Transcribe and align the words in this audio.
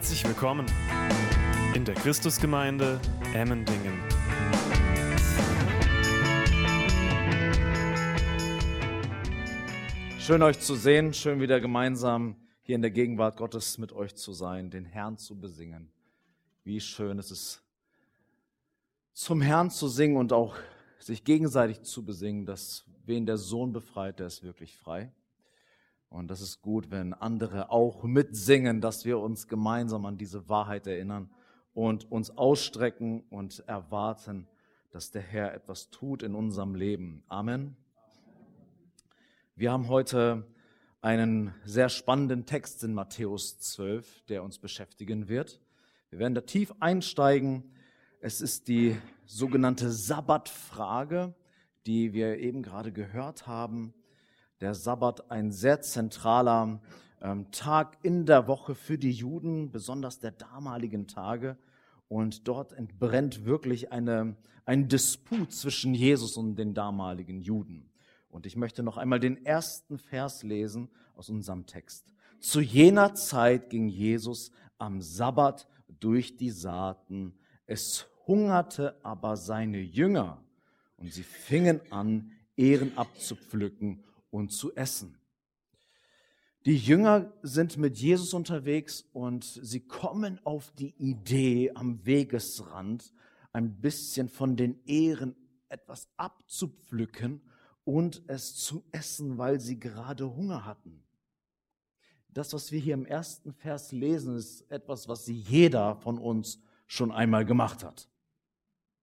Herzlich 0.00 0.24
willkommen 0.24 0.64
in 1.74 1.84
der 1.84 1.94
Christusgemeinde 1.94 2.98
Emmendingen. 3.34 4.00
Schön 10.18 10.42
euch 10.42 10.58
zu 10.58 10.74
sehen, 10.74 11.12
schön 11.12 11.38
wieder 11.38 11.60
gemeinsam 11.60 12.36
hier 12.62 12.76
in 12.76 12.80
der 12.80 12.90
Gegenwart 12.90 13.36
Gottes 13.36 13.76
mit 13.76 13.92
euch 13.92 14.14
zu 14.14 14.32
sein, 14.32 14.70
den 14.70 14.86
Herrn 14.86 15.18
zu 15.18 15.38
besingen. 15.38 15.92
Wie 16.64 16.80
schön 16.80 17.18
ist 17.18 17.30
es, 17.30 17.62
zum 19.12 19.42
Herrn 19.42 19.70
zu 19.70 19.86
singen 19.86 20.16
und 20.16 20.32
auch 20.32 20.56
sich 20.98 21.24
gegenseitig 21.24 21.82
zu 21.82 22.06
besingen, 22.06 22.46
dass 22.46 22.86
wen 23.04 23.26
der 23.26 23.36
Sohn 23.36 23.74
befreit, 23.74 24.18
der 24.18 24.28
ist 24.28 24.42
wirklich 24.42 24.78
frei. 24.78 25.12
Und 26.10 26.28
das 26.28 26.40
ist 26.40 26.60
gut, 26.60 26.90
wenn 26.90 27.14
andere 27.14 27.70
auch 27.70 28.02
mitsingen, 28.02 28.80
dass 28.80 29.04
wir 29.04 29.20
uns 29.20 29.46
gemeinsam 29.46 30.04
an 30.06 30.18
diese 30.18 30.48
Wahrheit 30.48 30.88
erinnern 30.88 31.30
und 31.72 32.10
uns 32.10 32.36
ausstrecken 32.36 33.22
und 33.30 33.60
erwarten, 33.68 34.48
dass 34.90 35.12
der 35.12 35.22
Herr 35.22 35.54
etwas 35.54 35.88
tut 35.90 36.24
in 36.24 36.34
unserem 36.34 36.74
Leben. 36.74 37.22
Amen. 37.28 37.76
Wir 39.54 39.70
haben 39.70 39.86
heute 39.86 40.48
einen 41.00 41.54
sehr 41.64 41.88
spannenden 41.88 42.44
Text 42.44 42.82
in 42.82 42.92
Matthäus 42.92 43.60
12, 43.60 44.22
der 44.22 44.42
uns 44.42 44.58
beschäftigen 44.58 45.28
wird. 45.28 45.60
Wir 46.10 46.18
werden 46.18 46.34
da 46.34 46.40
tief 46.40 46.74
einsteigen. 46.80 47.72
Es 48.18 48.40
ist 48.40 48.66
die 48.66 48.96
sogenannte 49.26 49.92
Sabbatfrage, 49.92 51.34
die 51.86 52.12
wir 52.12 52.38
eben 52.38 52.64
gerade 52.64 52.90
gehört 52.90 53.46
haben 53.46 53.94
der 54.60 54.74
Sabbat 54.74 55.30
ein 55.30 55.50
sehr 55.52 55.80
zentraler 55.80 56.80
ähm, 57.22 57.50
Tag 57.50 57.98
in 58.02 58.26
der 58.26 58.46
Woche 58.46 58.74
für 58.74 58.98
die 58.98 59.10
Juden, 59.10 59.70
besonders 59.70 60.18
der 60.18 60.32
damaligen 60.32 61.06
Tage. 61.06 61.56
Und 62.08 62.46
dort 62.48 62.72
entbrennt 62.72 63.44
wirklich 63.44 63.92
eine, 63.92 64.36
ein 64.64 64.88
Disput 64.88 65.52
zwischen 65.52 65.94
Jesus 65.94 66.36
und 66.36 66.56
den 66.56 66.74
damaligen 66.74 67.40
Juden. 67.40 67.88
Und 68.28 68.46
ich 68.46 68.56
möchte 68.56 68.82
noch 68.82 68.96
einmal 68.96 69.20
den 69.20 69.44
ersten 69.44 69.98
Vers 69.98 70.42
lesen 70.42 70.88
aus 71.16 71.30
unserem 71.30 71.66
Text. 71.66 72.06
Zu 72.38 72.60
jener 72.60 73.14
Zeit 73.14 73.70
ging 73.70 73.88
Jesus 73.88 74.50
am 74.78 75.00
Sabbat 75.00 75.66
durch 76.00 76.36
die 76.36 76.50
Saaten. 76.50 77.34
Es 77.66 78.06
hungerte 78.26 78.96
aber 79.02 79.36
seine 79.36 79.80
Jünger 79.80 80.42
und 80.96 81.12
sie 81.12 81.22
fingen 81.22 81.80
an, 81.90 82.30
Ehren 82.56 82.96
abzupflücken 82.96 84.04
und 84.30 84.52
zu 84.52 84.74
essen. 84.74 85.16
Die 86.66 86.76
Jünger 86.76 87.32
sind 87.42 87.78
mit 87.78 87.96
Jesus 87.96 88.34
unterwegs 88.34 89.06
und 89.12 89.44
sie 89.44 89.80
kommen 89.80 90.38
auf 90.44 90.72
die 90.72 90.94
Idee, 90.98 91.72
am 91.74 92.04
Wegesrand 92.04 93.14
ein 93.52 93.80
bisschen 93.80 94.28
von 94.28 94.56
den 94.56 94.78
Ehren 94.84 95.34
etwas 95.70 96.08
abzupflücken 96.16 97.40
und 97.84 98.22
es 98.26 98.56
zu 98.56 98.84
essen, 98.92 99.38
weil 99.38 99.58
sie 99.58 99.80
gerade 99.80 100.36
Hunger 100.36 100.64
hatten. 100.64 101.02
Das, 102.28 102.52
was 102.52 102.70
wir 102.70 102.78
hier 102.78 102.94
im 102.94 103.06
ersten 103.06 103.52
Vers 103.52 103.90
lesen, 103.90 104.36
ist 104.36 104.70
etwas, 104.70 105.08
was 105.08 105.26
jeder 105.26 105.96
von 105.96 106.18
uns 106.18 106.60
schon 106.86 107.10
einmal 107.10 107.44
gemacht 107.44 107.82
hat. 107.82 108.08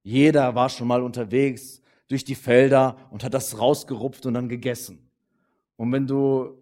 Jeder 0.03 0.55
war 0.55 0.69
schon 0.69 0.87
mal 0.87 1.01
unterwegs 1.01 1.81
durch 2.07 2.23
die 2.23 2.35
Felder 2.35 2.95
und 3.11 3.23
hat 3.23 3.33
das 3.33 3.59
rausgerupft 3.59 4.25
und 4.25 4.35
dann 4.35 4.47
gegessen. 4.47 5.06
Und 5.77 5.91
wenn 5.91 6.07
du, 6.07 6.61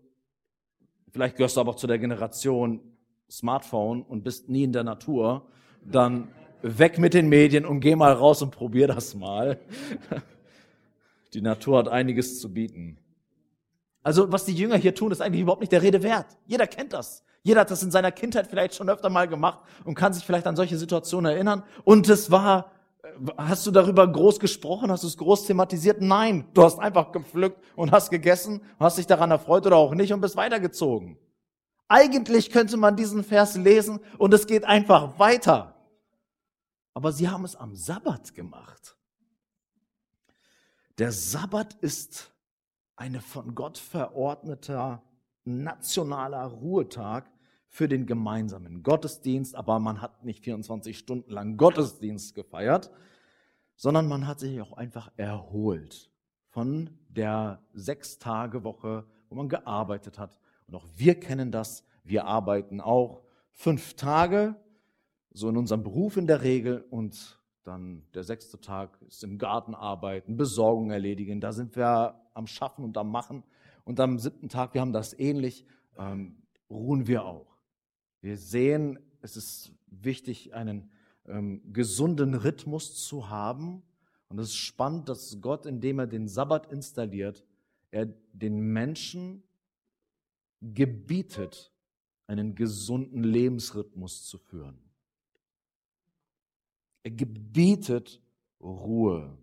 vielleicht 1.12 1.38
gehörst 1.38 1.58
du 1.58 1.62
aber 1.62 1.72
auch 1.72 1.76
zu 1.76 1.88
der 1.88 1.98
Generation 1.98 2.82
Smartphone 3.30 4.04
und 4.04 4.24
bist 4.24 4.50
nie 4.50 4.64
in 4.64 4.74
der 4.74 4.84
Natur, 4.84 5.48
dann 5.84 6.28
weg 6.62 7.00
mit 7.00 7.14
den 7.14 7.30
Medien 7.30 7.66
und 7.66 7.80
geh 7.80 7.96
mal 7.96 8.14
raus 8.14 8.42
und 8.42 8.52
probier 8.52 8.88
das 8.88 9.16
mal. 9.16 9.60
Die 11.34 11.42
Natur 11.42 11.80
hat 11.80 11.88
einiges 11.88 12.40
zu 12.40 12.54
bieten. 12.54 12.98
Also 14.04 14.32
was 14.32 14.46
die 14.46 14.54
Jünger 14.54 14.78
hier 14.78 14.94
tun, 14.94 15.12
ist 15.12 15.20
eigentlich 15.20 15.42
überhaupt 15.42 15.62
nicht 15.62 15.72
der 15.72 15.82
Rede 15.82 16.04
wert. 16.04 16.28
Jeder 16.46 16.68
kennt 16.68 16.94
das. 16.94 17.24
Jeder 17.42 17.62
hat 17.62 17.72
das 17.72 17.84
in 17.84 17.92
seiner 17.92 18.12
Kindheit 18.12 18.48
vielleicht 18.48 18.76
schon 18.76 18.90
öfter 18.90 19.10
mal 19.10 19.28
gemacht 19.28 19.60
und 19.84 19.96
kann 19.96 20.14
sich 20.14 20.24
vielleicht 20.24 20.48
an 20.48 20.56
solche 20.56 20.78
Situationen 20.78 21.32
erinnern. 21.32 21.64
Und 21.84 22.08
es 22.08 22.32
war 22.32 22.72
Hast 23.38 23.66
du 23.66 23.72
darüber 23.72 24.08
groß 24.08 24.40
gesprochen? 24.40 24.92
Hast 24.92 25.04
du 25.04 25.08
es 25.08 25.18
groß 25.18 25.46
thematisiert? 25.46 26.02
Nein, 26.02 26.48
du 26.54 26.64
hast 26.64 26.80
einfach 26.80 27.12
gepflückt 27.12 27.64
und 27.76 27.92
hast 27.92 28.10
gegessen, 28.10 28.62
hast 28.80 28.98
dich 28.98 29.08
daran 29.08 29.32
erfreut 29.32 29.66
oder 29.66 29.78
auch 29.78 29.94
nicht 29.94 30.14
und 30.14 30.22
bist 30.22 30.36
weitergezogen. 30.36 31.18
Eigentlich 31.88 32.50
könnte 32.50 32.78
man 32.78 32.96
diesen 32.96 33.24
Vers 33.24 33.56
lesen 33.56 34.00
und 34.18 34.34
es 34.34 34.48
geht 34.48 34.64
einfach 34.64 35.20
weiter. 35.20 35.76
Aber 36.94 37.12
sie 37.12 37.30
haben 37.30 37.46
es 37.46 37.56
am 37.56 37.76
Sabbat 37.76 38.34
gemacht. 38.34 38.98
Der 40.98 41.12
Sabbat 41.12 41.74
ist 41.76 42.32
eine 42.96 43.22
von 43.22 43.54
Gott 43.54 43.78
verordneter 43.78 45.04
nationaler 45.44 46.46
Ruhetag, 46.46 47.30
für 47.76 47.90
den 47.90 48.06
gemeinsamen 48.06 48.84
Gottesdienst, 48.84 49.54
aber 49.54 49.80
man 49.80 50.02
hat 50.02 50.24
nicht 50.24 50.46
24 50.46 50.98
Stunden 50.98 51.30
lang 51.30 51.58
Gottesdienst 51.58 52.34
gefeiert, 52.34 52.90
sondern 53.76 54.08
man 54.08 54.28
hat 54.28 54.40
sich 54.40 54.62
auch 54.62 54.72
einfach 54.72 55.12
erholt 55.18 56.10
von 56.48 56.90
der 57.10 57.62
Sechs-Tage-Woche, 57.74 59.06
wo 59.28 59.36
man 59.36 59.50
gearbeitet 59.50 60.18
hat. 60.18 60.40
Und 60.68 60.76
auch 60.76 60.86
wir 60.96 61.20
kennen 61.20 61.52
das. 61.52 61.84
Wir 62.06 62.24
arbeiten 62.24 62.80
auch 62.80 63.24
fünf 63.52 63.96
Tage, 63.96 64.56
so 65.34 65.50
in 65.50 65.58
unserem 65.58 65.84
Beruf 65.84 66.16
in 66.16 66.28
der 66.28 66.44
Regel. 66.44 66.86
Und 66.90 67.42
dann 67.64 68.04
der 68.14 68.24
sechste 68.24 68.58
Tag 68.62 69.02
ist 69.02 69.22
im 69.22 69.38
Garten 69.38 69.76
arbeiten, 69.76 70.38
Besorgung 70.38 70.92
erledigen. 70.92 71.42
Da 71.42 71.52
sind 71.52 71.76
wir 71.76 72.22
am 72.34 72.48
Schaffen 72.48 72.86
und 72.86 72.98
am 72.98 73.12
Machen. 73.12 73.44
Und 73.84 74.00
am 74.00 74.18
siebten 74.18 74.48
Tag, 74.48 74.74
wir 74.74 74.80
haben 74.80 74.94
das 74.94 75.12
ähnlich, 75.20 75.66
ähm, 75.98 76.42
ruhen 76.70 77.08
wir 77.08 77.26
auch. 77.26 77.55
Wir 78.26 78.38
sehen, 78.38 78.98
es 79.22 79.38
ist 79.38 79.72
wichtig, 79.86 80.56
einen 80.56 80.90
ähm, 81.28 81.62
gesunden 81.72 82.34
Rhythmus 82.34 83.06
zu 83.06 83.30
haben. 83.30 83.84
Und 84.30 84.40
es 84.40 84.48
ist 84.48 84.56
spannend, 84.56 85.10
dass 85.10 85.40
Gott, 85.42 85.68
indem 85.68 86.00
er 86.00 86.08
den 86.08 86.28
Sabbat 86.28 86.72
installiert, 86.72 87.46
er 87.92 88.08
den 88.34 88.74
Menschen 88.74 89.44
gebietet, 90.60 91.72
einen 92.26 92.56
gesunden 92.56 93.24
Lebensrhythmus 93.24 94.26
zu 94.26 94.40
führen. 94.40 94.80
Er 97.04 97.12
gebietet 97.12 98.24
Ruhe, 98.60 99.38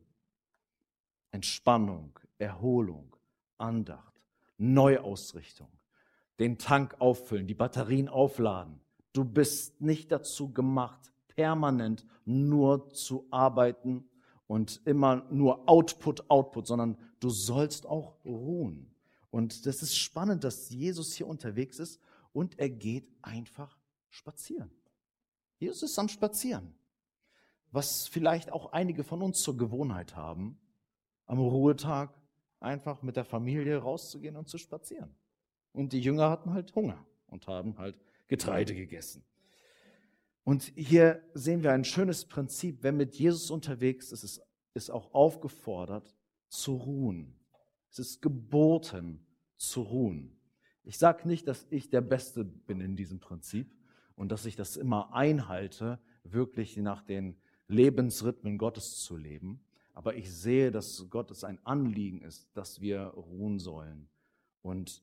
Entspannung, 1.30 2.18
Erholung, 2.36 3.14
Andacht, 3.58 4.20
Neuausrichtung 4.58 5.70
den 6.38 6.58
Tank 6.58 6.96
auffüllen, 6.98 7.46
die 7.46 7.54
Batterien 7.54 8.08
aufladen. 8.08 8.80
Du 9.12 9.24
bist 9.24 9.80
nicht 9.80 10.10
dazu 10.10 10.52
gemacht, 10.52 11.12
permanent 11.28 12.06
nur 12.24 12.88
zu 12.90 13.26
arbeiten 13.30 14.08
und 14.46 14.80
immer 14.84 15.26
nur 15.30 15.68
Output, 15.68 16.30
Output, 16.30 16.66
sondern 16.66 16.96
du 17.20 17.30
sollst 17.30 17.86
auch 17.86 18.16
ruhen. 18.24 18.94
Und 19.30 19.66
das 19.66 19.82
ist 19.82 19.96
spannend, 19.96 20.44
dass 20.44 20.70
Jesus 20.70 21.14
hier 21.14 21.26
unterwegs 21.26 21.78
ist 21.78 22.00
und 22.32 22.58
er 22.58 22.68
geht 22.68 23.10
einfach 23.22 23.78
spazieren. 24.10 24.70
Jesus 25.58 25.82
ist 25.82 25.98
am 25.98 26.08
Spazieren. 26.08 26.74
Was 27.70 28.06
vielleicht 28.06 28.52
auch 28.52 28.72
einige 28.72 29.04
von 29.04 29.22
uns 29.22 29.40
zur 29.42 29.56
Gewohnheit 29.56 30.16
haben, 30.16 30.58
am 31.26 31.38
Ruhetag 31.38 32.10
einfach 32.60 33.00
mit 33.02 33.16
der 33.16 33.24
Familie 33.24 33.78
rauszugehen 33.78 34.36
und 34.36 34.48
zu 34.48 34.58
spazieren. 34.58 35.14
Und 35.72 35.92
die 35.92 36.00
Jünger 36.00 36.30
hatten 36.30 36.52
halt 36.52 36.74
Hunger 36.74 37.06
und 37.28 37.46
haben 37.46 37.78
halt 37.78 37.96
Getreide 38.28 38.74
gegessen. 38.74 39.24
Und 40.44 40.72
hier 40.74 41.22
sehen 41.34 41.62
wir 41.62 41.72
ein 41.72 41.84
schönes 41.84 42.24
Prinzip. 42.24 42.78
Wer 42.82 42.92
mit 42.92 43.14
Jesus 43.14 43.50
unterwegs 43.50 44.10
ist, 44.12 44.24
ist, 44.24 44.42
ist 44.74 44.90
auch 44.90 45.14
aufgefordert 45.14 46.16
zu 46.48 46.74
ruhen. 46.74 47.38
Es 47.90 47.98
ist 47.98 48.22
geboten 48.22 49.24
zu 49.56 49.82
ruhen. 49.82 50.36
Ich 50.84 50.98
sage 50.98 51.28
nicht, 51.28 51.46
dass 51.46 51.66
ich 51.70 51.90
der 51.90 52.00
Beste 52.00 52.44
bin 52.44 52.80
in 52.80 52.96
diesem 52.96 53.20
Prinzip 53.20 53.70
und 54.16 54.32
dass 54.32 54.46
ich 54.46 54.56
das 54.56 54.76
immer 54.76 55.14
einhalte, 55.14 56.00
wirklich 56.24 56.76
nach 56.76 57.02
den 57.02 57.36
Lebensrhythmen 57.68 58.58
Gottes 58.58 58.98
zu 58.98 59.16
leben. 59.16 59.64
Aber 59.94 60.16
ich 60.16 60.32
sehe, 60.32 60.70
dass 60.70 61.06
Gott 61.10 61.30
es 61.30 61.44
ein 61.44 61.64
Anliegen 61.64 62.22
ist, 62.22 62.50
dass 62.56 62.80
wir 62.80 63.02
ruhen 63.02 63.58
sollen. 63.58 64.08
Und 64.62 65.02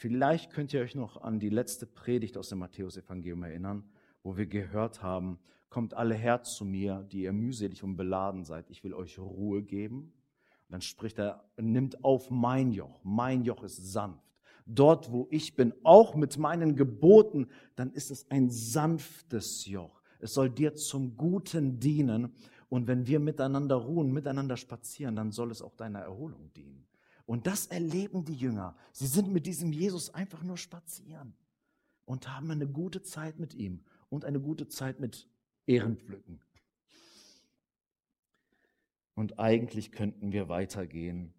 Vielleicht 0.00 0.50
könnt 0.50 0.72
ihr 0.72 0.80
euch 0.80 0.94
noch 0.94 1.20
an 1.20 1.38
die 1.38 1.50
letzte 1.50 1.84
Predigt 1.84 2.38
aus 2.38 2.48
dem 2.48 2.60
Matthäusevangelium 2.60 3.42
erinnern, 3.42 3.84
wo 4.22 4.34
wir 4.38 4.46
gehört 4.46 5.02
haben, 5.02 5.38
kommt 5.68 5.92
alle 5.92 6.14
her 6.14 6.42
zu 6.42 6.64
mir, 6.64 7.06
die 7.12 7.24
ihr 7.24 7.34
mühselig 7.34 7.82
und 7.82 7.96
beladen 7.96 8.46
seid, 8.46 8.70
ich 8.70 8.82
will 8.82 8.94
euch 8.94 9.18
Ruhe 9.18 9.62
geben. 9.62 9.98
Und 9.98 10.70
dann 10.70 10.80
spricht 10.80 11.18
er, 11.18 11.44
nimmt 11.58 12.02
auf 12.02 12.30
mein 12.30 12.72
Joch, 12.72 12.98
mein 13.04 13.44
Joch 13.44 13.62
ist 13.62 13.92
sanft. 13.92 14.24
dort 14.64 15.12
wo 15.12 15.28
ich 15.30 15.54
bin, 15.54 15.74
auch 15.82 16.14
mit 16.14 16.38
meinen 16.38 16.76
Geboten, 16.76 17.48
dann 17.76 17.92
ist 17.92 18.10
es 18.10 18.30
ein 18.30 18.48
sanftes 18.48 19.66
Joch. 19.66 20.00
Es 20.18 20.32
soll 20.32 20.48
dir 20.48 20.74
zum 20.76 21.18
Guten 21.18 21.78
dienen. 21.78 22.32
Und 22.70 22.86
wenn 22.86 23.06
wir 23.06 23.20
miteinander 23.20 23.76
ruhen, 23.76 24.10
miteinander 24.10 24.56
spazieren, 24.56 25.14
dann 25.14 25.30
soll 25.30 25.50
es 25.50 25.60
auch 25.60 25.74
deiner 25.74 25.98
Erholung 25.98 26.50
dienen. 26.54 26.86
Und 27.30 27.46
das 27.46 27.66
erleben 27.66 28.24
die 28.24 28.34
Jünger. 28.34 28.74
Sie 28.90 29.06
sind 29.06 29.32
mit 29.32 29.46
diesem 29.46 29.72
Jesus 29.72 30.12
einfach 30.12 30.42
nur 30.42 30.56
spazieren 30.56 31.32
und 32.04 32.28
haben 32.28 32.50
eine 32.50 32.66
gute 32.66 33.02
Zeit 33.02 33.38
mit 33.38 33.54
ihm 33.54 33.84
und 34.08 34.24
eine 34.24 34.40
gute 34.40 34.66
Zeit 34.66 34.98
mit 34.98 35.28
Ehrenpflücken. 35.64 36.40
Und 39.14 39.38
eigentlich 39.38 39.92
könnten 39.92 40.32
wir 40.32 40.48
weitergehen 40.48 41.32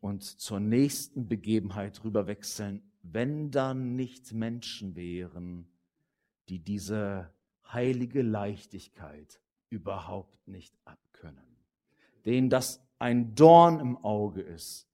und 0.00 0.22
zur 0.22 0.58
nächsten 0.58 1.28
Begebenheit 1.28 2.02
rüberwechseln, 2.02 2.82
wenn 3.02 3.50
da 3.50 3.74
nicht 3.74 4.32
Menschen 4.32 4.96
wären, 4.96 5.68
die 6.48 6.60
diese 6.60 7.30
heilige 7.70 8.22
Leichtigkeit 8.22 9.38
überhaupt 9.68 10.48
nicht 10.48 10.74
abkönnen, 10.86 11.58
denen 12.24 12.48
das 12.48 12.82
ein 12.98 13.34
Dorn 13.34 13.80
im 13.80 13.98
Auge 13.98 14.40
ist, 14.40 14.88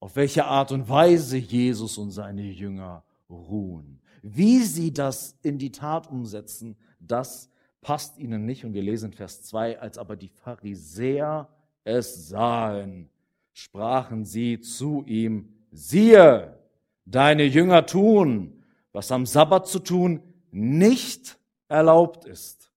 auf 0.00 0.16
welche 0.16 0.46
Art 0.46 0.72
und 0.72 0.88
Weise 0.88 1.36
Jesus 1.36 1.98
und 1.98 2.10
seine 2.10 2.42
Jünger 2.42 3.04
ruhen. 3.28 4.00
Wie 4.22 4.62
sie 4.62 4.92
das 4.92 5.36
in 5.42 5.58
die 5.58 5.72
Tat 5.72 6.10
umsetzen, 6.10 6.76
das 6.98 7.50
passt 7.80 8.18
ihnen 8.18 8.44
nicht. 8.44 8.64
Und 8.64 8.74
wir 8.74 8.82
lesen 8.82 9.12
Vers 9.12 9.42
2, 9.42 9.78
als 9.78 9.98
aber 9.98 10.16
die 10.16 10.28
Pharisäer 10.28 11.48
es 11.84 12.28
sahen, 12.28 13.08
sprachen 13.52 14.24
sie 14.24 14.60
zu 14.60 15.04
ihm, 15.06 15.48
siehe, 15.70 16.58
deine 17.04 17.44
Jünger 17.44 17.86
tun, 17.86 18.64
was 18.92 19.12
am 19.12 19.26
Sabbat 19.26 19.66
zu 19.66 19.78
tun 19.78 20.22
nicht 20.50 21.38
erlaubt 21.68 22.24
ist. 22.24 22.69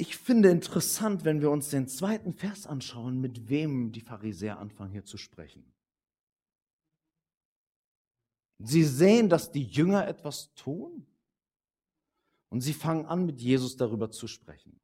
Ich 0.00 0.16
finde 0.16 0.48
interessant, 0.48 1.26
wenn 1.26 1.42
wir 1.42 1.50
uns 1.50 1.68
den 1.68 1.86
zweiten 1.86 2.32
Vers 2.32 2.66
anschauen, 2.66 3.20
mit 3.20 3.50
wem 3.50 3.92
die 3.92 4.00
Pharisäer 4.00 4.58
anfangen 4.58 4.92
hier 4.92 5.04
zu 5.04 5.18
sprechen. 5.18 5.62
Sie 8.60 8.82
sehen, 8.82 9.28
dass 9.28 9.52
die 9.52 9.64
Jünger 9.64 10.08
etwas 10.08 10.54
tun 10.54 11.06
und 12.48 12.62
sie 12.62 12.72
fangen 12.72 13.04
an, 13.04 13.26
mit 13.26 13.42
Jesus 13.42 13.76
darüber 13.76 14.10
zu 14.10 14.26
sprechen. 14.26 14.80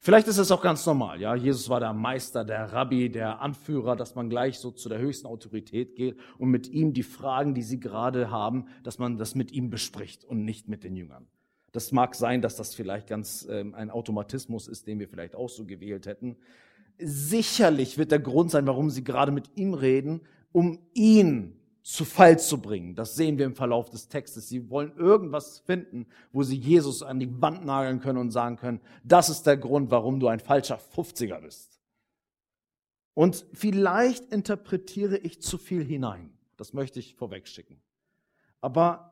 Vielleicht 0.00 0.26
ist 0.26 0.38
es 0.38 0.50
auch 0.50 0.62
ganz 0.62 0.84
normal, 0.84 1.20
ja. 1.20 1.36
Jesus 1.36 1.68
war 1.68 1.78
der 1.78 1.92
Meister, 1.92 2.44
der 2.44 2.72
Rabbi, 2.72 3.12
der 3.12 3.40
Anführer, 3.40 3.94
dass 3.94 4.16
man 4.16 4.28
gleich 4.28 4.58
so 4.58 4.72
zu 4.72 4.88
der 4.88 4.98
höchsten 4.98 5.28
Autorität 5.28 5.94
geht 5.94 6.18
und 6.38 6.48
mit 6.48 6.66
ihm 6.66 6.94
die 6.94 7.04
Fragen, 7.04 7.54
die 7.54 7.62
sie 7.62 7.78
gerade 7.78 8.28
haben, 8.28 8.66
dass 8.82 8.98
man 8.98 9.18
das 9.18 9.36
mit 9.36 9.52
ihm 9.52 9.70
bespricht 9.70 10.24
und 10.24 10.44
nicht 10.44 10.66
mit 10.66 10.82
den 10.82 10.96
Jüngern. 10.96 11.28
Das 11.72 11.92
mag 11.92 12.14
sein, 12.14 12.40
dass 12.40 12.56
das 12.56 12.74
vielleicht 12.74 13.08
ganz 13.08 13.46
ähm, 13.50 13.74
ein 13.74 13.90
Automatismus 13.90 14.68
ist, 14.68 14.86
den 14.86 14.98
wir 14.98 15.08
vielleicht 15.08 15.34
auch 15.34 15.48
so 15.48 15.64
gewählt 15.64 16.06
hätten. 16.06 16.36
Sicherlich 16.98 17.98
wird 17.98 18.10
der 18.10 18.20
Grund 18.20 18.50
sein, 18.50 18.66
warum 18.66 18.90
sie 18.90 19.04
gerade 19.04 19.32
mit 19.32 19.50
ihm 19.56 19.74
reden, 19.74 20.22
um 20.52 20.78
ihn 20.94 21.58
zu 21.82 22.04
Fall 22.04 22.38
zu 22.38 22.60
bringen. 22.60 22.94
Das 22.94 23.16
sehen 23.16 23.38
wir 23.38 23.46
im 23.46 23.54
Verlauf 23.54 23.88
des 23.88 24.08
Textes. 24.08 24.48
Sie 24.48 24.68
wollen 24.68 24.94
irgendwas 24.96 25.60
finden, 25.60 26.06
wo 26.32 26.42
sie 26.42 26.56
Jesus 26.56 27.02
an 27.02 27.18
die 27.18 27.40
Wand 27.40 27.64
nageln 27.64 28.00
können 28.00 28.18
und 28.18 28.30
sagen 28.30 28.56
können, 28.56 28.80
das 29.04 29.30
ist 29.30 29.44
der 29.44 29.56
Grund, 29.56 29.90
warum 29.90 30.20
du 30.20 30.28
ein 30.28 30.40
falscher 30.40 30.78
50er 30.78 31.40
bist. 31.40 31.80
Und 33.14 33.46
vielleicht 33.52 34.32
interpretiere 34.32 35.16
ich 35.16 35.40
zu 35.40 35.56
viel 35.56 35.82
hinein. 35.82 36.30
Das 36.56 36.72
möchte 36.72 36.98
ich 36.98 37.14
vorwegschicken. 37.14 37.80
Aber 38.60 39.07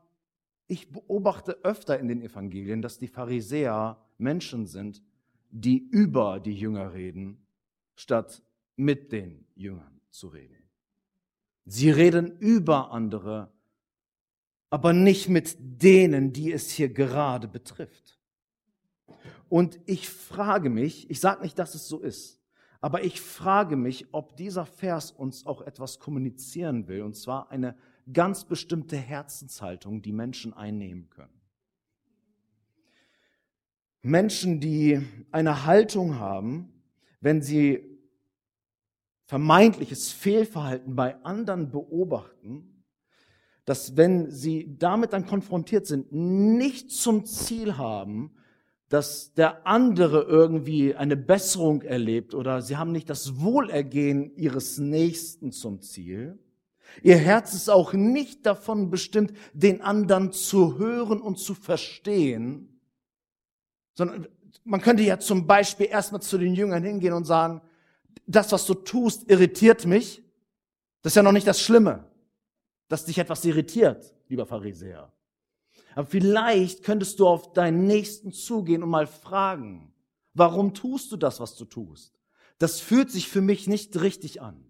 ich 0.69 0.91
beobachte 0.91 1.59
öfter 1.63 1.99
in 1.99 2.09
den 2.09 2.23
Evangelien, 2.23 2.83
dass 2.83 2.99
die 2.99 3.09
Pharisäer 3.09 3.99
Menschen 4.19 4.67
sind, 4.67 5.03
die 5.51 5.79
über 5.79 6.41
die 6.41 6.55
Jünger 6.55 6.93
reden, 6.93 7.47
statt 7.95 8.43
mit 8.77 9.13
den 9.13 9.47
Jüngern 9.55 10.01
zu 10.11 10.29
reden. 10.29 10.57
Sie 11.65 11.91
reden 11.91 12.39
über 12.39 12.93
andere, 12.93 13.51
aber 14.71 14.93
nicht 14.93 15.29
mit 15.29 15.57
denen, 15.59 16.33
die 16.33 16.53
es 16.53 16.71
hier 16.71 16.89
gerade 16.89 17.49
betrifft. 17.49 18.19
Und 19.49 19.79
ich 19.87 20.09
frage 20.09 20.71
mich, 20.71 21.09
ich 21.11 21.21
sage 21.21 21.43
nicht, 21.43 21.59
dass 21.59 21.75
es 21.75 21.89
so 21.89 22.01
ist, 22.01 22.41
aber 22.81 23.05
ich 23.05 23.21
frage 23.21 23.77
mich, 23.77 24.07
ob 24.13 24.37
dieser 24.37 24.67
Vers 24.67 25.11
uns 25.11 25.47
auch 25.47 25.63
etwas 25.63 25.99
kommunizieren 25.99 26.89
will, 26.89 27.03
und 27.03 27.15
zwar 27.17 27.51
eine 27.51 27.77
ganz 28.13 28.45
bestimmte 28.45 28.97
Herzenshaltung, 28.97 30.03
die 30.03 30.13
Menschen 30.13 30.53
einnehmen 30.53 31.11
können. 31.11 31.41
Menschen, 34.03 34.61
die 34.61 35.03
eine 35.33 35.65
Haltung 35.67 36.19
haben, 36.19 36.73
wenn 37.21 37.43
sie 37.43 37.85
vermeintliches 39.25 40.13
Fehlverhalten 40.13 40.95
bei 40.95 41.21
anderen 41.25 41.73
beobachten, 41.73 42.85
dass 43.65 43.97
wenn 43.97 44.31
sie 44.31 44.77
damit 44.79 45.13
dann 45.13 45.27
konfrontiert 45.27 45.87
sind, 45.87 46.13
nicht 46.13 46.93
zum 46.93 47.25
Ziel 47.25 47.77
haben, 47.77 48.31
dass 48.89 49.35
der 49.35 49.67
andere 49.67 50.23
irgendwie 50.23 50.95
eine 50.95 51.17
Besserung 51.17 51.83
erlebt 51.83 52.35
oder 52.35 52.63
sie 52.63 52.77
haben 52.77 52.93
nicht 52.93 53.11
das 53.11 53.41
Wohlergehen 53.41 54.37
ihres 54.37 54.79
Nächsten 54.79 55.51
zum 55.51 55.83
Ziel. 55.83 56.39
Ihr 57.03 57.17
Herz 57.17 57.55
ist 57.55 57.69
auch 57.69 57.93
nicht 57.93 58.47
davon 58.47 58.91
bestimmt, 58.91 59.33
den 59.53 59.83
anderen 59.83 60.33
zu 60.33 60.79
hören 60.79 61.21
und 61.21 61.39
zu 61.39 61.55
verstehen, 61.55 62.81
sondern 63.95 64.29
man 64.65 64.81
könnte 64.81 65.03
ja 65.03 65.19
zum 65.19 65.47
Beispiel 65.47 65.87
erstmal 65.87 66.23
zu 66.23 66.39
den 66.39 66.55
Jüngern 66.55 66.83
hingehen 66.83 67.13
und 67.13 67.25
sagen, 67.25 67.61
das, 68.27 68.53
was 68.53 68.67
du 68.67 68.75
tust, 68.75 69.31
irritiert 69.31 69.87
mich. 69.87 70.23
Das 71.03 71.13
ist 71.13 71.17
ja 71.17 71.23
noch 71.23 71.33
nicht 71.33 71.47
das 71.47 71.61
Schlimme, 71.61 72.05
dass 72.89 73.05
dich 73.05 73.19
etwas 73.19 73.45
irritiert, 73.45 74.15
lieber 74.29 74.47
Pharisäer. 74.47 75.13
Aber 75.95 76.07
vielleicht 76.07 76.83
könntest 76.83 77.21
du 77.21 77.27
auf 77.27 77.53
deinen 77.53 77.87
Nächsten 77.87 78.33
zugehen 78.33 78.83
und 78.83 78.91
mal 78.91 79.07
fragen, 79.07 79.93
warum 80.35 80.75
tust 80.75 81.13
du 81.13 81.17
das, 81.17 81.41
was 81.41 81.57
du 81.57 81.65
tust? 81.65 82.19
Das 82.59 82.81
fühlt 82.81 83.11
sich 83.11 83.29
für 83.29 83.41
mich 83.41 83.67
nicht 83.67 84.01
richtig 84.01 84.43
an. 84.43 84.63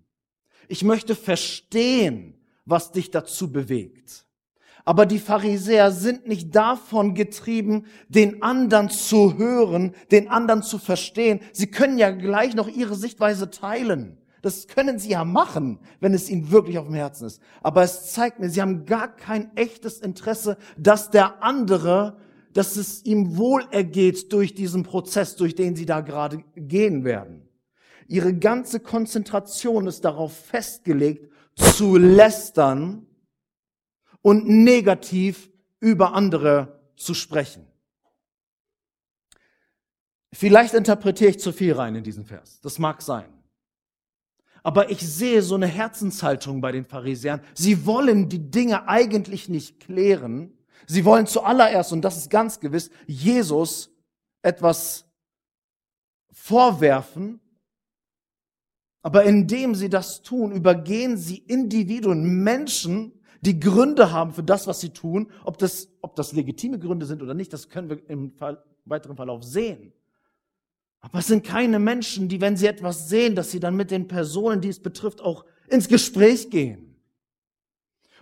Ich 0.68 0.84
möchte 0.84 1.14
verstehen, 1.14 2.34
was 2.64 2.92
dich 2.92 3.10
dazu 3.10 3.52
bewegt. 3.52 4.26
Aber 4.84 5.04
die 5.04 5.18
Pharisäer 5.18 5.90
sind 5.90 6.28
nicht 6.28 6.54
davon 6.54 7.14
getrieben, 7.14 7.86
den 8.08 8.42
anderen 8.42 8.88
zu 8.88 9.36
hören, 9.36 9.94
den 10.12 10.28
anderen 10.28 10.62
zu 10.62 10.78
verstehen. 10.78 11.40
Sie 11.52 11.66
können 11.66 11.98
ja 11.98 12.10
gleich 12.10 12.54
noch 12.54 12.68
ihre 12.68 12.94
Sichtweise 12.94 13.50
teilen. 13.50 14.18
Das 14.42 14.68
können 14.68 15.00
sie 15.00 15.10
ja 15.10 15.24
machen, 15.24 15.80
wenn 15.98 16.14
es 16.14 16.30
ihnen 16.30 16.52
wirklich 16.52 16.78
auf 16.78 16.86
dem 16.86 16.94
Herzen 16.94 17.26
ist. 17.26 17.42
Aber 17.62 17.82
es 17.82 18.12
zeigt 18.12 18.38
mir, 18.38 18.48
sie 18.48 18.62
haben 18.62 18.84
gar 18.84 19.08
kein 19.08 19.56
echtes 19.56 19.98
Interesse, 19.98 20.56
dass 20.76 21.10
der 21.10 21.42
andere, 21.42 22.18
dass 22.52 22.76
es 22.76 23.04
ihm 23.04 23.36
wohl 23.36 23.64
ergeht 23.72 24.32
durch 24.32 24.54
diesen 24.54 24.84
Prozess, 24.84 25.34
durch 25.34 25.56
den 25.56 25.74
sie 25.74 25.84
da 25.84 26.00
gerade 26.00 26.44
gehen 26.54 27.02
werden. 27.02 27.45
Ihre 28.08 28.34
ganze 28.34 28.80
Konzentration 28.80 29.86
ist 29.86 30.04
darauf 30.04 30.36
festgelegt, 30.36 31.32
zu 31.54 31.96
lästern 31.96 33.06
und 34.22 34.48
negativ 34.48 35.50
über 35.80 36.14
andere 36.14 36.80
zu 36.96 37.14
sprechen. 37.14 37.66
Vielleicht 40.32 40.74
interpretiere 40.74 41.30
ich 41.30 41.38
zu 41.38 41.52
viel 41.52 41.72
rein 41.72 41.94
in 41.94 42.04
diesen 42.04 42.24
Vers. 42.24 42.60
Das 42.60 42.78
mag 42.78 43.00
sein. 43.00 43.32
Aber 44.62 44.90
ich 44.90 45.00
sehe 45.00 45.42
so 45.42 45.54
eine 45.54 45.66
Herzenshaltung 45.66 46.60
bei 46.60 46.72
den 46.72 46.84
Pharisäern. 46.84 47.40
Sie 47.54 47.86
wollen 47.86 48.28
die 48.28 48.50
Dinge 48.50 48.88
eigentlich 48.88 49.48
nicht 49.48 49.80
klären. 49.80 50.58
Sie 50.86 51.04
wollen 51.04 51.26
zuallererst, 51.26 51.92
und 51.92 52.02
das 52.02 52.16
ist 52.16 52.30
ganz 52.30 52.60
gewiss, 52.60 52.90
Jesus 53.06 53.90
etwas 54.42 55.06
vorwerfen. 56.32 57.40
Aber 59.06 59.22
indem 59.22 59.76
sie 59.76 59.88
das 59.88 60.22
tun, 60.22 60.50
übergehen 60.50 61.16
sie 61.16 61.36
Individuen, 61.36 62.42
Menschen, 62.42 63.12
die 63.40 63.60
Gründe 63.60 64.10
haben 64.10 64.32
für 64.32 64.42
das, 64.42 64.66
was 64.66 64.80
sie 64.80 64.88
tun. 64.88 65.30
Ob 65.44 65.58
das, 65.58 65.88
ob 66.00 66.16
das 66.16 66.32
legitime 66.32 66.80
Gründe 66.80 67.06
sind 67.06 67.22
oder 67.22 67.32
nicht, 67.32 67.52
das 67.52 67.68
können 67.68 67.88
wir 67.88 68.10
im 68.10 68.32
weiteren 68.84 69.14
Verlauf 69.14 69.44
sehen. 69.44 69.92
Aber 70.98 71.20
es 71.20 71.28
sind 71.28 71.44
keine 71.44 71.78
Menschen, 71.78 72.28
die, 72.28 72.40
wenn 72.40 72.56
sie 72.56 72.66
etwas 72.66 73.08
sehen, 73.08 73.36
dass 73.36 73.52
sie 73.52 73.60
dann 73.60 73.76
mit 73.76 73.92
den 73.92 74.08
Personen, 74.08 74.60
die 74.60 74.70
es 74.70 74.80
betrifft, 74.80 75.20
auch 75.20 75.44
ins 75.68 75.86
Gespräch 75.86 76.50
gehen. 76.50 76.96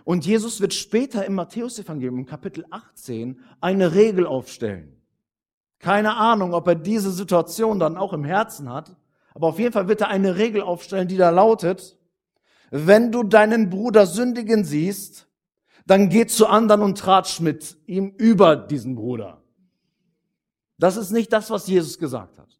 Und 0.03 0.27
Jesus 0.27 0.61
wird 0.61 0.75
später 0.75 1.25
im 1.25 1.33
Matthäusevangelium, 1.33 2.19
im 2.19 2.25
Kapitel 2.27 2.63
18, 2.69 3.39
eine 3.59 3.95
Regel 3.95 4.27
aufstellen. 4.27 5.01
Keine 5.79 6.15
Ahnung, 6.15 6.53
ob 6.53 6.67
er 6.67 6.75
diese 6.75 7.09
Situation 7.09 7.79
dann 7.79 7.97
auch 7.97 8.13
im 8.13 8.23
Herzen 8.23 8.71
hat, 8.71 8.95
aber 9.35 9.47
auf 9.47 9.59
jeden 9.59 9.73
Fall 9.73 9.89
wird 9.89 10.01
er 10.01 10.07
eine 10.07 10.37
Regel 10.37 10.61
aufstellen, 10.61 11.09
die 11.09 11.17
da 11.17 11.29
lautet, 11.29 11.97
wenn 12.71 13.11
du 13.11 13.21
deinen 13.21 13.69
Bruder 13.69 14.07
sündigen 14.07 14.63
siehst, 14.63 15.27
dann 15.85 16.09
geh 16.09 16.25
zu 16.25 16.47
anderen 16.47 16.81
und 16.81 16.97
tratsch 16.97 17.41
mit 17.41 17.77
ihm 17.85 18.15
über 18.17 18.55
diesen 18.55 18.95
Bruder. 18.95 19.43
Das 20.77 20.95
ist 20.95 21.11
nicht 21.11 21.31
das, 21.33 21.49
was 21.49 21.67
Jesus 21.67 21.99
gesagt 21.99 22.39
hat. 22.39 22.59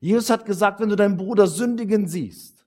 Jesus 0.00 0.28
hat 0.30 0.44
gesagt, 0.44 0.80
wenn 0.80 0.90
du 0.90 0.96
deinen 0.96 1.16
Bruder 1.16 1.46
sündigen 1.46 2.06
siehst, 2.06 2.66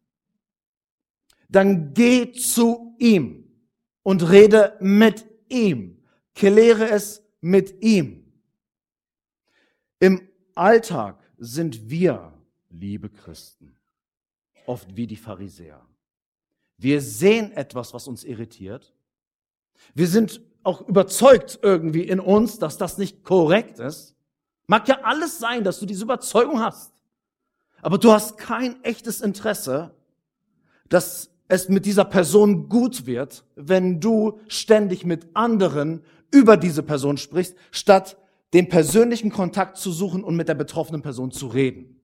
dann 1.48 1.94
geh 1.94 2.32
zu 2.32 2.96
ihm 2.98 3.48
und 4.02 4.28
rede 4.30 4.76
mit 4.80 5.26
ihm. 5.50 6.04
Kläre 6.34 6.90
es 6.90 7.24
mit 7.42 7.84
ihm. 7.84 8.34
Im 10.00 10.28
Alltag 10.56 11.22
sind 11.38 11.90
wir, 11.90 12.35
liebe 12.80 13.10
Christen, 13.10 13.76
oft 14.66 14.96
wie 14.96 15.08
die 15.08 15.16
Pharisäer. 15.16 15.86
Wir 16.78 17.02
sehen 17.02 17.52
etwas, 17.54 17.94
was 17.94 18.08
uns 18.08 18.24
irritiert. 18.24 18.94
Wir 19.94 20.08
sind 20.08 20.42
auch 20.64 20.82
überzeugt 20.88 21.60
irgendwie 21.62 22.04
in 22.04 22.20
uns, 22.20 22.60
dass 22.60 22.78
das 22.78 22.98
nicht 22.98 23.24
korrekt 23.24 23.80
ist. 23.80 24.16
Mag 24.68 24.88
ja 24.88 25.02
alles 25.04 25.38
sein, 25.38 25.64
dass 25.64 25.80
du 25.80 25.86
diese 25.86 26.04
Überzeugung 26.04 26.60
hast. 26.60 26.92
Aber 27.82 27.98
du 27.98 28.12
hast 28.12 28.38
kein 28.38 28.84
echtes 28.84 29.22
Interesse, 29.22 29.94
dass 30.90 31.30
es 31.48 31.70
mit 31.70 31.86
dieser 31.86 32.06
Person 32.06 32.68
gut 32.68 33.06
wird, 33.06 33.46
wenn 33.56 34.00
du 34.00 34.40
ständig 34.48 35.06
mit 35.06 35.28
anderen 35.36 36.04
über 36.32 36.58
diese 36.58 36.82
Person 36.82 37.18
sprichst, 37.18 37.56
statt 37.70 38.18
den 38.54 38.70
persönlichen 38.70 39.30
Kontakt 39.32 39.78
zu 39.78 39.92
suchen 39.92 40.24
und 40.24 40.36
mit 40.36 40.48
der 40.48 40.56
betroffenen 40.56 41.04
Person 41.04 41.32
zu 41.32 41.48
reden. 41.48 41.95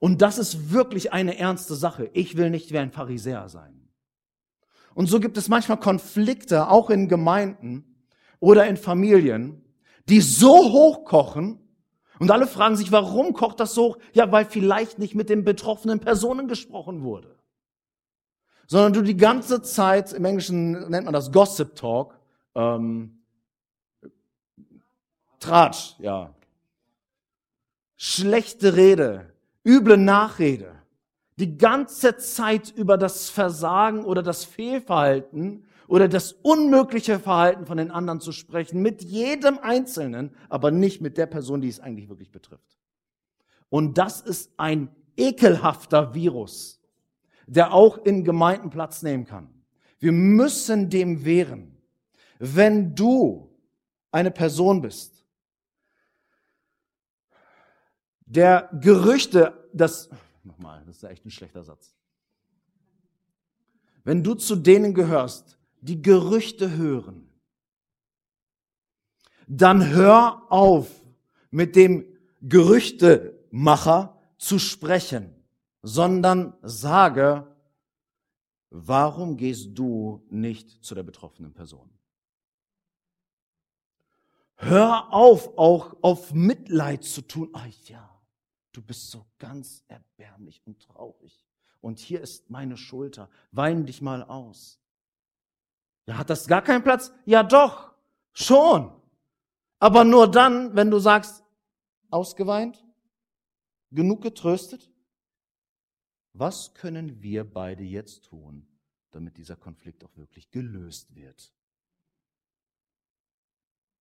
Und 0.00 0.22
das 0.22 0.38
ist 0.38 0.72
wirklich 0.72 1.12
eine 1.12 1.38
ernste 1.38 1.76
Sache. 1.76 2.10
Ich 2.14 2.36
will 2.36 2.50
nicht 2.50 2.72
wie 2.72 2.78
ein 2.78 2.90
Pharisäer 2.90 3.48
sein. 3.48 3.88
Und 4.94 5.06
so 5.06 5.20
gibt 5.20 5.36
es 5.36 5.48
manchmal 5.48 5.78
Konflikte, 5.78 6.68
auch 6.68 6.90
in 6.90 7.06
Gemeinden 7.06 8.04
oder 8.40 8.66
in 8.66 8.76
Familien, 8.76 9.62
die 10.08 10.20
so 10.20 10.72
hochkochen, 10.72 11.60
und 12.18 12.30
alle 12.30 12.46
fragen 12.46 12.76
sich, 12.76 12.92
warum 12.92 13.32
kocht 13.32 13.60
das 13.60 13.72
so 13.72 13.94
hoch? 13.94 13.98
Ja, 14.12 14.30
weil 14.30 14.44
vielleicht 14.44 14.98
nicht 14.98 15.14
mit 15.14 15.30
den 15.30 15.42
betroffenen 15.42 16.00
Personen 16.00 16.48
gesprochen 16.48 17.02
wurde. 17.02 17.38
Sondern 18.66 18.92
du 18.92 19.02
die 19.02 19.16
ganze 19.16 19.62
Zeit, 19.62 20.12
im 20.12 20.26
Englischen 20.26 20.90
nennt 20.90 21.06
man 21.06 21.14
das 21.14 21.32
Gossip 21.32 21.74
Talk, 21.76 22.20
ähm, 22.54 23.22
Tratsch, 25.38 25.94
ja. 25.98 26.34
Schlechte 27.96 28.76
Rede, 28.76 29.29
üble 29.64 29.96
Nachrede, 29.96 30.74
die 31.36 31.56
ganze 31.56 32.16
Zeit 32.16 32.70
über 32.70 32.98
das 32.98 33.30
Versagen 33.30 34.04
oder 34.04 34.22
das 34.22 34.44
Fehlverhalten 34.44 35.64
oder 35.88 36.06
das 36.06 36.32
unmögliche 36.32 37.18
Verhalten 37.18 37.66
von 37.66 37.76
den 37.76 37.90
anderen 37.90 38.20
zu 38.20 38.32
sprechen, 38.32 38.80
mit 38.82 39.02
jedem 39.02 39.58
Einzelnen, 39.58 40.34
aber 40.48 40.70
nicht 40.70 41.00
mit 41.00 41.18
der 41.18 41.26
Person, 41.26 41.60
die 41.60 41.68
es 41.68 41.80
eigentlich 41.80 42.08
wirklich 42.08 42.30
betrifft. 42.30 42.78
Und 43.70 43.98
das 43.98 44.20
ist 44.20 44.52
ein 44.56 44.88
ekelhafter 45.16 46.14
Virus, 46.14 46.80
der 47.46 47.72
auch 47.72 47.98
in 48.04 48.24
Gemeinden 48.24 48.70
Platz 48.70 49.02
nehmen 49.02 49.24
kann. 49.24 49.48
Wir 49.98 50.12
müssen 50.12 50.90
dem 50.90 51.24
wehren. 51.24 51.76
Wenn 52.38 52.94
du 52.94 53.50
eine 54.12 54.30
Person 54.30 54.80
bist, 54.80 55.19
der 58.30 58.68
Gerüchte, 58.80 59.68
das, 59.72 60.08
nochmal, 60.44 60.84
das 60.86 60.98
ist 60.98 61.02
echt 61.04 61.26
ein 61.26 61.30
schlechter 61.30 61.64
Satz. 61.64 61.94
Wenn 64.04 64.22
du 64.22 64.34
zu 64.34 64.54
denen 64.54 64.94
gehörst, 64.94 65.58
die 65.80 66.00
Gerüchte 66.00 66.70
hören, 66.70 67.28
dann 69.48 69.88
hör 69.88 70.46
auf, 70.48 70.88
mit 71.50 71.74
dem 71.74 72.06
Gerüchtemacher 72.40 74.16
zu 74.38 74.60
sprechen, 74.60 75.34
sondern 75.82 76.54
sage, 76.62 77.48
warum 78.70 79.36
gehst 79.36 79.70
du 79.76 80.24
nicht 80.30 80.84
zu 80.84 80.94
der 80.94 81.02
betroffenen 81.02 81.52
Person? 81.52 81.90
Hör 84.54 85.12
auf, 85.12 85.58
auch 85.58 85.96
auf 86.02 86.32
Mitleid 86.32 87.02
zu 87.02 87.22
tun. 87.22 87.48
Ach 87.54 87.66
ja, 87.86 88.09
du 88.72 88.82
bist 88.82 89.10
so 89.10 89.26
ganz 89.38 89.84
erbärmlich 89.88 90.62
und 90.66 90.80
traurig. 90.80 91.46
Und 91.80 91.98
hier 91.98 92.20
ist 92.20 92.50
meine 92.50 92.76
Schulter. 92.76 93.30
Wein 93.52 93.86
dich 93.86 94.02
mal 94.02 94.22
aus. 94.22 94.80
Ja, 96.06 96.18
hat 96.18 96.30
das 96.30 96.46
gar 96.46 96.62
keinen 96.62 96.82
Platz? 96.82 97.12
Ja, 97.24 97.42
doch, 97.42 97.94
schon. 98.32 98.92
Aber 99.78 100.04
nur 100.04 100.30
dann, 100.30 100.76
wenn 100.76 100.90
du 100.90 100.98
sagst, 100.98 101.42
ausgeweint, 102.10 102.84
genug 103.90 104.22
getröstet. 104.22 104.90
Was 106.32 106.74
können 106.74 107.22
wir 107.22 107.44
beide 107.44 107.82
jetzt 107.82 108.26
tun, 108.26 108.68
damit 109.10 109.36
dieser 109.36 109.56
Konflikt 109.56 110.04
auch 110.04 110.16
wirklich 110.16 110.50
gelöst 110.50 111.14
wird? 111.14 111.52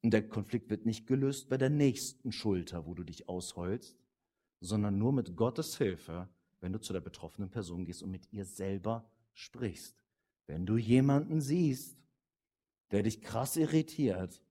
Und 0.01 0.11
der 0.11 0.27
Konflikt 0.27 0.69
wird 0.69 0.85
nicht 0.85 1.07
gelöst 1.07 1.49
bei 1.49 1.57
der 1.57 1.69
nächsten 1.69 2.31
Schulter, 2.31 2.85
wo 2.85 2.93
du 2.93 3.03
dich 3.03 3.27
ausheulst, 3.27 3.97
sondern 4.61 4.97
nur 4.97 5.13
mit 5.13 5.35
Gottes 5.35 5.77
Hilfe, 5.77 6.29
wenn 6.59 6.73
du 6.73 6.79
zu 6.79 6.93
der 6.93 7.01
betroffenen 7.01 7.49
Person 7.49 7.85
gehst 7.85 8.03
und 8.03 8.11
mit 8.11 8.31
ihr 8.31 8.45
selber 8.45 9.09
sprichst. 9.33 10.03
Wenn 10.47 10.65
du 10.65 10.77
jemanden 10.77 11.41
siehst, 11.41 11.97
der 12.91 13.03
dich 13.03 13.21
krass 13.21 13.55
irritiert, 13.55 14.41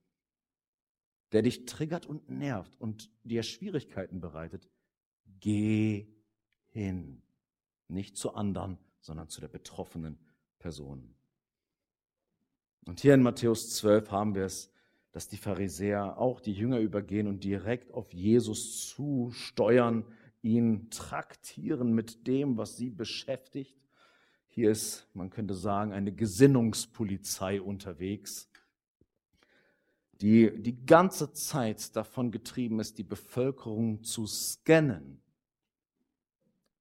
der 1.32 1.42
dich 1.42 1.66
triggert 1.66 2.06
und 2.06 2.30
nervt 2.30 2.80
und 2.80 3.10
dir 3.24 3.42
Schwierigkeiten 3.42 4.20
bereitet, 4.20 4.68
geh 5.40 6.08
hin. 6.68 7.22
Nicht 7.88 8.16
zu 8.16 8.34
anderen, 8.34 8.78
sondern 9.00 9.28
zu 9.28 9.40
der 9.40 9.48
betroffenen 9.48 10.18
Person. 10.58 11.14
Und 12.86 13.00
hier 13.00 13.14
in 13.14 13.22
Matthäus 13.22 13.74
12 13.76 14.10
haben 14.10 14.34
wir 14.34 14.44
es, 14.44 14.70
dass 15.18 15.26
die 15.26 15.36
Pharisäer 15.36 16.16
auch 16.16 16.38
die 16.38 16.52
Jünger 16.52 16.78
übergehen 16.78 17.26
und 17.26 17.42
direkt 17.42 17.92
auf 17.92 18.14
Jesus 18.14 18.86
zusteuern, 18.86 20.04
ihn 20.42 20.90
traktieren 20.90 21.92
mit 21.92 22.28
dem, 22.28 22.56
was 22.56 22.76
sie 22.76 22.88
beschäftigt. 22.88 23.76
Hier 24.46 24.70
ist, 24.70 25.08
man 25.14 25.28
könnte 25.28 25.54
sagen, 25.54 25.92
eine 25.92 26.12
Gesinnungspolizei 26.12 27.60
unterwegs, 27.60 28.48
die 30.20 30.52
die 30.62 30.86
ganze 30.86 31.32
Zeit 31.32 31.96
davon 31.96 32.30
getrieben 32.30 32.78
ist, 32.78 32.96
die 32.96 33.02
Bevölkerung 33.02 34.04
zu 34.04 34.24
scannen. 34.24 35.20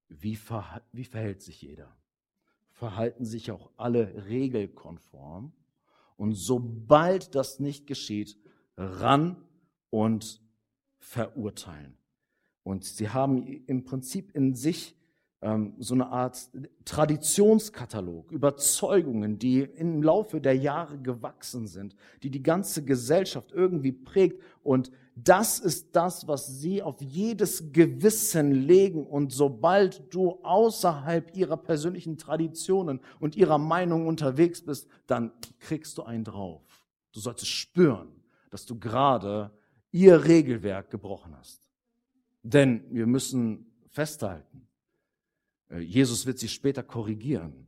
Wie, 0.09 0.35
ver 0.35 0.83
wie 0.91 1.05
verhält 1.05 1.41
sich 1.41 1.63
jeder? 1.63 1.97
Verhalten 2.69 3.25
sich 3.25 3.49
auch 3.49 3.71
alle 3.77 4.27
regelkonform? 4.27 5.53
Und 6.17 6.33
sobald 6.33 7.35
das 7.35 7.59
nicht 7.59 7.87
geschieht, 7.87 8.37
ran 8.75 9.37
und 9.89 10.41
verurteilen. 10.99 11.97
Und 12.63 12.83
sie 12.83 13.09
haben 13.09 13.47
im 13.67 13.85
Prinzip 13.85 14.35
in 14.35 14.53
sich 14.53 14.97
ähm, 15.41 15.75
so 15.77 15.93
eine 15.93 16.07
Art 16.07 16.49
Traditionskatalog, 16.83 18.31
Überzeugungen, 18.31 19.39
die 19.39 19.61
im 19.61 20.03
Laufe 20.03 20.41
der 20.41 20.55
Jahre 20.55 20.97
gewachsen 20.97 21.67
sind, 21.67 21.95
die 22.23 22.31
die 22.31 22.43
ganze 22.43 22.83
Gesellschaft 22.83 23.51
irgendwie 23.51 23.91
prägt. 23.91 24.41
Und 24.63 24.91
das 25.23 25.57
ist 25.57 25.95
das, 25.95 26.27
was 26.27 26.59
sie 26.59 26.83
auf 26.83 27.01
jedes 27.01 27.71
Gewissen 27.71 28.51
legen. 28.51 29.07
Und 29.07 29.33
sobald 29.33 30.13
du 30.13 30.43
außerhalb 30.43 31.35
ihrer 31.35 31.57
persönlichen 31.57 32.19
Traditionen 32.19 32.99
und 33.19 33.35
ihrer 33.35 33.57
Meinung 33.57 34.05
unterwegs 34.05 34.63
bist, 34.63 34.87
dann 35.07 35.31
kriegst 35.59 35.97
du 35.97 36.03
einen 36.03 36.23
drauf. 36.23 36.61
Du 37.13 37.19
solltest 37.19 37.49
spüren, 37.49 38.09
dass 38.51 38.67
du 38.67 38.77
gerade 38.77 39.51
ihr 39.91 40.23
Regelwerk 40.23 40.91
gebrochen 40.91 41.35
hast. 41.35 41.63
Denn 42.43 42.83
wir 42.91 43.07
müssen 43.07 43.65
festhalten, 43.89 44.67
äh, 45.71 45.79
Jesus 45.79 46.27
wird 46.27 46.37
sie 46.37 46.47
später 46.47 46.83
korrigieren 46.83 47.67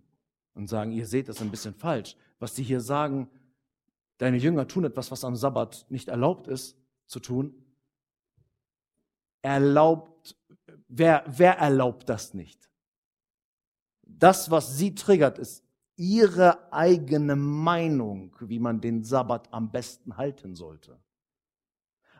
und 0.54 0.68
sagen, 0.68 0.92
ihr 0.92 1.08
seht 1.08 1.28
das 1.28 1.42
ein 1.42 1.50
bisschen 1.50 1.74
falsch. 1.74 2.16
Was 2.38 2.56
sie 2.56 2.64
hier 2.64 2.80
sagen, 2.80 3.28
deine 4.20 4.38
Jünger 4.38 4.68
tun 4.68 4.84
etwas, 4.84 5.10
was 5.10 5.24
am 5.24 5.36
Sabbat 5.36 5.88
nicht 5.90 6.10
erlaubt 6.10 6.48
ist 6.48 6.80
zu 7.10 7.20
tun. 7.20 7.54
Erlaubt, 9.42 10.38
wer, 10.88 11.24
wer 11.28 11.58
erlaubt 11.58 12.08
das 12.08 12.34
nicht? 12.34 12.70
Das, 14.04 14.52
was 14.52 14.78
sie 14.78 14.96
triggert, 14.96 15.40
ist 15.40 15.64
ihre 15.96 16.72
eigene 16.72 17.36
Meinung, 17.36 18.36
wie 18.40 18.60
man 18.60 18.80
den 18.80 19.04
Sabbat 19.04 19.52
am 19.52 19.72
besten 19.72 20.18
halten 20.18 20.56
sollte. 20.56 21.00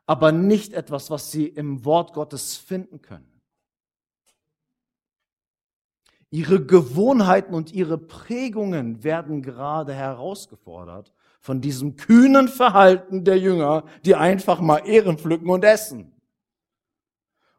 Aber 0.06 0.32
nicht 0.32 0.74
etwas, 0.74 1.10
was 1.12 1.32
sie 1.32 1.48
im 1.48 1.86
Wort 1.86 2.14
Gottes 2.14 2.58
finden 2.58 3.02
können. 3.02 3.42
Ihre 6.32 6.64
Gewohnheiten 6.64 7.54
und 7.54 7.72
ihre 7.74 7.98
Prägungen 7.98 9.04
werden 9.04 9.42
gerade 9.42 9.94
herausgefordert 9.94 11.14
von 11.40 11.62
diesem 11.62 11.96
kühnen 11.96 12.48
Verhalten 12.48 13.24
der 13.24 13.40
Jünger, 13.40 13.86
die 14.06 14.16
einfach 14.16 14.60
mal 14.60 14.80
Ehren 14.80 15.18
pflücken 15.18 15.50
und 15.50 15.64
essen. 15.64 16.14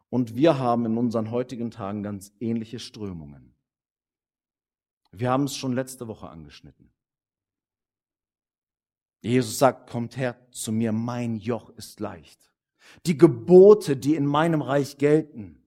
Und 0.09 0.35
wir 0.35 0.59
haben 0.59 0.85
in 0.85 0.97
unseren 0.97 1.31
heutigen 1.31 1.71
Tagen 1.71 2.03
ganz 2.03 2.33
ähnliche 2.39 2.79
Strömungen. 2.79 3.55
Wir 5.11 5.29
haben 5.29 5.45
es 5.45 5.55
schon 5.55 5.73
letzte 5.73 6.07
Woche 6.07 6.29
angeschnitten. 6.29 6.91
Jesus 9.21 9.57
sagt, 9.59 9.89
kommt 9.89 10.17
her 10.17 10.35
zu 10.51 10.71
mir, 10.71 10.91
mein 10.91 11.37
Joch 11.37 11.69
ist 11.71 11.99
leicht. 11.99 12.51
Die 13.05 13.17
Gebote, 13.17 13.95
die 13.95 14.15
in 14.15 14.25
meinem 14.25 14.61
Reich 14.61 14.97
gelten, 14.97 15.63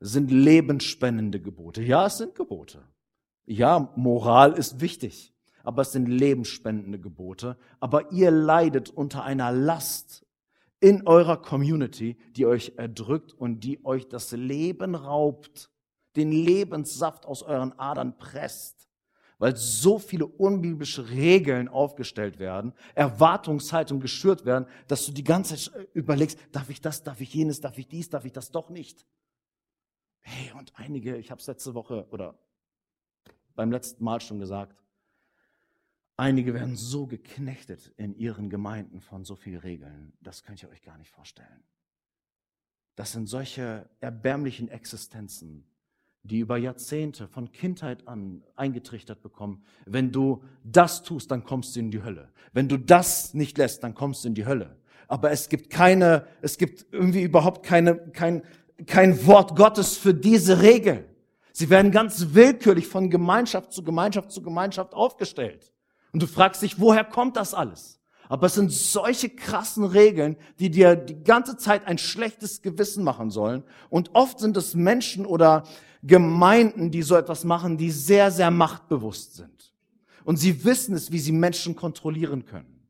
sind 0.00 0.30
lebensspendende 0.30 1.40
Gebote. 1.40 1.82
Ja, 1.82 2.06
es 2.06 2.18
sind 2.18 2.34
Gebote. 2.34 2.86
Ja, 3.46 3.92
Moral 3.96 4.52
ist 4.52 4.80
wichtig, 4.80 5.34
aber 5.68 5.82
es 5.82 5.92
sind 5.92 6.06
lebensspendende 6.06 6.98
Gebote. 6.98 7.58
Aber 7.78 8.10
ihr 8.10 8.30
leidet 8.30 8.88
unter 8.88 9.24
einer 9.24 9.52
Last 9.52 10.24
in 10.80 11.06
eurer 11.06 11.42
Community, 11.42 12.16
die 12.36 12.46
euch 12.46 12.72
erdrückt 12.78 13.34
und 13.34 13.60
die 13.60 13.84
euch 13.84 14.08
das 14.08 14.32
Leben 14.32 14.94
raubt, 14.94 15.70
den 16.16 16.32
Lebenssaft 16.32 17.26
aus 17.26 17.42
euren 17.42 17.78
Adern 17.78 18.16
presst, 18.16 18.88
weil 19.36 19.56
so 19.56 19.98
viele 19.98 20.26
unbiblische 20.26 21.10
Regeln 21.10 21.68
aufgestellt 21.68 22.38
werden, 22.38 22.72
Erwartungshaltung 22.94 24.00
geschürt 24.00 24.46
werden, 24.46 24.64
dass 24.86 25.04
du 25.04 25.12
die 25.12 25.22
ganze 25.22 25.54
Zeit 25.56 25.86
überlegst, 25.92 26.38
darf 26.50 26.70
ich 26.70 26.80
das, 26.80 27.02
darf 27.02 27.20
ich 27.20 27.34
jenes, 27.34 27.60
darf 27.60 27.76
ich 27.76 27.88
dies, 27.88 28.08
darf 28.08 28.24
ich 28.24 28.32
das 28.32 28.50
doch 28.50 28.70
nicht. 28.70 29.04
Hey, 30.20 30.50
und 30.58 30.72
einige, 30.76 31.18
ich 31.18 31.30
habe 31.30 31.42
es 31.42 31.46
letzte 31.46 31.74
Woche 31.74 32.06
oder 32.10 32.38
beim 33.54 33.70
letzten 33.70 34.02
Mal 34.02 34.22
schon 34.22 34.38
gesagt, 34.38 34.74
Einige 36.20 36.52
werden 36.52 36.74
so 36.74 37.06
geknechtet 37.06 37.92
in 37.96 38.12
ihren 38.12 38.50
Gemeinden 38.50 39.00
von 39.00 39.24
so 39.24 39.36
vielen 39.36 39.60
Regeln, 39.60 40.12
das 40.20 40.42
könnt 40.42 40.60
ihr 40.60 40.68
euch 40.68 40.82
gar 40.82 40.98
nicht 40.98 41.12
vorstellen. 41.12 41.62
Das 42.96 43.12
sind 43.12 43.28
solche 43.28 43.88
erbärmlichen 44.00 44.68
Existenzen, 44.68 45.64
die 46.24 46.40
über 46.40 46.56
Jahrzehnte 46.56 47.28
von 47.28 47.52
Kindheit 47.52 48.08
an 48.08 48.42
eingetrichtert 48.56 49.22
bekommen. 49.22 49.62
Wenn 49.86 50.10
du 50.10 50.42
das 50.64 51.04
tust, 51.04 51.30
dann 51.30 51.44
kommst 51.44 51.76
du 51.76 51.80
in 51.80 51.92
die 51.92 52.02
Hölle. 52.02 52.32
Wenn 52.52 52.68
du 52.68 52.78
das 52.78 53.32
nicht 53.32 53.56
lässt, 53.56 53.84
dann 53.84 53.94
kommst 53.94 54.24
du 54.24 54.28
in 54.28 54.34
die 54.34 54.44
Hölle. 54.44 54.76
Aber 55.06 55.30
es 55.30 55.48
gibt 55.48 55.70
keine, 55.70 56.26
es 56.42 56.58
gibt 56.58 56.84
irgendwie 56.90 57.22
überhaupt 57.22 57.64
keine, 57.64 57.96
kein, 58.10 58.42
kein 58.86 59.24
Wort 59.24 59.54
Gottes 59.54 59.96
für 59.96 60.14
diese 60.14 60.62
Regel. 60.62 61.08
Sie 61.52 61.70
werden 61.70 61.92
ganz 61.92 62.34
willkürlich 62.34 62.88
von 62.88 63.08
Gemeinschaft 63.08 63.72
zu 63.72 63.84
Gemeinschaft 63.84 64.32
zu 64.32 64.42
Gemeinschaft 64.42 64.94
aufgestellt. 64.94 65.72
Und 66.12 66.22
du 66.22 66.26
fragst 66.26 66.62
dich, 66.62 66.80
woher 66.80 67.04
kommt 67.04 67.36
das 67.36 67.54
alles? 67.54 67.98
Aber 68.28 68.46
es 68.46 68.54
sind 68.54 68.70
solche 68.70 69.30
krassen 69.30 69.84
Regeln, 69.84 70.36
die 70.58 70.70
dir 70.70 70.96
die 70.96 71.22
ganze 71.22 71.56
Zeit 71.56 71.86
ein 71.86 71.98
schlechtes 71.98 72.60
Gewissen 72.60 73.02
machen 73.02 73.30
sollen. 73.30 73.64
Und 73.88 74.10
oft 74.14 74.38
sind 74.38 74.56
es 74.56 74.74
Menschen 74.74 75.24
oder 75.24 75.64
Gemeinden, 76.02 76.90
die 76.90 77.02
so 77.02 77.16
etwas 77.16 77.44
machen, 77.44 77.78
die 77.78 77.90
sehr, 77.90 78.30
sehr 78.30 78.50
machtbewusst 78.50 79.34
sind. 79.34 79.72
Und 80.24 80.36
sie 80.36 80.64
wissen 80.64 80.94
es, 80.94 81.10
wie 81.10 81.18
sie 81.18 81.32
Menschen 81.32 81.74
kontrollieren 81.74 82.44
können. 82.44 82.82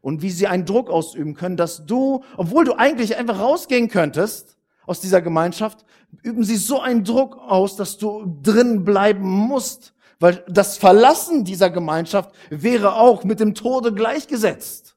Und 0.00 0.22
wie 0.22 0.30
sie 0.30 0.46
einen 0.46 0.64
Druck 0.64 0.88
ausüben 0.88 1.34
können, 1.34 1.56
dass 1.56 1.84
du, 1.84 2.24
obwohl 2.36 2.64
du 2.64 2.72
eigentlich 2.74 3.16
einfach 3.16 3.38
rausgehen 3.38 3.88
könntest 3.88 4.56
aus 4.86 5.00
dieser 5.00 5.20
Gemeinschaft, 5.20 5.84
üben 6.22 6.44
sie 6.44 6.56
so 6.56 6.80
einen 6.80 7.04
Druck 7.04 7.36
aus, 7.36 7.76
dass 7.76 7.98
du 7.98 8.38
drin 8.42 8.84
bleiben 8.84 9.28
musst, 9.28 9.92
weil 10.18 10.44
das 10.48 10.78
Verlassen 10.78 11.44
dieser 11.44 11.70
Gemeinschaft 11.70 12.34
wäre 12.50 12.96
auch 12.96 13.24
mit 13.24 13.40
dem 13.40 13.54
Tode 13.54 13.92
gleichgesetzt. 13.92 14.96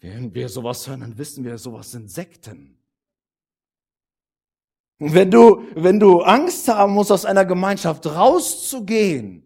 Wenn 0.00 0.34
wir 0.34 0.48
sowas 0.48 0.86
hören, 0.86 1.00
dann 1.00 1.18
wissen 1.18 1.44
wir, 1.44 1.56
sowas 1.58 1.90
sind 1.90 2.10
Sekten. 2.10 2.76
Und 4.98 5.14
wenn 5.14 5.30
du, 5.30 5.62
wenn 5.74 6.00
du 6.00 6.20
Angst 6.22 6.68
haben 6.68 6.92
musst, 6.92 7.12
aus 7.12 7.24
einer 7.24 7.44
Gemeinschaft 7.44 8.06
rauszugehen, 8.06 9.42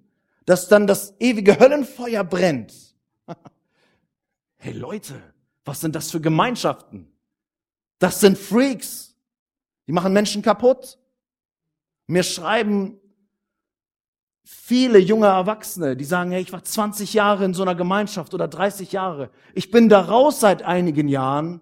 dass 0.46 0.68
dann 0.68 0.86
das 0.86 1.14
ewige 1.18 1.58
Höllenfeuer 1.58 2.24
brennt. 2.24 2.74
Hey 4.62 4.74
Leute, 4.74 5.14
was 5.64 5.80
sind 5.80 5.96
das 5.96 6.10
für 6.10 6.20
Gemeinschaften? 6.20 7.10
Das 7.98 8.20
sind 8.20 8.36
Freaks. 8.36 9.16
Die 9.86 9.92
machen 9.92 10.12
Menschen 10.12 10.42
kaputt. 10.42 10.98
Mir 12.06 12.22
schreiben 12.22 12.99
viele 14.44 14.98
junge 14.98 15.26
Erwachsene, 15.26 15.96
die 15.96 16.04
sagen, 16.04 16.30
hey, 16.30 16.42
ich 16.42 16.52
war 16.52 16.62
20 16.62 17.14
Jahre 17.14 17.44
in 17.44 17.54
so 17.54 17.62
einer 17.62 17.74
Gemeinschaft 17.74 18.34
oder 18.34 18.48
30 18.48 18.92
Jahre. 18.92 19.30
Ich 19.54 19.70
bin 19.70 19.88
da 19.88 20.00
raus 20.00 20.40
seit 20.40 20.62
einigen 20.62 21.08
Jahren, 21.08 21.60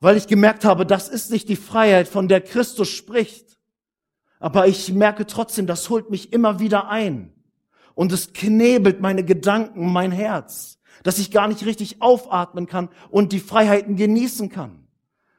weil 0.00 0.16
ich 0.16 0.26
gemerkt 0.26 0.64
habe, 0.64 0.84
das 0.84 1.08
ist 1.08 1.30
nicht 1.30 1.48
die 1.48 1.56
Freiheit, 1.56 2.08
von 2.08 2.28
der 2.28 2.40
Christus 2.40 2.88
spricht. 2.88 3.58
Aber 4.38 4.66
ich 4.66 4.92
merke 4.92 5.26
trotzdem, 5.26 5.66
das 5.66 5.88
holt 5.88 6.10
mich 6.10 6.32
immer 6.32 6.58
wieder 6.58 6.88
ein. 6.88 7.32
Und 7.94 8.12
es 8.12 8.32
knebelt 8.32 9.00
meine 9.00 9.24
Gedanken, 9.24 9.90
mein 9.92 10.12
Herz, 10.12 10.78
dass 11.04 11.18
ich 11.18 11.30
gar 11.30 11.48
nicht 11.48 11.64
richtig 11.64 12.02
aufatmen 12.02 12.66
kann 12.66 12.90
und 13.08 13.32
die 13.32 13.40
Freiheiten 13.40 13.96
genießen 13.96 14.50
kann. 14.50 14.86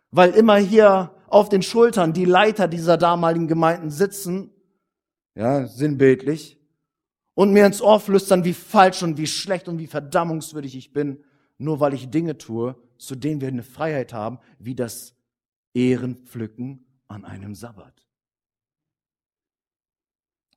Weil 0.10 0.32
immer 0.32 0.56
hier 0.56 1.12
auf 1.28 1.50
den 1.50 1.62
Schultern 1.62 2.14
die 2.14 2.26
Leiter 2.26 2.68
dieser 2.68 2.98
damaligen 2.98 3.48
Gemeinden 3.48 3.92
sitzen 3.92 4.55
ja, 5.36 5.68
sinnbildlich, 5.68 6.58
und 7.36 7.52
mir 7.52 7.66
ins 7.66 7.82
Ohr 7.82 8.00
flüstern, 8.00 8.46
wie 8.46 8.54
falsch 8.54 9.04
und 9.04 9.18
wie 9.18 9.28
schlecht 9.28 9.68
und 9.68 9.78
wie 9.78 9.88
verdammungswürdig 9.88 10.76
ich 10.76 10.94
bin, 10.94 11.24
nur 11.58 11.80
weil 11.80 11.94
ich 11.94 12.10
Dinge 12.10 12.38
tue, 12.38 12.76
zu 12.98 13.16
denen 13.16 13.42
wir 13.42 13.50
eine 13.50 13.64
Freiheit 13.64 14.14
haben, 14.14 14.40
wie 14.58 14.74
das 14.74 15.16
Ehrenpflücken 15.74 16.86
an 17.08 17.26
einem 17.26 17.54
Sabbat. 17.54 18.08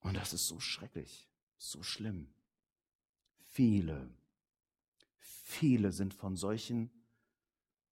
Und 0.01 0.17
das 0.17 0.33
ist 0.33 0.47
so 0.47 0.61
schrecklich, 0.61 1.29
so 1.59 1.83
schlimm. 1.83 2.29
Viele, 3.51 4.09
viele 5.19 5.91
sind 5.91 6.15
von 6.15 6.37
solchen 6.37 6.91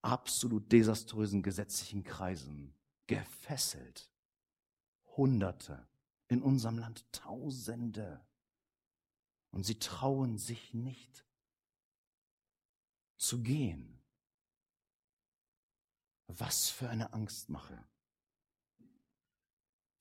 absolut 0.03 0.71
desaströsen 0.71 1.43
gesetzlichen 1.43 2.05
Kreisen 2.05 2.73
gefesselt. 3.09 4.09
Hunderte, 5.17 5.89
in 6.29 6.43
unserem 6.43 6.79
Land 6.79 7.11
Tausende. 7.13 8.25
Und 9.51 9.65
sie 9.65 9.79
trauen 9.79 10.39
sich 10.39 10.75
nicht 10.75 11.25
zu 13.17 13.43
gehen. 13.43 14.03
Was 16.27 16.69
für 16.69 16.89
eine 16.89 17.13
Angstmache. 17.13 17.83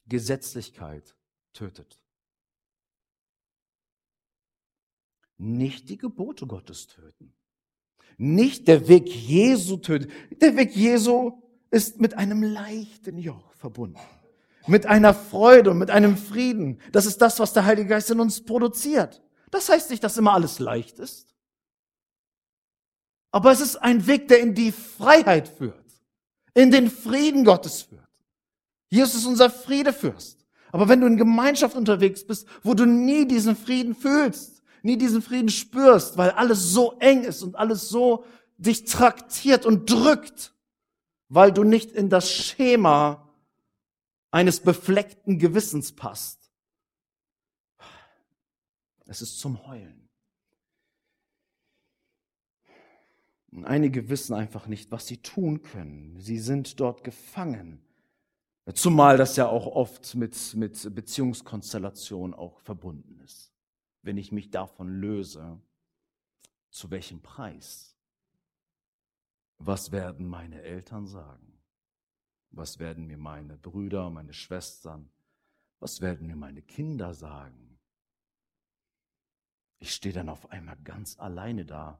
Gesetzlichkeit 0.07 1.15
tötet. 1.53 2.01
Nicht 5.38 5.89
die 5.89 5.97
Gebote 5.97 6.47
Gottes 6.47 6.88
töten. 6.88 7.35
Nicht 8.17 8.67
der 8.67 8.88
Weg 8.88 9.07
Jesu 9.07 9.77
tötet. 9.77 10.11
Der 10.41 10.55
Weg 10.55 10.75
Jesu 10.75 11.41
ist 11.69 11.99
mit 11.99 12.13
einem 12.13 12.41
leichten 12.41 13.17
Joch 13.17 13.53
verbunden 13.53 13.99
mit 14.67 14.86
einer 14.86 15.13
Freude 15.13 15.71
und 15.71 15.78
mit 15.78 15.91
einem 15.91 16.17
Frieden. 16.17 16.80
Das 16.91 17.06
ist 17.06 17.21
das, 17.21 17.39
was 17.39 17.54
der 17.54 17.65
Heilige 17.65 17.89
Geist 17.89 18.12
in 18.12 18.19
uns 18.19 18.43
produziert. 18.43 19.21
Das 19.51 19.69
heißt 19.69 19.89
nicht, 19.89 20.04
dass 20.04 20.17
immer 20.17 20.34
alles 20.34 20.60
leicht 20.60 20.99
ist. 20.99 21.36
Aber 23.32 23.51
es 23.51 23.60
ist 23.60 23.75
ein 23.78 24.08
Weg, 24.08 24.28
der 24.30 24.39
in 24.39 24.56
die 24.56 24.71
Freiheit 24.71 25.47
führt, 25.47 25.86
in 26.54 26.71
den 26.71 26.89
Frieden 26.89 27.43
Gottes 27.43 27.82
führt. 27.82 28.08
Jesus 28.89 29.15
ist 29.15 29.25
unser 29.25 29.49
Friedefürst. 29.49 30.45
Aber 30.71 30.89
wenn 30.89 31.01
du 31.01 31.08
in 31.08 31.17
Gemeinschaft 31.17 31.75
unterwegs 31.75 32.25
bist, 32.25 32.47
wo 32.63 32.73
du 32.73 32.86
nie 32.86 33.28
diesen 33.28 33.56
Frieden 33.56 33.95
fühlst, 33.95 34.62
nie 34.84 34.97
diesen 34.97 35.21
Frieden 35.21 35.49
spürst, 35.49 36.17
weil 36.17 36.32
alles 36.32 36.71
so 36.71 36.93
eng 36.99 37.23
ist 37.23 37.43
und 37.43 37.56
alles 37.56 37.89
so 37.89 38.23
dich 38.58 38.86
traktiert 38.86 39.65
und 39.65 39.89
drückt, 39.89 40.54
weil 41.28 41.51
du 41.51 41.63
nicht 41.63 41.91
in 41.91 42.10
das 42.10 42.32
Schema 42.32 43.24
eines 44.36 44.60
befleckten 44.60 45.39
Gewissens 45.39 45.93
passt. 45.93 46.52
Es 49.06 49.21
ist 49.21 49.39
zum 49.39 49.65
Heulen. 49.65 50.10
Und 53.52 53.63
einige 53.63 54.10
wissen 54.10 54.34
einfach 54.34 54.67
nicht, 54.67 54.91
was 54.91 55.08
sie 55.08 55.21
tun 55.21 55.62
können. 55.62 56.19
Sie 56.19 56.38
sind 56.38 56.82
dort 56.82 57.06
gefangen. 57.06 57.82
Zumal 58.74 59.15
das 59.15 59.38
ja 59.38 59.48
auch 59.48 59.67
oft 59.67 60.15
mit, 60.15 60.54
mit 60.56 60.93
Beziehungskonstellation 60.93 62.34
auch 62.34 62.60
verbunden 62.60 63.21
ist. 63.21 63.54
Wenn 64.02 64.17
ich 64.17 64.34
mich 64.34 64.50
davon 64.50 65.00
löse, 65.00 65.62
zu 66.71 66.91
welchem 66.91 67.21
Preis? 67.21 67.95
Was 69.60 69.93
werden 69.93 70.28
meine 70.28 70.62
Eltern 70.62 71.08
sagen? 71.08 71.55
Was 72.56 72.80
werden 72.80 73.06
mir 73.06 73.18
meine 73.18 73.58
Brüder, 73.58 74.10
meine 74.10 74.34
Schwestern, 74.34 75.10
was 75.80 76.00
werden 76.00 76.26
mir 76.26 76.38
meine 76.38 76.62
Kinder 76.62 77.13
sagen? 77.13 77.78
Ich 79.80 79.94
stehe 79.94 80.13
dann 80.13 80.30
auf 80.30 80.50
einmal 80.52 80.78
ganz 80.84 81.20
alleine 81.20 81.65
da 81.65 82.00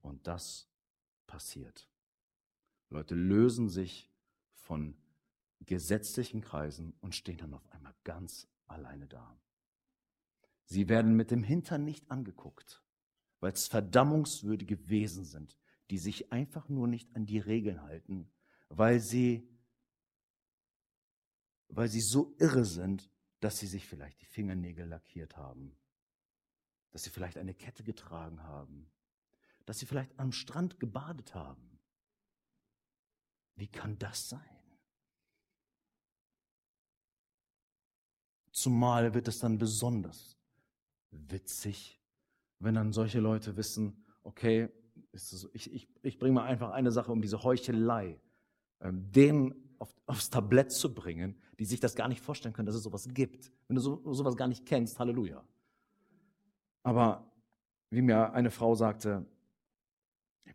und 0.00 0.26
das 0.26 0.66
passiert. 1.26 1.88
Leute 2.88 3.14
lösen 3.14 3.68
sich 3.68 4.10
von 4.54 4.96
gesetzlichen 5.60 6.40
Kreisen 6.40 6.94
und 7.00 7.14
stehen 7.14 7.36
dann 7.36 7.54
auf 7.54 7.70
einmal 7.70 7.94
ganz 8.02 8.48
alleine 8.66 9.06
da. 9.06 9.38
Sie 10.64 10.88
werden 10.88 11.14
mit 11.16 11.30
dem 11.30 11.44
Hintern 11.44 11.84
nicht 11.84 12.10
angeguckt, 12.10 12.82
weil 13.40 13.52
es 13.52 13.68
verdammungswürdige 13.68 14.88
Wesen 14.88 15.24
sind, 15.24 15.58
die 15.90 15.98
sich 15.98 16.32
einfach 16.32 16.70
nur 16.70 16.88
nicht 16.88 17.14
an 17.14 17.26
die 17.26 17.38
Regeln 17.38 17.82
halten, 17.82 18.30
weil 18.70 19.00
sie, 19.00 19.46
weil 21.72 21.88
sie 21.88 22.00
so 22.00 22.34
irre 22.38 22.64
sind, 22.64 23.10
dass 23.40 23.58
sie 23.58 23.66
sich 23.66 23.86
vielleicht 23.86 24.20
die 24.20 24.26
Fingernägel 24.26 24.86
lackiert 24.86 25.36
haben, 25.36 25.74
dass 26.90 27.02
sie 27.02 27.10
vielleicht 27.10 27.38
eine 27.38 27.54
Kette 27.54 27.82
getragen 27.82 28.42
haben, 28.42 28.90
dass 29.64 29.78
sie 29.78 29.86
vielleicht 29.86 30.18
am 30.18 30.32
Strand 30.32 30.78
gebadet 30.78 31.34
haben. 31.34 31.80
Wie 33.56 33.68
kann 33.68 33.98
das 33.98 34.28
sein? 34.28 34.40
Zumal 38.50 39.14
wird 39.14 39.28
es 39.28 39.38
dann 39.38 39.58
besonders 39.58 40.36
witzig, 41.10 42.00
wenn 42.58 42.74
dann 42.74 42.92
solche 42.92 43.18
Leute 43.18 43.56
wissen, 43.56 44.04
okay, 44.22 44.68
ich, 45.54 45.72
ich, 45.72 45.88
ich 46.02 46.18
bringe 46.18 46.34
mal 46.34 46.44
einfach 46.44 46.70
eine 46.70 46.92
Sache, 46.92 47.12
um 47.12 47.22
diese 47.22 47.42
Heuchelei, 47.42 48.20
ähm, 48.80 49.10
auf, 49.82 49.92
aufs 50.06 50.30
Tablett 50.30 50.70
zu 50.70 50.94
bringen, 50.94 51.34
die 51.58 51.64
sich 51.64 51.80
das 51.80 51.96
gar 51.96 52.06
nicht 52.06 52.20
vorstellen 52.20 52.54
können, 52.54 52.66
dass 52.66 52.76
es 52.76 52.84
sowas 52.84 53.08
gibt. 53.12 53.50
Wenn 53.66 53.74
du 53.74 53.82
so, 53.82 54.00
sowas 54.12 54.36
gar 54.36 54.46
nicht 54.46 54.64
kennst, 54.64 54.98
Halleluja. 55.00 55.42
Aber 56.84 57.26
wie 57.90 58.00
mir 58.00 58.32
eine 58.32 58.50
Frau 58.50 58.76
sagte, 58.76 59.26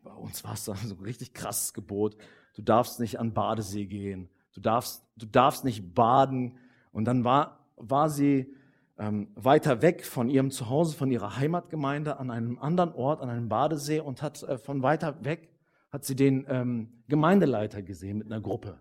bei 0.02 0.14
uns 0.14 0.44
war 0.46 0.54
es 0.54 0.64
so 0.64 0.72
ein 0.72 0.92
richtig 1.04 1.34
krasses 1.34 1.74
Gebot. 1.74 2.16
Du 2.56 2.62
darfst 2.62 3.02
nicht 3.02 3.20
an 3.20 3.34
Badesee 3.34 3.86
gehen. 3.86 4.30
Du 4.54 4.62
darfst, 4.62 5.04
du 5.18 5.26
darfst 5.26 5.66
nicht 5.66 5.94
baden. 5.94 6.58
Und 6.94 7.06
dann 7.06 7.26
war, 7.26 7.68
war 7.76 8.10
sie 8.10 8.54
ähm, 8.98 9.28
weiter 9.36 9.82
weg 9.82 10.06
von 10.06 10.30
ihrem 10.30 10.52
Zuhause, 10.52 10.96
von 10.96 11.12
ihrer 11.12 11.36
Heimatgemeinde, 11.36 12.18
an 12.18 12.32
einem 12.32 12.58
anderen 12.60 12.94
Ort, 12.94 13.22
an 13.22 13.30
einem 13.30 13.50
Badesee 13.50 14.00
und 14.00 14.22
hat 14.22 14.42
äh, 14.44 14.58
von 14.58 14.84
weiter 14.84 15.24
weg 15.26 15.50
hat 15.90 16.04
sie 16.04 16.16
den 16.16 16.46
ähm, 16.50 16.90
Gemeindeleiter 17.08 17.82
gesehen 17.82 18.18
mit 18.18 18.28
einer 18.28 18.42
Gruppe. 18.42 18.78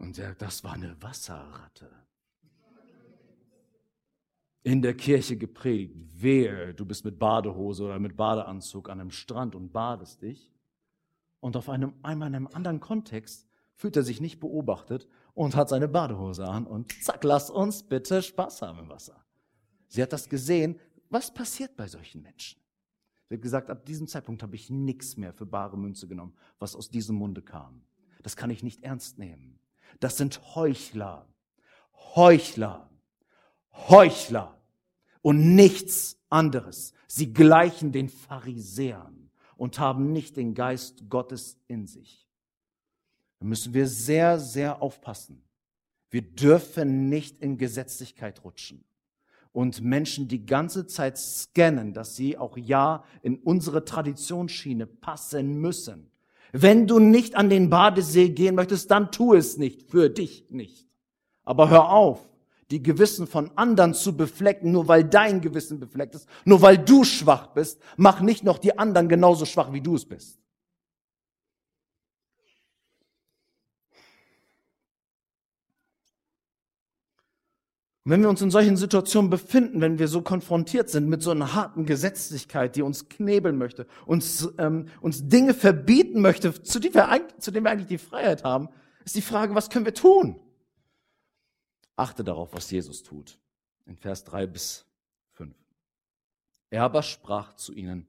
Und 0.00 0.18
er, 0.18 0.34
das 0.34 0.64
war 0.64 0.72
eine 0.72 1.00
Wasserratte. 1.02 1.90
In 4.62 4.80
der 4.82 4.94
Kirche 4.94 5.36
gepredigt, 5.36 5.94
wehe, 6.22 6.74
du 6.74 6.86
bist 6.86 7.04
mit 7.04 7.18
Badehose 7.18 7.84
oder 7.84 7.98
mit 7.98 8.16
Badeanzug 8.16 8.88
an 8.88 8.98
einem 8.98 9.10
Strand 9.10 9.54
und 9.54 9.72
badest 9.72 10.22
dich. 10.22 10.54
Und 11.40 11.56
auf 11.56 11.68
einem, 11.68 11.94
einmal 12.02 12.28
in 12.28 12.34
einem 12.34 12.46
anderen 12.46 12.80
Kontext 12.80 13.46
fühlt 13.74 13.96
er 13.96 14.02
sich 14.02 14.22
nicht 14.22 14.40
beobachtet 14.40 15.06
und 15.34 15.54
hat 15.54 15.68
seine 15.68 15.88
Badehose 15.88 16.46
an 16.46 16.66
und 16.66 16.92
zack, 17.02 17.22
lass 17.22 17.50
uns 17.50 17.82
bitte 17.82 18.22
Spaß 18.22 18.62
haben 18.62 18.78
im 18.80 18.88
Wasser. 18.88 19.22
Sie 19.88 20.02
hat 20.02 20.14
das 20.14 20.28
gesehen. 20.30 20.78
Was 21.10 21.32
passiert 21.32 21.76
bei 21.76 21.88
solchen 21.88 22.22
Menschen? 22.22 22.60
Sie 23.28 23.34
hat 23.34 23.42
gesagt, 23.42 23.68
ab 23.68 23.84
diesem 23.84 24.06
Zeitpunkt 24.06 24.42
habe 24.42 24.56
ich 24.56 24.70
nichts 24.70 25.18
mehr 25.18 25.34
für 25.34 25.46
bare 25.46 25.76
Münze 25.76 26.08
genommen, 26.08 26.34
was 26.58 26.74
aus 26.74 26.90
diesem 26.90 27.16
Munde 27.16 27.42
kam. 27.42 27.82
Das 28.22 28.36
kann 28.36 28.50
ich 28.50 28.62
nicht 28.62 28.82
ernst 28.82 29.18
nehmen. 29.18 29.59
Das 29.98 30.16
sind 30.16 30.54
Heuchler. 30.54 31.26
Heuchler. 32.14 32.88
Heuchler. 33.72 34.56
Und 35.22 35.54
nichts 35.54 36.18
anderes. 36.28 36.92
Sie 37.06 37.32
gleichen 37.32 37.92
den 37.92 38.08
Pharisäern 38.08 39.30
und 39.56 39.78
haben 39.78 40.12
nicht 40.12 40.36
den 40.36 40.54
Geist 40.54 41.08
Gottes 41.10 41.58
in 41.66 41.86
sich. 41.86 42.28
Da 43.40 43.46
müssen 43.46 43.74
wir 43.74 43.86
sehr, 43.86 44.38
sehr 44.38 44.80
aufpassen. 44.80 45.42
Wir 46.10 46.22
dürfen 46.22 47.08
nicht 47.08 47.40
in 47.40 47.58
Gesetzlichkeit 47.58 48.44
rutschen 48.44 48.84
und 49.52 49.80
Menschen 49.82 50.28
die 50.28 50.46
ganze 50.46 50.86
Zeit 50.86 51.18
scannen, 51.18 51.92
dass 51.92 52.16
sie 52.16 52.38
auch 52.38 52.56
ja 52.56 53.04
in 53.22 53.36
unsere 53.36 53.84
Traditionsschiene 53.84 54.86
passen 54.86 55.60
müssen. 55.60 56.09
Wenn 56.52 56.86
du 56.86 56.98
nicht 56.98 57.36
an 57.36 57.48
den 57.48 57.70
Badesee 57.70 58.30
gehen 58.30 58.54
möchtest, 58.54 58.90
dann 58.90 59.12
tu 59.12 59.34
es 59.34 59.56
nicht, 59.56 59.90
für 59.90 60.10
dich 60.10 60.46
nicht. 60.50 60.88
Aber 61.44 61.70
hör 61.70 61.90
auf, 61.90 62.28
die 62.70 62.82
Gewissen 62.82 63.26
von 63.26 63.50
anderen 63.56 63.94
zu 63.94 64.16
beflecken, 64.16 64.72
nur 64.72 64.88
weil 64.88 65.04
dein 65.04 65.40
Gewissen 65.40 65.80
befleckt 65.80 66.14
ist, 66.14 66.28
nur 66.44 66.62
weil 66.62 66.78
du 66.78 67.04
schwach 67.04 67.48
bist, 67.48 67.80
mach 67.96 68.20
nicht 68.20 68.44
noch 68.44 68.58
die 68.58 68.78
anderen 68.78 69.08
genauso 69.08 69.44
schwach, 69.44 69.72
wie 69.72 69.80
du 69.80 69.96
es 69.96 70.04
bist. 70.04 70.39
Und 78.04 78.12
wenn 78.12 78.22
wir 78.22 78.30
uns 78.30 78.40
in 78.40 78.50
solchen 78.50 78.78
Situationen 78.78 79.28
befinden, 79.30 79.82
wenn 79.82 79.98
wir 79.98 80.08
so 80.08 80.22
konfrontiert 80.22 80.88
sind 80.88 81.08
mit 81.08 81.22
so 81.22 81.32
einer 81.32 81.54
harten 81.54 81.84
Gesetzlichkeit, 81.84 82.74
die 82.76 82.82
uns 82.82 83.10
knebeln 83.10 83.58
möchte, 83.58 83.86
uns, 84.06 84.48
ähm, 84.56 84.86
uns 85.02 85.28
Dinge 85.28 85.52
verbieten 85.52 86.22
möchte, 86.22 86.62
zu, 86.62 86.78
denen 86.78 86.94
wir 86.94 87.28
zu 87.38 87.50
denen 87.50 87.66
wir 87.66 87.72
eigentlich 87.72 87.88
die 87.88 87.98
Freiheit 87.98 88.42
haben, 88.42 88.70
ist 89.04 89.16
die 89.16 89.22
Frage, 89.22 89.54
was 89.54 89.68
können 89.68 89.84
wir 89.84 89.94
tun? 89.94 90.40
Achte 91.94 92.24
darauf, 92.24 92.54
was 92.54 92.70
Jesus 92.70 93.02
tut. 93.02 93.38
In 93.84 93.98
Vers 93.98 94.24
3 94.24 94.46
bis 94.46 94.86
5. 95.32 95.54
Er 96.70 96.84
aber 96.84 97.02
sprach 97.02 97.54
zu 97.56 97.74
ihnen, 97.74 98.06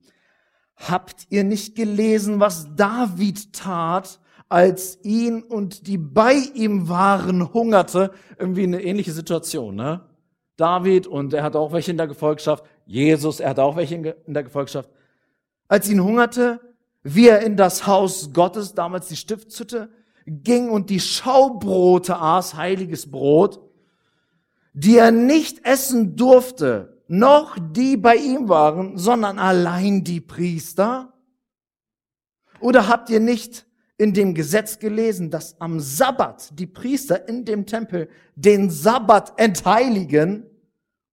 habt 0.77 1.27
ihr 1.29 1.43
nicht 1.43 1.75
gelesen, 1.75 2.39
was 2.39 2.73
David 2.75 3.51
tat, 3.51 4.21
als 4.51 4.99
ihn 5.03 5.43
und 5.43 5.87
die 5.87 5.97
bei 5.97 6.33
ihm 6.33 6.89
waren 6.89 7.53
hungerte. 7.53 8.11
Irgendwie 8.37 8.63
eine 8.63 8.83
ähnliche 8.83 9.13
Situation, 9.13 9.75
ne? 9.75 10.01
David 10.57 11.07
und 11.07 11.33
er 11.33 11.43
hat 11.43 11.55
auch 11.55 11.71
welche 11.71 11.91
in 11.91 11.97
der 11.97 12.07
Gefolgschaft. 12.07 12.65
Jesus, 12.85 13.39
er 13.39 13.51
hat 13.51 13.59
auch 13.59 13.77
welche 13.77 13.95
in 13.95 14.33
der 14.33 14.43
Gefolgschaft. 14.43 14.89
Als 15.67 15.89
ihn 15.89 16.03
hungerte, 16.03 16.59
wie 17.01 17.29
er 17.29 17.41
in 17.41 17.55
das 17.55 17.87
Haus 17.87 18.33
Gottes, 18.33 18.73
damals 18.73 19.07
die 19.07 19.15
Stiftshütte, 19.15 19.89
ging 20.25 20.69
und 20.69 20.89
die 20.89 20.99
Schaubrote 20.99 22.17
aß, 22.17 22.55
heiliges 22.55 23.09
Brot, 23.09 23.61
die 24.73 24.97
er 24.97 25.11
nicht 25.11 25.65
essen 25.65 26.15
durfte, 26.15 27.01
noch 27.07 27.57
die 27.59 27.97
bei 27.97 28.17
ihm 28.17 28.49
waren, 28.49 28.97
sondern 28.97 29.39
allein 29.39 30.03
die 30.03 30.21
Priester? 30.21 31.13
Oder 32.59 32.87
habt 32.87 33.09
ihr 33.09 33.19
nicht 33.19 33.65
in 34.01 34.15
dem 34.15 34.33
Gesetz 34.33 34.79
gelesen, 34.79 35.29
dass 35.29 35.61
am 35.61 35.79
Sabbat 35.79 36.57
die 36.57 36.65
Priester 36.65 37.27
in 37.27 37.45
dem 37.45 37.67
Tempel 37.67 38.09
den 38.33 38.71
Sabbat 38.71 39.33
entheiligen 39.37 40.47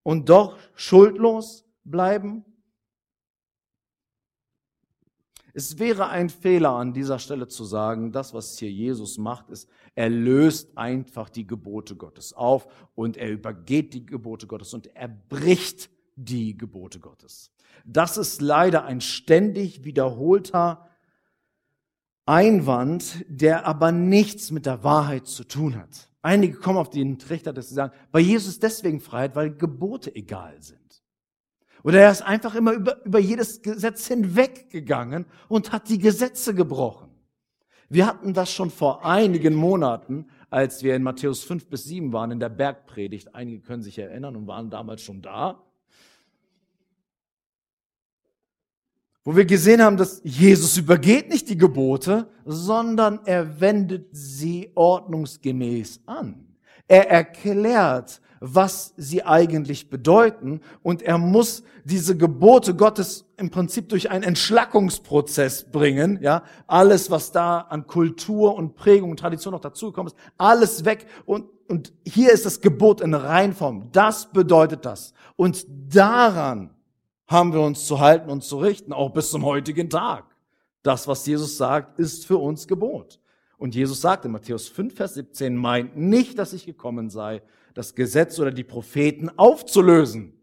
und 0.01 0.27
doch 0.27 0.57
schuldlos 0.73 1.65
bleiben? 1.83 2.43
Es 5.53 5.77
wäre 5.77 6.07
ein 6.07 6.29
Fehler 6.29 6.71
an 6.71 6.91
dieser 6.91 7.19
Stelle 7.19 7.47
zu 7.47 7.63
sagen, 7.63 8.11
das, 8.11 8.33
was 8.33 8.57
hier 8.57 8.71
Jesus 8.71 9.19
macht, 9.19 9.51
ist, 9.51 9.69
er 9.93 10.09
löst 10.09 10.75
einfach 10.75 11.29
die 11.29 11.45
Gebote 11.45 11.95
Gottes 11.95 12.33
auf 12.33 12.67
und 12.95 13.17
er 13.17 13.29
übergeht 13.29 13.93
die 13.93 14.07
Gebote 14.07 14.47
Gottes 14.47 14.73
und 14.73 14.87
er 14.95 15.09
bricht 15.09 15.91
die 16.15 16.57
Gebote 16.57 16.99
Gottes. 16.99 17.51
Das 17.85 18.17
ist 18.17 18.41
leider 18.41 18.85
ein 18.85 18.99
ständig 18.99 19.83
wiederholter 19.83 20.88
Einwand, 22.29 23.25
der 23.27 23.65
aber 23.65 23.91
nichts 23.91 24.51
mit 24.51 24.67
der 24.67 24.83
Wahrheit 24.83 25.25
zu 25.25 25.43
tun 25.43 25.75
hat. 25.75 26.09
Einige 26.21 26.57
kommen 26.57 26.77
auf 26.77 26.91
den 26.91 27.17
Trichter, 27.17 27.53
dass 27.53 27.69
sie 27.69 27.75
sagen, 27.75 27.93
bei 28.11 28.19
Jesus 28.19 28.59
deswegen 28.59 28.99
Freiheit, 28.99 29.35
weil 29.35 29.55
Gebote 29.55 30.15
egal 30.15 30.61
sind. 30.61 30.77
Oder 31.83 32.01
er 32.01 32.11
ist 32.11 32.21
einfach 32.21 32.53
immer 32.53 32.73
über, 32.73 33.03
über 33.03 33.19
jedes 33.19 33.63
Gesetz 33.63 34.07
hinweggegangen 34.07 35.25
und 35.47 35.71
hat 35.71 35.89
die 35.89 35.97
Gesetze 35.97 36.53
gebrochen. 36.53 37.09
Wir 37.89 38.05
hatten 38.05 38.35
das 38.35 38.51
schon 38.51 38.69
vor 38.69 39.03
einigen 39.03 39.55
Monaten, 39.55 40.27
als 40.51 40.83
wir 40.83 40.95
in 40.95 41.01
Matthäus 41.01 41.43
5 41.43 41.67
bis 41.67 41.85
7 41.85 42.13
waren, 42.13 42.29
in 42.29 42.39
der 42.39 42.49
Bergpredigt. 42.49 43.33
Einige 43.33 43.61
können 43.61 43.81
sich 43.81 43.97
erinnern 43.97 44.35
und 44.35 44.45
waren 44.45 44.69
damals 44.69 45.01
schon 45.01 45.23
da. 45.23 45.63
Wo 49.29 49.35
wir 49.35 49.45
gesehen 49.45 49.79
haben, 49.79 49.95
dass 49.95 50.21
Jesus 50.23 50.75
übergeht 50.75 51.29
nicht 51.29 51.47
die 51.49 51.55
Gebote, 51.55 52.27
sondern 52.45 53.19
er 53.25 53.61
wendet 53.61 54.07
sie 54.11 54.71
ordnungsgemäß 54.73 56.01
an. 56.07 56.47
Er 56.87 57.11
erklärt, 57.11 58.21
was 58.39 58.95
sie 58.97 59.23
eigentlich 59.23 59.91
bedeuten. 59.91 60.61
Und 60.81 61.03
er 61.03 61.19
muss 61.19 61.61
diese 61.83 62.17
Gebote 62.17 62.73
Gottes 62.73 63.27
im 63.37 63.51
Prinzip 63.51 63.89
durch 63.89 64.09
einen 64.09 64.23
Entschlackungsprozess 64.23 65.69
bringen. 65.71 66.17
Ja, 66.23 66.41
alles, 66.65 67.11
was 67.11 67.31
da 67.31 67.59
an 67.59 67.85
Kultur 67.85 68.55
und 68.55 68.75
Prägung 68.75 69.11
und 69.11 69.19
Tradition 69.19 69.53
noch 69.53 69.61
dazugekommen 69.61 70.11
ist, 70.11 70.19
alles 70.39 70.85
weg. 70.85 71.05
Und, 71.27 71.45
und 71.67 71.93
hier 72.03 72.31
ist 72.31 72.47
das 72.47 72.61
Gebot 72.61 72.99
in 72.99 73.13
Reinform. 73.13 73.91
Das 73.91 74.31
bedeutet 74.31 74.85
das. 74.85 75.13
Und 75.35 75.67
daran 75.69 76.71
haben 77.29 77.53
wir 77.53 77.61
uns 77.61 77.85
zu 77.85 77.99
halten 77.99 78.29
und 78.29 78.43
zu 78.43 78.57
richten, 78.57 78.91
auch 78.91 79.11
bis 79.11 79.29
zum 79.29 79.45
heutigen 79.45 79.89
Tag. 79.89 80.25
Das, 80.81 81.07
was 81.07 81.25
Jesus 81.25 81.57
sagt, 81.57 81.99
ist 81.99 82.25
für 82.25 82.37
uns 82.37 82.67
Gebot. 82.67 83.19
Und 83.57 83.75
Jesus 83.75 84.01
sagt 84.01 84.25
in 84.25 84.31
Matthäus 84.31 84.67
5, 84.67 84.95
Vers 84.95 85.13
17, 85.13 85.55
meint 85.55 85.95
nicht, 85.95 86.39
dass 86.39 86.53
ich 86.53 86.65
gekommen 86.65 87.09
sei, 87.09 87.43
das 87.75 87.93
Gesetz 87.93 88.39
oder 88.39 88.51
die 88.51 88.63
Propheten 88.63 89.29
aufzulösen. 89.37 90.33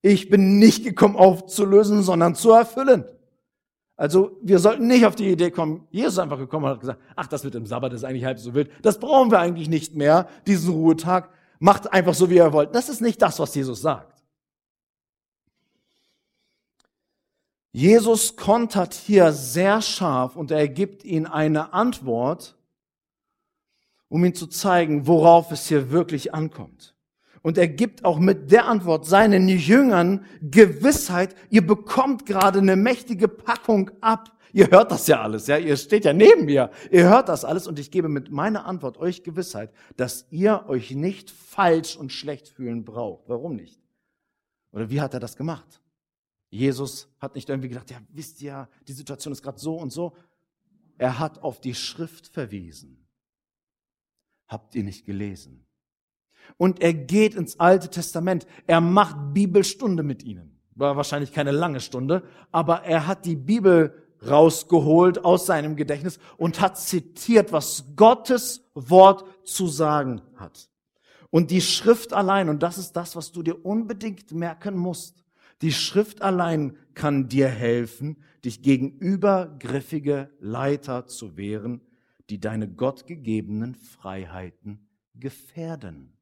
Ich 0.00 0.30
bin 0.30 0.58
nicht 0.58 0.84
gekommen 0.84 1.16
aufzulösen, 1.16 2.02
sondern 2.02 2.34
zu 2.34 2.52
erfüllen. 2.52 3.04
Also 3.96 4.38
wir 4.42 4.60
sollten 4.60 4.86
nicht 4.86 5.04
auf 5.04 5.16
die 5.16 5.28
Idee 5.28 5.50
kommen, 5.50 5.88
Jesus 5.90 6.14
ist 6.14 6.18
einfach 6.20 6.38
gekommen 6.38 6.66
und 6.66 6.70
hat 6.70 6.80
gesagt, 6.80 7.00
ach, 7.16 7.26
das 7.26 7.44
mit 7.44 7.52
dem 7.52 7.66
Sabbat 7.66 7.92
ist 7.92 8.04
eigentlich 8.04 8.24
halb 8.24 8.38
so 8.38 8.54
wild. 8.54 8.70
Das 8.80 8.98
brauchen 8.98 9.30
wir 9.30 9.40
eigentlich 9.40 9.68
nicht 9.68 9.94
mehr, 9.94 10.28
diesen 10.46 10.72
Ruhetag. 10.72 11.28
Macht 11.58 11.92
einfach 11.92 12.14
so, 12.14 12.30
wie 12.30 12.36
ihr 12.36 12.52
wollt. 12.52 12.74
Das 12.74 12.88
ist 12.88 13.02
nicht 13.02 13.20
das, 13.20 13.40
was 13.40 13.54
Jesus 13.54 13.82
sagt. 13.82 14.17
Jesus 17.72 18.36
kontert 18.36 18.94
hier 18.94 19.32
sehr 19.32 19.82
scharf 19.82 20.36
und 20.36 20.50
er 20.50 20.68
gibt 20.68 21.04
ihnen 21.04 21.26
eine 21.26 21.72
Antwort, 21.72 22.56
um 24.08 24.24
ihnen 24.24 24.34
zu 24.34 24.46
zeigen, 24.46 25.06
worauf 25.06 25.52
es 25.52 25.68
hier 25.68 25.90
wirklich 25.90 26.34
ankommt. 26.34 26.94
Und 27.42 27.58
er 27.58 27.68
gibt 27.68 28.04
auch 28.04 28.18
mit 28.18 28.50
der 28.50 28.66
Antwort 28.66 29.06
seinen 29.06 29.48
Jüngern 29.48 30.24
Gewissheit, 30.40 31.34
ihr 31.50 31.66
bekommt 31.66 32.26
gerade 32.26 32.58
eine 32.58 32.76
mächtige 32.76 33.28
Packung 33.28 33.90
ab. 34.00 34.32
Ihr 34.52 34.70
hört 34.70 34.90
das 34.90 35.06
ja 35.06 35.20
alles, 35.20 35.46
ja, 35.46 35.58
ihr 35.58 35.76
steht 35.76 36.06
ja 36.06 36.14
neben 36.14 36.46
mir. 36.46 36.70
Ihr 36.90 37.04
hört 37.04 37.28
das 37.28 37.44
alles 37.44 37.66
und 37.66 37.78
ich 37.78 37.90
gebe 37.90 38.08
mit 38.08 38.30
meiner 38.30 38.64
Antwort 38.64 38.96
euch 38.96 39.22
Gewissheit, 39.22 39.70
dass 39.96 40.26
ihr 40.30 40.64
euch 40.68 40.92
nicht 40.92 41.30
falsch 41.30 41.96
und 41.96 42.12
schlecht 42.12 42.48
fühlen 42.48 42.84
braucht. 42.84 43.28
Warum 43.28 43.56
nicht? 43.56 43.78
Oder 44.72 44.88
wie 44.88 45.02
hat 45.02 45.12
er 45.12 45.20
das 45.20 45.36
gemacht? 45.36 45.80
Jesus 46.50 47.08
hat 47.18 47.34
nicht 47.34 47.48
irgendwie 47.48 47.68
gedacht, 47.68 47.90
ja, 47.90 47.98
wisst 48.10 48.40
ihr, 48.40 48.68
die 48.86 48.92
Situation 48.92 49.32
ist 49.32 49.42
gerade 49.42 49.58
so 49.58 49.76
und 49.76 49.92
so. 49.92 50.14
Er 50.96 51.18
hat 51.18 51.42
auf 51.42 51.60
die 51.60 51.74
Schrift 51.74 52.26
verwiesen. 52.28 53.06
Habt 54.48 54.74
ihr 54.74 54.82
nicht 54.82 55.04
gelesen? 55.04 55.66
Und 56.56 56.80
er 56.80 56.94
geht 56.94 57.34
ins 57.34 57.60
Alte 57.60 57.90
Testament. 57.90 58.46
Er 58.66 58.80
macht 58.80 59.34
Bibelstunde 59.34 60.02
mit 60.02 60.22
ihnen. 60.22 60.58
War 60.74 60.96
wahrscheinlich 60.96 61.32
keine 61.32 61.50
lange 61.50 61.80
Stunde, 61.80 62.22
aber 62.50 62.84
er 62.84 63.06
hat 63.06 63.26
die 63.26 63.36
Bibel 63.36 64.08
rausgeholt 64.26 65.24
aus 65.24 65.46
seinem 65.46 65.76
Gedächtnis 65.76 66.18
und 66.36 66.60
hat 66.60 66.78
zitiert, 66.78 67.52
was 67.52 67.84
Gottes 67.94 68.64
Wort 68.74 69.24
zu 69.44 69.66
sagen 69.66 70.22
hat. 70.36 70.70
Und 71.30 71.50
die 71.50 71.60
Schrift 71.60 72.12
allein, 72.12 72.48
und 72.48 72.62
das 72.62 72.78
ist 72.78 72.92
das, 72.92 73.14
was 73.14 73.32
du 73.32 73.42
dir 73.42 73.64
unbedingt 73.64 74.32
merken 74.32 74.76
musst, 74.76 75.22
die 75.62 75.72
Schrift 75.72 76.22
allein 76.22 76.76
kann 76.94 77.28
dir 77.28 77.48
helfen, 77.48 78.22
dich 78.44 78.62
gegen 78.62 78.90
übergriffige 78.98 80.30
Leiter 80.38 81.06
zu 81.06 81.36
wehren, 81.36 81.80
die 82.30 82.40
deine 82.40 82.68
gottgegebenen 82.68 83.74
Freiheiten 83.74 84.88
gefährden. 85.14 86.16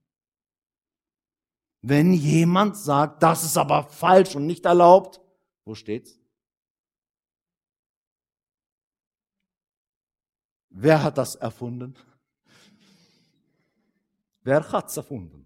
Wenn 1.82 2.12
jemand 2.12 2.76
sagt, 2.76 3.22
das 3.22 3.44
ist 3.44 3.56
aber 3.56 3.84
falsch 3.84 4.34
und 4.34 4.46
nicht 4.46 4.64
erlaubt, 4.64 5.20
wo 5.64 5.74
steht's? 5.74 6.18
Wer 10.70 11.02
hat 11.02 11.16
das 11.16 11.36
erfunden? 11.36 11.94
Wer 14.42 14.70
hat's 14.72 14.96
erfunden? 14.96 15.45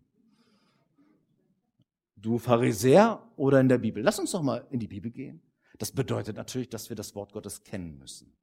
Du 2.20 2.38
Pharisäer 2.38 3.22
oder 3.36 3.60
in 3.60 3.68
der 3.68 3.78
Bibel? 3.78 4.02
Lass 4.02 4.18
uns 4.18 4.32
doch 4.32 4.42
mal 4.42 4.66
in 4.70 4.80
die 4.80 4.88
Bibel 4.88 5.10
gehen. 5.10 5.42
Das 5.78 5.92
bedeutet 5.92 6.36
natürlich, 6.36 6.68
dass 6.68 6.90
wir 6.90 6.96
das 6.96 7.14
Wort 7.14 7.32
Gottes 7.32 7.64
kennen 7.64 7.98
müssen. 7.98 8.36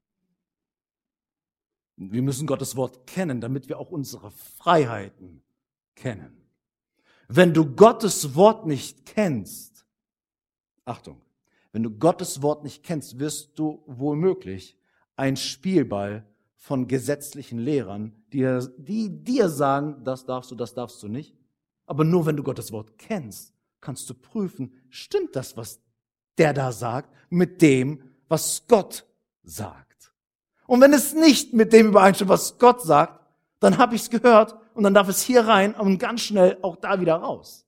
Wir 1.96 2.22
müssen 2.22 2.48
Gottes 2.48 2.76
Wort 2.76 3.08
kennen, 3.08 3.42
damit 3.42 3.70
wir 3.70 3.80
auch 3.80 3.92
unsere 3.92 4.32
Freiheiten 4.32 5.44
kennen. 5.96 6.48
Wenn 7.28 7.54
du 7.54 7.76
Gottes 7.76 8.36
Wort 8.36 8.66
nicht 8.66 9.06
kennst, 9.06 9.86
Achtung, 10.86 11.22
wenn 11.72 11.84
du 11.84 11.92
Gottes 11.92 12.42
Wort 12.42 12.64
nicht 12.64 12.84
kennst, 12.84 13.20
wirst 13.20 13.60
du 13.60 13.84
wohlmöglich 13.86 14.78
ein 15.16 15.36
Spielball 15.36 16.26
von 16.56 16.88
gesetzlichen 16.88 17.60
Lehrern, 17.60 18.16
die, 18.34 18.60
die 18.78 19.24
dir 19.24 19.50
sagen, 19.50 20.04
das 20.04 20.26
darfst 20.26 20.52
du, 20.52 20.56
das 20.56 20.74
darfst 20.74 21.02
du 21.04 21.08
nicht. 21.08 21.36
Aber 21.86 22.04
nur 22.04 22.26
wenn 22.26 22.38
du 22.38 22.44
Gottes 22.44 22.72
Wort 22.72 22.98
kennst, 22.98 23.54
kannst 23.82 24.10
du 24.10 24.14
prüfen, 24.14 24.74
stimmt 24.90 25.36
das, 25.36 25.58
was 25.58 25.82
der 26.38 26.54
da 26.54 26.72
sagt, 26.72 27.14
mit 27.30 27.62
dem, 27.62 28.04
was 28.28 28.64
Gott 28.68 29.06
sagt. 29.44 30.14
Und 30.68 30.82
wenn 30.82 30.94
es 30.94 31.14
nicht 31.14 31.54
mit 31.54 31.74
dem 31.74 31.88
übereinstimmt, 31.88 32.30
was 32.30 32.58
Gott 32.60 32.82
sagt, 32.82 33.20
dann 33.60 33.78
habe 33.78 33.96
ich 33.96 34.02
es 34.02 34.10
gehört 34.10 34.56
und 34.74 34.84
dann 34.84 34.94
darf 34.94 35.08
es 35.08 35.22
hier 35.22 35.48
rein 35.48 35.74
und 35.74 35.98
ganz 35.98 36.22
schnell 36.22 36.58
auch 36.62 36.76
da 36.76 37.00
wieder 37.02 37.16
raus. 37.16 37.66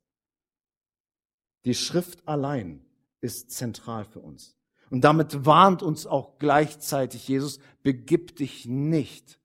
Die 1.65 1.73
Schrift 1.73 2.27
allein 2.27 2.85
ist 3.21 3.51
zentral 3.51 4.05
für 4.05 4.19
uns. 4.19 4.55
Und 4.89 5.01
damit 5.01 5.45
warnt 5.45 5.83
uns 5.83 6.07
auch 6.07 6.37
gleichzeitig 6.39 7.27
Jesus, 7.27 7.59
begib 7.83 8.35
dich 8.35 8.65
nicht 8.65 9.39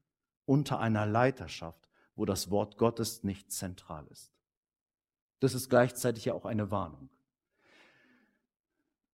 unter 0.46 0.80
einer 0.80 1.06
Leiterschaft, 1.06 1.88
wo 2.16 2.24
das 2.24 2.50
Wort 2.50 2.78
Gottes 2.78 3.24
nicht 3.24 3.52
zentral 3.52 4.06
ist. 4.10 4.33
Das 5.40 5.54
ist 5.54 5.68
gleichzeitig 5.68 6.26
ja 6.26 6.34
auch 6.34 6.44
eine 6.44 6.70
Warnung. 6.70 7.08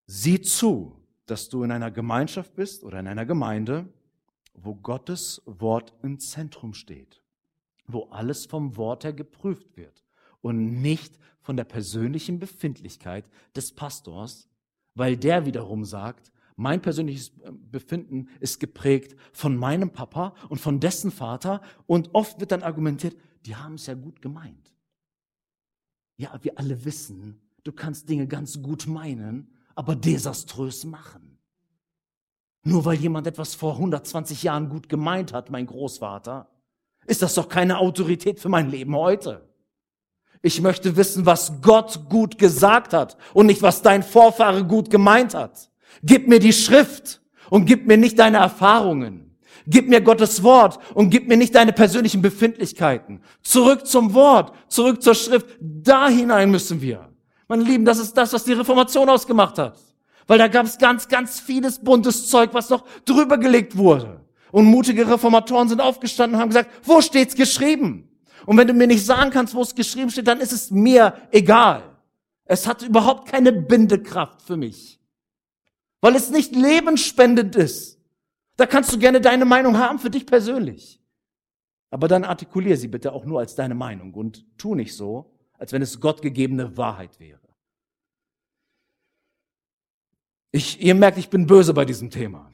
Sieh 0.07 0.41
zu, 0.41 0.97
dass 1.27 1.49
du 1.49 1.63
in 1.63 1.71
einer 1.71 1.91
Gemeinschaft 1.91 2.55
bist 2.57 2.83
oder 2.83 2.99
in 2.99 3.07
einer 3.07 3.27
Gemeinde, 3.27 3.89
wo 4.55 4.75
Gottes 4.75 5.43
Wort 5.47 5.95
im 6.03 6.19
Zentrum 6.19 6.75
steht, 6.75 7.23
wo 7.87 8.05
alles 8.11 8.47
vom 8.47 8.77
Wort 8.77 9.05
her 9.05 9.13
geprüft 9.13 9.77
wird 9.77 10.05
und 10.41 10.81
nicht 10.83 11.19
von 11.41 11.57
der 11.57 11.65
persönlichen 11.65 12.39
Befindlichkeit 12.39 13.25
des 13.55 13.73
Pastors, 13.73 14.49
weil 14.95 15.17
der 15.17 15.47
wiederum 15.47 15.85
sagt, 15.85 16.33
mein 16.57 16.83
persönliches 16.83 17.33
Befinden 17.71 18.29
ist 18.39 18.61
geprägt 18.61 19.17
von 19.33 19.57
meinem 19.57 19.91
Papa 19.91 20.35
und 20.49 20.59
von 20.61 20.79
dessen 20.79 21.11
Vater 21.11 21.63
und 21.87 22.11
oft 22.13 22.39
wird 22.39 22.53
dann 22.53 22.63
argumentiert, 22.63 23.17
die 23.47 23.57
haben 23.57 23.75
es 23.75 23.87
ja 23.87 23.95
gut 23.95 24.21
gemeint. 24.21 24.70
Ja, 26.21 26.39
wir 26.43 26.59
alle 26.59 26.85
wissen, 26.85 27.41
du 27.65 27.73
kannst 27.73 28.11
Dinge 28.11 28.27
ganz 28.27 28.61
gut 28.61 28.87
meinen, 28.87 29.57
aber 29.75 29.97
desaströs 29.97 30.85
machen. 30.85 31.39
Nur 32.63 32.85
weil 32.85 32.99
jemand 32.99 33.27
etwas 33.27 33.55
vor 33.55 33.77
120 33.77 34.43
Jahren 34.43 34.69
gut 34.69 34.91
gemeint 34.91 35.33
hat, 35.33 35.49
mein 35.49 35.65
Großvater, 35.65 36.51
ist 37.07 37.23
das 37.23 37.33
doch 37.33 37.49
keine 37.49 37.79
Autorität 37.79 38.39
für 38.39 38.51
mein 38.51 38.69
Leben 38.69 38.95
heute. 38.95 39.49
Ich 40.43 40.61
möchte 40.61 40.95
wissen, 40.97 41.25
was 41.25 41.63
Gott 41.63 42.11
gut 42.11 42.37
gesagt 42.37 42.93
hat 42.93 43.17
und 43.33 43.47
nicht, 43.47 43.63
was 43.63 43.81
dein 43.81 44.03
Vorfahre 44.03 44.67
gut 44.67 44.91
gemeint 44.91 45.33
hat. 45.33 45.71
Gib 46.03 46.29
mir 46.29 46.39
die 46.39 46.53
Schrift 46.53 47.23
und 47.49 47.65
gib 47.65 47.87
mir 47.87 47.97
nicht 47.97 48.19
deine 48.19 48.37
Erfahrungen. 48.37 49.30
Gib 49.67 49.89
mir 49.89 50.01
Gottes 50.01 50.43
Wort 50.43 50.79
und 50.95 51.11
gib 51.11 51.29
mir 51.29 51.37
nicht 51.37 51.55
deine 51.55 51.73
persönlichen 51.73 52.23
Befindlichkeiten. 52.23 53.21
Zurück 53.43 53.87
zum 53.87 54.15
Wort, 54.15 54.53
zurück 54.69 55.03
zur 55.03 55.15
Schrift. 55.15 55.47
Da 55.61 56.09
hinein 56.09 56.51
müssen 56.51 56.81
wir. 56.81 57.09
Meine 57.49 57.63
Lieben, 57.65 57.85
das 57.85 57.99
ist 57.99 58.15
das, 58.15 58.33
was 58.33 58.45
die 58.45 58.53
Reformation 58.53 59.09
ausgemacht 59.09 59.59
hat. 59.59 59.79
Weil 60.27 60.39
da 60.39 60.49
gab 60.49 60.67
es 60.67 60.79
ganz, 60.79 61.09
ganz 61.09 61.41
vieles 61.41 61.79
buntes 61.79 62.29
Zeug, 62.29 62.51
was 62.53 62.71
noch 62.71 62.85
drüber 63.05 63.39
gelegt 63.39 63.77
wurde. 63.77 64.21
Und 64.53 64.67
mutige 64.67 65.09
Reformatoren 65.09 65.69
sind 65.69 65.81
aufgestanden 65.81 66.37
und 66.37 66.41
haben 66.41 66.49
gesagt, 66.51 66.71
wo 66.85 67.01
steht's 67.01 67.35
geschrieben? 67.35 68.09
Und 68.47 68.57
wenn 68.57 68.67
du 68.67 68.73
mir 68.73 68.87
nicht 68.87 69.05
sagen 69.05 69.31
kannst, 69.31 69.55
wo 69.55 69.63
es 69.63 69.75
geschrieben 69.75 70.11
steht, 70.11 70.27
dann 70.27 70.41
ist 70.41 70.53
es 70.53 70.71
mir 70.71 71.15
egal. 71.31 71.83
Es 72.45 72.67
hat 72.67 72.83
überhaupt 72.83 73.29
keine 73.29 73.53
Bindekraft 73.53 74.43
für 74.43 74.57
mich. 74.57 74.99
Weil 76.01 76.17
es 76.17 76.31
nicht 76.31 76.57
lebensspendend 76.57 77.55
ist. 77.57 78.00
Da 78.61 78.67
kannst 78.67 78.93
du 78.93 78.99
gerne 78.99 79.23
deine 79.23 79.47
Meinung 79.47 79.79
haben 79.79 79.99
für 79.99 80.11
dich 80.11 80.27
persönlich. 80.27 81.01
Aber 81.89 82.09
dann 82.09 82.25
artikulier 82.25 82.77
sie 82.77 82.89
bitte 82.89 83.11
auch 83.15 83.25
nur 83.25 83.41
als 83.41 83.55
deine 83.55 83.75
Meinung 83.75 84.13
und 84.13 84.45
tu 84.59 84.75
nicht 84.75 84.95
so, 84.95 85.35
als 85.55 85.73
wenn 85.73 85.81
es 85.81 85.99
gottgegebene 85.99 86.77
Wahrheit 86.77 87.19
wäre. 87.19 87.41
Ich, 90.53 90.79
ihr 90.79 90.95
merkt, 90.95 91.17
ich 91.17 91.31
bin 91.31 91.47
böse 91.47 91.73
bei 91.73 91.87
diesem 91.87 92.11
Thema. 92.11 92.53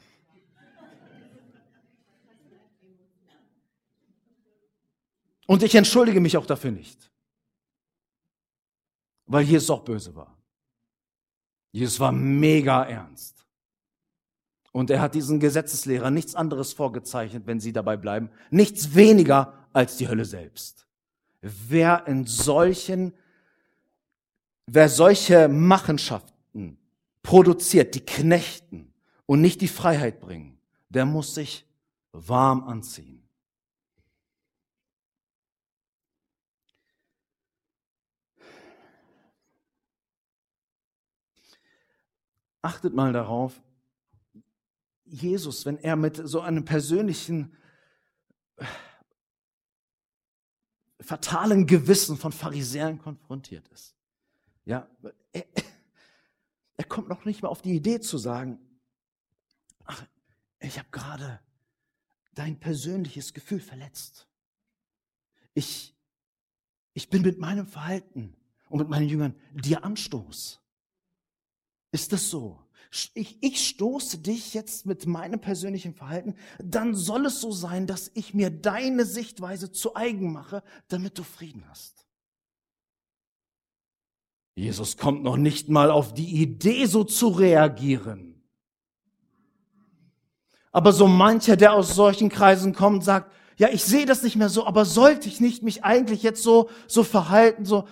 Und 5.49 5.65
ich 5.65 5.75
entschuldige 5.75 6.21
mich 6.21 6.37
auch 6.37 6.47
dafür 6.47 6.71
nicht. 6.71 7.11
weil 9.27 9.43
Jesus 9.43 9.71
auch 9.71 9.83
böse 9.83 10.15
war. 10.15 10.41
Jesus 11.73 11.99
war 11.99 12.13
mega 12.13 12.85
ernst. 12.85 13.36
Und 14.77 14.91
er 14.91 15.01
hat 15.01 15.15
diesen 15.15 15.41
Gesetzeslehrern 15.41 16.13
nichts 16.13 16.35
anderes 16.35 16.75
vorgezeichnet, 16.75 17.47
wenn 17.47 17.61
sie 17.61 17.73
dabei 17.73 17.97
bleiben, 17.97 18.29
nichts 18.51 18.95
weniger 18.95 19.55
als 19.73 19.97
die 19.97 20.07
Hölle 20.07 20.27
selbst. 20.27 20.87
Wer 21.41 22.07
in 22.07 22.27
solchen, 22.27 23.15
wer 24.67 24.91
solche 24.91 25.49
Machenschaften 25.49 26.77
produziert, 27.23 27.95
die 27.95 28.05
knechten 28.05 28.93
und 29.25 29.41
nicht 29.41 29.63
die 29.63 29.69
Freiheit 29.69 30.21
bringen, 30.21 30.59
der 30.91 31.07
muss 31.07 31.35
sich 31.35 31.65
warm 32.13 32.63
anziehen. 32.65 33.27
Achtet 42.61 42.93
mal 42.93 43.15
darauf, 43.15 43.63
Jesus, 45.07 45.67
wenn 45.67 45.79
er 45.79 45.97
mit 45.97 46.21
so 46.23 46.41
einem 46.41 46.65
persönlichen, 46.65 47.57
fatalen 51.01 51.67
Gewissen 51.67 52.17
von 52.17 52.33
Pharisäern 52.33 52.99
konfrontiert 52.99 53.69
ist. 53.69 53.95
Ja, 54.65 54.89
er, 55.33 55.47
er 56.77 56.85
kommt 56.85 57.09
noch 57.09 57.25
nicht 57.25 57.43
mal 57.43 57.49
auf 57.49 57.63
die 57.63 57.75
Idee 57.75 58.01
zu 58.01 58.19
sagen, 58.19 58.59
ach, 59.85 60.05
ich 60.59 60.79
habe 60.79 60.89
gerade 60.91 61.41
dein 62.35 62.59
persönliches 62.59 63.33
Gefühl 63.33 63.61
verletzt. 63.61 64.29
Ich, 65.55 65.97
ich 66.93 67.09
bin 67.09 67.23
mit 67.23 67.39
meinem 67.39 67.67
Verhalten 67.67 68.37
und 68.69 68.79
mit 68.79 68.89
meinen 68.89 69.09
Jüngern 69.09 69.35
dir 69.53 69.85
Anstoß. 69.85 70.61
Ist 71.93 72.13
das 72.13 72.29
so? 72.29 72.66
Ich, 73.15 73.39
ich 73.41 73.69
stoße 73.69 74.19
dich 74.19 74.55
jetzt 74.55 74.87
mit 74.87 75.07
meinem 75.07 75.41
persönlichen 75.41 75.95
Verhalten, 75.95 76.35
dann 76.63 76.95
soll 76.95 77.27
es 77.27 77.41
so 77.41 77.53
sein, 77.53 77.87
dass 77.87 78.11
ich 78.15 78.33
mir 78.33 78.51
deine 78.51 79.05
Sichtweise 79.05 79.71
zu 79.71 79.95
eigen 79.95 80.33
mache, 80.33 80.63
damit 80.89 81.19
du 81.19 81.23
Frieden 81.23 81.65
hast. 81.69 82.07
Jesus 84.55 84.97
kommt 84.97 85.23
noch 85.23 85.37
nicht 85.37 85.69
mal 85.69 85.91
auf 85.91 86.15
die 86.15 86.41
Idee, 86.41 86.87
so 86.87 87.05
zu 87.05 87.29
reagieren. 87.29 88.43
Aber 90.73 90.93
so 90.93 91.07
mancher, 91.07 91.57
der 91.57 91.75
aus 91.75 91.95
solchen 91.95 92.31
Kreisen 92.31 92.75
kommt, 92.75 93.05
sagt, 93.05 93.33
ja, 93.59 93.69
ich 93.71 93.85
sehe 93.85 94.07
das 94.07 94.23
nicht 94.23 94.37
mehr 94.37 94.49
so, 94.49 94.67
aber 94.67 94.85
sollte 94.85 95.29
ich 95.29 95.41
nicht 95.41 95.63
mich 95.63 95.85
eigentlich 95.85 96.23
jetzt 96.23 96.43
so, 96.43 96.69
so 96.87 97.03
verhalten, 97.05 97.65
so, 97.65 97.87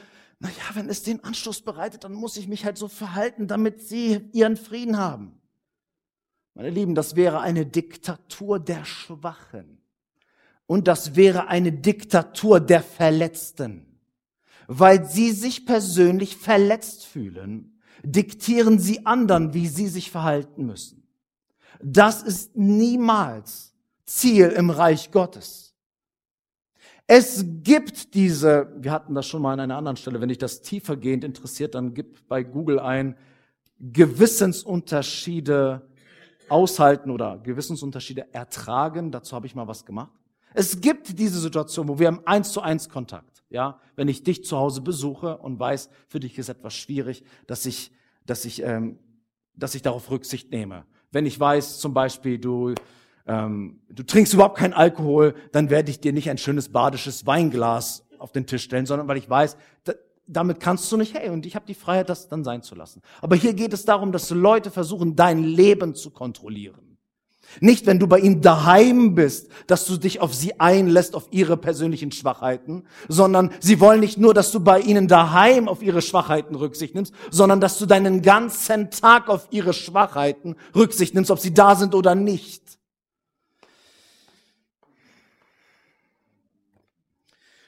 naja, 0.44 0.74
wenn 0.74 0.90
es 0.90 1.02
den 1.02 1.24
Anstoß 1.24 1.62
bereitet, 1.62 2.04
dann 2.04 2.12
muss 2.12 2.37
ich 2.37 2.48
mich 2.48 2.66
halt 2.66 2.76
so 2.76 2.87
verhalten, 2.87 3.46
damit 3.46 3.80
sie 3.80 4.28
ihren 4.33 4.59
Frieden 4.59 4.98
haben. 4.98 5.40
Meine 6.52 6.68
Lieben, 6.68 6.94
das 6.94 7.16
wäre 7.16 7.40
eine 7.40 7.64
Diktatur 7.64 8.61
der 8.61 8.85
Schwachen. 8.85 9.78
Und 10.66 10.87
das 10.87 11.16
wäre 11.16 11.48
eine 11.48 11.72
Diktatur 11.72 12.61
der 12.61 12.83
Verletzten. 12.83 13.98
Weil 14.66 15.07
sie 15.07 15.33
sich 15.33 15.64
persönlich 15.64 16.37
verletzt 16.37 17.07
fühlen, 17.07 17.80
diktieren 18.02 18.78
sie 18.78 19.07
anderen, 19.07 19.54
wie 19.54 19.66
sie 19.66 19.88
sich 19.88 20.11
verhalten 20.11 20.66
müssen. 20.66 21.09
Das 21.83 22.22
ist 22.22 22.54
niemals 22.54 23.72
Ziel 24.04 24.48
im 24.48 24.68
Reich 24.68 25.11
Gottes. 25.11 25.73
Es 27.06 27.44
gibt 27.62 28.14
diese, 28.14 28.72
wir 28.78 28.90
hatten 28.90 29.14
das 29.14 29.26
schon 29.26 29.42
mal 29.42 29.52
an 29.52 29.60
einer 29.60 29.76
anderen 29.76 29.98
Stelle, 29.98 30.20
wenn 30.20 30.30
dich 30.30 30.38
das 30.38 30.62
tiefergehend 30.62 31.22
interessiert, 31.22 31.74
dann 31.74 31.92
gib 31.92 32.26
bei 32.28 32.42
Google 32.42 32.78
ein 32.78 33.16
Gewissensunterschiede 33.78 35.86
aushalten 36.48 37.10
oder 37.10 37.38
Gewissensunterschiede 37.38 38.32
ertragen. 38.32 39.10
Dazu 39.10 39.36
habe 39.36 39.46
ich 39.46 39.54
mal 39.54 39.68
was 39.68 39.84
gemacht. 39.84 40.12
Es 40.54 40.80
gibt 40.80 41.18
diese 41.18 41.40
Situation, 41.40 41.88
wo 41.88 41.98
wir 41.98 42.08
im 42.08 42.26
Eins 42.26 42.52
zu 42.52 42.62
eins 42.62 42.88
Kontakt, 42.88 43.44
ja, 43.50 43.80
wenn 43.96 44.08
ich 44.08 44.22
dich 44.22 44.44
zu 44.44 44.56
Hause 44.56 44.80
besuche 44.80 45.36
und 45.38 45.58
weiß, 45.58 45.90
für 46.08 46.20
dich 46.20 46.38
ist 46.38 46.48
etwas 46.48 46.74
schwierig, 46.74 47.24
dass 47.46 47.66
ich, 47.66 47.90
dass 48.24 48.44
ich, 48.44 48.62
ähm, 48.62 48.98
dass 49.54 49.74
ich 49.74 49.82
darauf 49.82 50.10
Rücksicht 50.10 50.52
nehme. 50.52 50.86
Wenn 51.10 51.26
ich 51.26 51.38
weiß, 51.38 51.80
zum 51.80 51.92
Beispiel, 51.92 52.38
du 52.38 52.74
ähm, 53.26 53.80
du 53.88 54.02
trinkst 54.02 54.34
überhaupt 54.34 54.58
keinen 54.58 54.74
Alkohol, 54.74 55.34
dann 55.52 55.70
werde 55.70 55.90
ich 55.90 56.00
dir 56.00 56.12
nicht 56.12 56.28
ein 56.30 56.38
schönes 56.38 56.70
badisches 56.70 57.26
Weinglas 57.26 58.04
auf 58.18 58.32
den 58.32 58.46
Tisch 58.46 58.64
stellen, 58.64 58.87
sondern 58.87 59.08
weil 59.08 59.16
ich 59.16 59.28
weiß, 59.28 59.56
da, 59.84 59.92
damit 60.26 60.60
kannst 60.60 60.90
du 60.90 60.96
nicht, 60.96 61.14
hey, 61.14 61.30
und 61.30 61.46
ich 61.46 61.54
habe 61.54 61.66
die 61.66 61.74
Freiheit, 61.74 62.08
das 62.08 62.28
dann 62.28 62.44
sein 62.44 62.62
zu 62.62 62.74
lassen. 62.74 63.02
Aber 63.20 63.37
hier 63.37 63.54
geht 63.54 63.72
es 63.72 63.84
darum, 63.84 64.12
dass 64.12 64.30
Leute 64.30 64.70
versuchen, 64.70 65.16
dein 65.16 65.42
Leben 65.42 65.94
zu 65.94 66.10
kontrollieren. 66.10 66.84
Nicht, 67.60 67.87
wenn 67.87 67.98
du 67.98 68.06
bei 68.06 68.18
ihnen 68.18 68.40
daheim 68.40 69.14
bist, 69.14 69.48
dass 69.66 69.87
du 69.87 69.96
dich 69.96 70.20
auf 70.20 70.34
sie 70.34 70.58
einlässt, 70.58 71.14
auf 71.14 71.28
ihre 71.30 71.56
persönlichen 71.56 72.10
Schwachheiten, 72.10 72.84
sondern 73.08 73.50
sie 73.60 73.80
wollen 73.80 74.00
nicht 74.00 74.18
nur, 74.18 74.34
dass 74.34 74.50
du 74.50 74.60
bei 74.60 74.80
ihnen 74.80 75.08
daheim 75.08 75.68
auf 75.68 75.82
ihre 75.82 76.02
Schwachheiten 76.02 76.56
Rücksicht 76.56 76.94
nimmst, 76.94 77.14
sondern 77.30 77.60
dass 77.60 77.78
du 77.78 77.87
deinen 77.87 78.22
ganzen 78.22 78.90
Tag 78.90 79.28
auf 79.28 79.48
ihre 79.50 79.72
Schwachheiten 79.72 80.56
Rücksicht 80.74 81.14
nimmst, 81.14 81.30
ob 81.30 81.38
sie 81.38 81.54
da 81.54 81.76
sind 81.76 81.94
oder 81.94 82.14
nicht. 82.14 82.78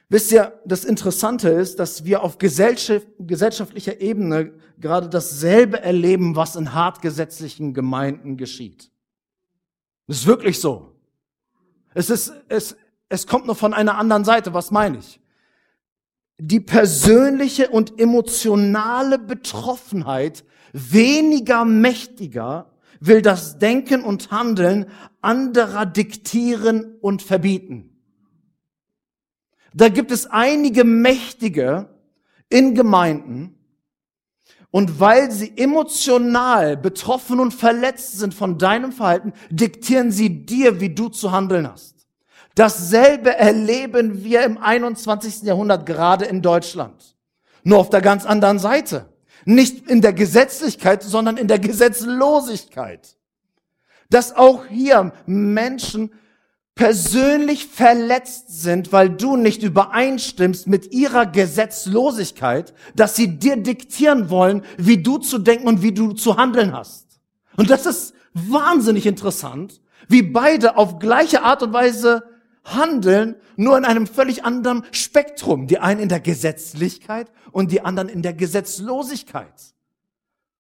Wisst 0.09 0.31
ihr, 0.31 0.61
das 0.65 0.85
Interessante 0.85 1.49
ist, 1.49 1.81
dass 1.81 2.05
wir 2.05 2.23
auf 2.23 2.39
gesellschaftlicher 2.39 4.01
Ebene 4.01 4.53
gerade 4.79 5.09
dasselbe 5.09 5.81
erleben, 5.81 6.37
was 6.37 6.55
in 6.55 6.73
hartgesetzlichen 6.75 7.75
Gemeinden 7.75 8.37
geschieht. 8.37 8.93
Das 10.07 10.19
ist 10.19 10.27
wirklich 10.27 10.61
so. 10.61 10.93
Es 11.95 12.11
ist, 12.11 12.33
es, 12.49 12.77
es 13.09 13.27
kommt 13.27 13.47
nur 13.47 13.57
von 13.57 13.75
einer 13.75 13.99
anderen 13.99 14.25
Seite. 14.25 14.55
Was 14.55 14.71
meine 14.71 14.99
ich? 14.99 15.21
Die 16.39 16.61
persönliche 16.61 17.71
und 17.71 17.99
emotionale 17.99 19.19
Betroffenheit 19.19 20.45
weniger 20.73 21.65
mächtiger 21.65 22.71
will 23.01 23.23
das 23.23 23.59
Denken 23.59 24.05
und 24.05 24.31
Handeln 24.31 24.87
anderer 25.21 25.87
diktieren 25.87 26.97
und 27.01 27.23
verbieten. 27.23 27.96
Da 29.77 29.91
gibt 29.91 30.11
es 30.11 30.27
einige 30.27 30.85
Mächtige 30.85 31.91
in 32.49 32.75
Gemeinden 32.75 33.59
und 34.71 35.01
weil 35.01 35.31
sie 35.31 35.53
emotional 35.55 36.79
betroffen 36.79 37.41
und 37.41 37.53
verletzt 37.53 38.19
sind 38.19 38.33
von 38.33 38.57
deinem 38.57 38.91
Verhalten, 38.91 39.35
diktieren 39.51 40.13
sie 40.13 40.47
dir, 40.47 40.81
wie 40.81 40.95
du 40.95 41.11
zu 41.11 41.31
handeln 41.31 41.71
hast. 41.71 42.07
Dasselbe 42.55 43.37
erleben 43.37 44.25
wir 44.25 44.45
im 44.45 44.57
21. 44.57 45.43
Jahrhundert 45.43 45.85
gerade 45.85 46.25
in 46.25 46.41
Deutschland. 46.41 47.15
Nur 47.63 47.79
auf 47.79 47.91
der 47.91 48.01
ganz 48.01 48.25
anderen 48.25 48.59
Seite. 48.59 49.13
Nicht 49.45 49.91
in 49.91 50.01
der 50.01 50.15
Gesetzlichkeit, 50.15 51.03
sondern 51.03 51.37
in 51.37 51.49
der 51.49 51.59
Gesetzlosigkeit. 51.59 53.19
Dass 54.09 54.35
auch 54.35 54.65
hier 54.65 55.13
Menschen 55.27 56.13
persönlich 56.77 57.67
verletzt 57.67 58.61
sind, 58.61 58.93
weil 58.93 59.09
du 59.09 59.37
nicht 59.37 59.63
übereinstimmst 59.63 60.67
mit 60.69 60.93
ihrer 60.93 61.25
Gesetzlosigkeit, 61.25 62.75
dass 62.95 63.17
sie 63.17 63.39
dir 63.39 63.57
diktieren 63.57 64.31
wollen, 64.31 64.63
wie 64.77 65.03
du 65.03 65.17
zu 65.19 65.39
denken 65.39 65.67
und 65.67 65.83
wie 65.83 65.93
du 65.93 66.13
zu 66.13 66.37
handeln 66.37 66.73
hast. 66.75 67.19
Und 67.57 67.71
das 67.71 67.87
ist 67.87 68.15
wahnsinnig 68.35 69.07
interessant, 69.07 69.81
wie 70.07 70.23
beide 70.23 70.77
auf 70.77 70.99
gleiche 70.99 71.43
Art 71.43 71.63
und 71.63 71.73
Weise 71.73 72.25
handeln, 72.63 73.37
nur 73.57 73.79
in 73.79 73.87
einem 73.87 74.07
völlig 74.07 74.45
anderen 74.45 74.85
Spektrum. 74.93 75.67
Die 75.67 75.79
einen 75.79 76.01
in 76.01 76.09
der 76.11 76.21
Gesetzlichkeit 76.21 77.33
und 77.53 77.73
die 77.73 77.81
anderen 77.81 78.11
in 78.11 78.21
der 78.21 78.35
Gesetzlosigkeit. 78.35 79.75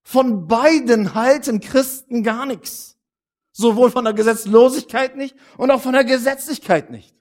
Von 0.02 0.46
beiden 0.46 1.14
halten 1.14 1.60
Christen 1.60 2.22
gar 2.22 2.46
nichts. 2.46 2.95
Sowohl 3.58 3.90
von 3.90 4.04
der 4.04 4.12
Gesetzlosigkeit 4.12 5.16
nicht 5.16 5.34
und 5.56 5.70
auch 5.70 5.80
von 5.80 5.94
der 5.94 6.04
Gesetzlichkeit 6.04 6.90
nicht. 6.90 7.14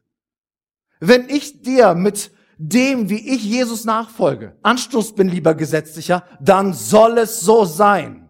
Wenn 1.00 1.30
ich 1.30 1.62
dir 1.62 1.96
mit 1.96 2.30
dem, 2.58 3.10
wie 3.10 3.36
ich 3.36 3.42
Jesus 3.42 3.86
nachfolge, 3.86 4.54
Anstoß 4.62 5.16
bin, 5.16 5.30
lieber 5.30 5.56
Gesetzlicher, 5.56 6.26
dann 6.42 6.74
soll 6.74 7.20
es 7.20 7.40
so 7.40 7.64
sein. 7.64 8.28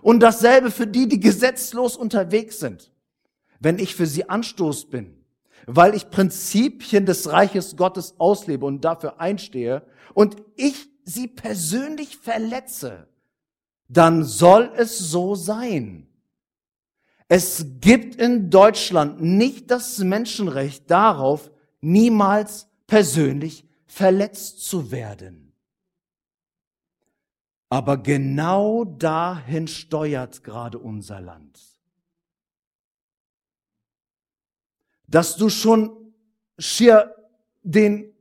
Und 0.00 0.20
dasselbe 0.20 0.70
für 0.70 0.86
die, 0.86 1.06
die 1.06 1.20
gesetzlos 1.20 1.94
unterwegs 1.98 2.58
sind. 2.58 2.90
Wenn 3.60 3.78
ich 3.78 3.94
für 3.94 4.06
sie 4.06 4.30
Anstoß 4.30 4.88
bin, 4.88 5.22
weil 5.66 5.94
ich 5.94 6.08
Prinzipien 6.08 7.04
des 7.04 7.30
Reiches 7.30 7.76
Gottes 7.76 8.14
auslebe 8.16 8.64
und 8.64 8.82
dafür 8.82 9.20
einstehe 9.20 9.82
und 10.14 10.36
ich 10.56 10.88
sie 11.04 11.28
persönlich 11.28 12.16
verletze, 12.16 13.08
dann 13.88 14.24
soll 14.24 14.72
es 14.74 14.98
so 14.98 15.34
sein. 15.34 16.08
Es 17.28 17.64
gibt 17.80 18.16
in 18.16 18.50
Deutschland 18.50 19.20
nicht 19.22 19.70
das 19.70 19.98
Menschenrecht 19.98 20.90
darauf, 20.90 21.50
niemals 21.80 22.68
persönlich 22.86 23.64
verletzt 23.86 24.66
zu 24.66 24.90
werden. 24.90 25.52
Aber 27.70 27.96
genau 27.96 28.84
dahin 28.84 29.66
steuert 29.66 30.44
gerade 30.44 30.78
unser 30.78 31.20
Land. 31.20 31.60
Dass 35.06 35.36
du 35.36 35.48
schon 35.48 36.14
schier 36.58 37.14
den 37.62 38.12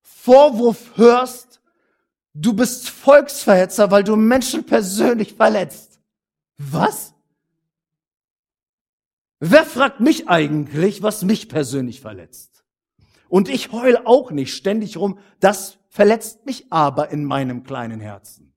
Vorwurf 0.00 0.96
hörst, 0.96 1.60
du 2.34 2.52
bist 2.52 2.88
Volksverhetzer, 2.88 3.90
weil 3.90 4.04
du 4.04 4.16
Menschen 4.16 4.64
persönlich 4.64 5.34
verletzt. 5.34 6.00
Was? 6.56 7.14
Wer 9.40 9.64
fragt 9.64 10.00
mich 10.00 10.28
eigentlich, 10.28 11.02
was 11.02 11.22
mich 11.22 11.48
persönlich 11.48 12.00
verletzt? 12.00 12.64
Und 13.28 13.48
ich 13.48 13.72
heul 13.72 13.98
auch 14.04 14.30
nicht 14.30 14.54
ständig 14.54 14.96
rum, 14.96 15.18
das 15.38 15.78
verletzt 15.88 16.46
mich 16.46 16.72
aber 16.72 17.10
in 17.10 17.24
meinem 17.24 17.62
kleinen 17.62 18.00
Herzen. 18.00 18.54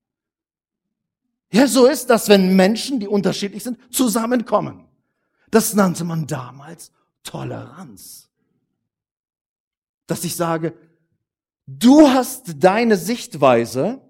Ja, 1.52 1.68
so 1.68 1.86
ist 1.86 2.10
das, 2.10 2.30
wenn 2.30 2.56
Menschen, 2.56 3.00
die 3.00 3.08
unterschiedlich 3.08 3.64
sind, 3.64 3.78
zusammenkommen. 3.94 4.88
Das 5.52 5.74
nannte 5.74 6.06
man 6.06 6.26
damals 6.26 6.92
Toleranz. 7.24 8.30
Dass 10.08 10.24
ich 10.24 10.36
sage, 10.36 10.74
du 11.68 12.08
hast 12.08 12.64
deine 12.64 12.96
Sichtweise 12.96 14.02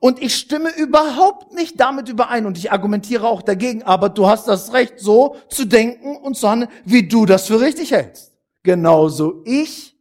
und 0.00 0.22
ich 0.22 0.34
stimme 0.34 0.70
überhaupt 0.76 1.52
nicht 1.54 1.80
damit 1.80 2.08
überein 2.08 2.46
und 2.46 2.56
ich 2.56 2.70
argumentiere 2.70 3.26
auch 3.26 3.42
dagegen, 3.42 3.82
aber 3.82 4.08
du 4.08 4.28
hast 4.28 4.46
das 4.46 4.72
Recht, 4.72 5.00
so 5.00 5.36
zu 5.48 5.64
denken 5.64 6.16
und 6.16 6.36
zu 6.36 6.48
handeln, 6.48 6.70
wie 6.84 7.08
du 7.08 7.26
das 7.26 7.48
für 7.48 7.60
richtig 7.60 7.90
hältst. 7.90 8.32
Genauso 8.62 9.42
ich 9.44 9.96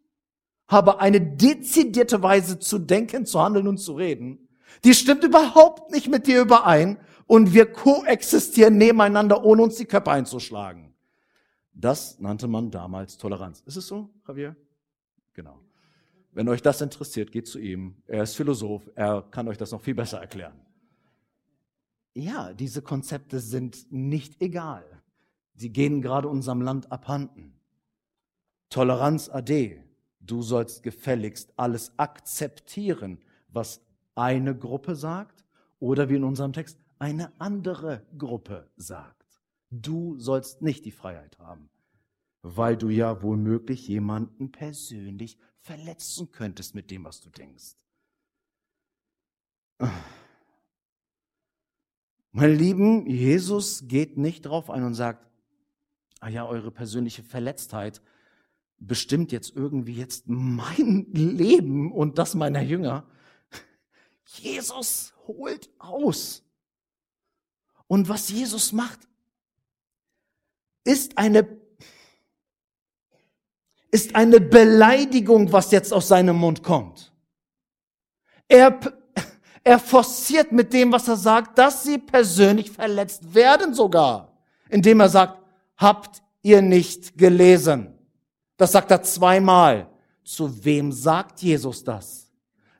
habe 0.67 0.99
eine 0.99 1.21
dezidierte 1.21 2.21
Weise 2.21 2.59
zu 2.59 2.77
denken, 2.77 3.25
zu 3.25 3.41
handeln 3.41 3.67
und 3.67 3.77
zu 3.77 3.93
reden. 3.93 4.47
Die 4.83 4.93
stimmt 4.93 5.23
überhaupt 5.23 5.91
nicht 5.91 6.09
mit 6.09 6.27
dir 6.27 6.41
überein 6.41 6.99
und 7.25 7.53
wir 7.53 7.71
koexistieren 7.71 8.77
nebeneinander, 8.77 9.43
ohne 9.43 9.63
uns 9.63 9.75
die 9.75 9.85
Köpfe 9.85 10.11
einzuschlagen. 10.11 10.93
Das 11.73 12.19
nannte 12.19 12.47
man 12.47 12.69
damals 12.69 13.17
Toleranz. 13.17 13.61
Ist 13.65 13.77
es 13.77 13.87
so, 13.87 14.09
Javier? 14.27 14.55
Genau. 15.33 15.59
Wenn 16.37 16.49
euch 16.49 16.61
das 16.61 16.81
interessiert, 16.81 17.31
geht 17.31 17.47
zu 17.47 17.57
ihm. 17.57 17.95
Er 18.05 18.21
ist 18.21 18.35
Philosoph, 18.35 18.87
er 18.93 19.23
kann 19.31 19.47
euch 19.47 19.57
das 19.57 19.71
noch 19.71 19.81
viel 19.81 19.95
besser 19.95 20.19
erklären. 20.19 20.53
Ja, 22.13 22.53
diese 22.53 22.83
Konzepte 22.83 23.39
sind 23.39 23.91
nicht 23.91 24.39
egal. 24.39 24.85
Sie 25.55 25.71
gehen 25.71 25.99
gerade 25.99 26.27
unserem 26.27 26.61
Land 26.61 26.91
abhanden. 26.91 27.59
Toleranz 28.69 29.29
ade. 29.29 29.83
Du 30.19 30.43
sollst 30.43 30.83
gefälligst 30.83 31.53
alles 31.57 31.97
akzeptieren, 31.97 33.17
was 33.47 33.81
eine 34.13 34.55
Gruppe 34.55 34.95
sagt 34.95 35.43
oder 35.79 36.07
wie 36.07 36.17
in 36.17 36.23
unserem 36.23 36.53
Text 36.53 36.77
eine 36.99 37.31
andere 37.39 38.05
Gruppe 38.15 38.69
sagt. 38.75 39.41
Du 39.71 40.19
sollst 40.19 40.61
nicht 40.61 40.85
die 40.85 40.91
Freiheit 40.91 41.39
haben, 41.39 41.71
weil 42.43 42.77
du 42.77 42.89
ja 42.89 43.23
womöglich 43.23 43.87
jemanden 43.87 44.51
persönlich 44.51 45.39
verletzen 45.67 46.31
könntest 46.31 46.75
mit 46.75 46.89
dem, 46.91 47.03
was 47.03 47.19
du 47.19 47.29
denkst. 47.29 47.75
Meine 52.31 52.53
Lieben, 52.53 53.05
Jesus 53.05 53.87
geht 53.87 54.17
nicht 54.17 54.45
drauf 54.45 54.69
ein 54.69 54.83
und 54.83 54.93
sagt, 54.93 55.29
ah 56.21 56.29
ja, 56.29 56.47
eure 56.47 56.71
persönliche 56.71 57.21
Verletztheit 57.21 58.01
bestimmt 58.79 59.31
jetzt 59.31 59.55
irgendwie 59.55 59.95
jetzt 59.95 60.23
mein 60.27 61.07
Leben 61.11 61.91
und 61.91 62.17
das 62.17 62.33
meiner 62.33 62.61
Jünger. 62.61 63.05
Jesus 64.25 65.13
holt 65.27 65.69
aus. 65.79 66.43
Und 67.87 68.07
was 68.07 68.29
Jesus 68.29 68.71
macht, 68.71 69.07
ist 70.83 71.17
eine 71.17 71.43
ist 73.91 74.15
eine 74.15 74.39
Beleidigung, 74.39 75.51
was 75.51 75.71
jetzt 75.71 75.93
aus 75.93 76.07
seinem 76.07 76.37
Mund 76.37 76.63
kommt. 76.63 77.11
Er, 78.47 78.79
er 79.63 79.79
forciert 79.79 80.51
mit 80.51 80.73
dem, 80.73 80.91
was 80.91 81.07
er 81.07 81.17
sagt, 81.17 81.57
dass 81.57 81.83
sie 81.83 81.97
persönlich 81.97 82.71
verletzt 82.71 83.33
werden 83.33 83.73
sogar, 83.73 84.37
indem 84.69 84.99
er 84.99 85.09
sagt, 85.09 85.41
habt 85.77 86.21
ihr 86.41 86.61
nicht 86.61 87.17
gelesen? 87.17 87.93
Das 88.57 88.71
sagt 88.71 88.91
er 88.91 89.03
zweimal. 89.03 89.89
Zu 90.23 90.65
wem 90.65 90.91
sagt 90.91 91.41
Jesus 91.41 91.83
das? 91.83 92.27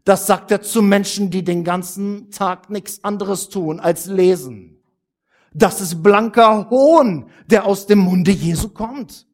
Das 0.04 0.26
sagt 0.26 0.52
er 0.52 0.62
zu 0.62 0.82
Menschen, 0.82 1.30
die 1.30 1.44
den 1.44 1.64
ganzen 1.64 2.32
Tag 2.32 2.70
nichts 2.70 3.04
anderes 3.04 3.50
tun 3.50 3.80
als 3.80 4.06
lesen. 4.06 4.82
Das 5.54 5.82
ist 5.82 6.02
blanker 6.02 6.70
Hohn, 6.70 7.30
der 7.48 7.66
aus 7.66 7.88
dem 7.88 8.00
Munde 8.00 8.32
Jesu 8.32 8.70
kommt. 8.70 9.27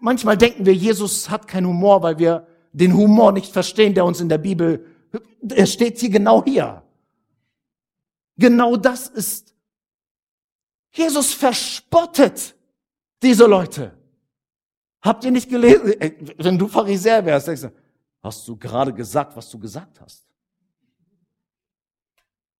Manchmal 0.00 0.36
denken 0.36 0.66
wir, 0.66 0.74
Jesus 0.74 1.30
hat 1.30 1.46
keinen 1.46 1.66
Humor, 1.66 2.02
weil 2.02 2.18
wir 2.18 2.46
den 2.72 2.94
Humor 2.94 3.32
nicht 3.32 3.52
verstehen, 3.52 3.94
der 3.94 4.04
uns 4.04 4.20
in 4.20 4.28
der 4.28 4.38
Bibel, 4.38 4.86
er 5.48 5.66
steht 5.66 5.98
hier 5.98 6.10
genau 6.10 6.44
hier. 6.44 6.82
Genau 8.36 8.76
das 8.76 9.08
ist. 9.08 9.54
Jesus 10.92 11.32
verspottet 11.32 12.54
diese 13.22 13.46
Leute. 13.46 13.96
Habt 15.02 15.24
ihr 15.24 15.30
nicht 15.30 15.48
gelesen? 15.48 15.94
Wenn 16.38 16.58
du 16.58 16.66
Pharisäer 16.66 17.24
wärst, 17.24 17.48
denkst 17.48 17.62
du, 17.62 17.72
hast 18.22 18.46
du 18.48 18.56
gerade 18.56 18.92
gesagt, 18.92 19.36
was 19.36 19.50
du 19.50 19.58
gesagt 19.58 20.00
hast? 20.00 20.24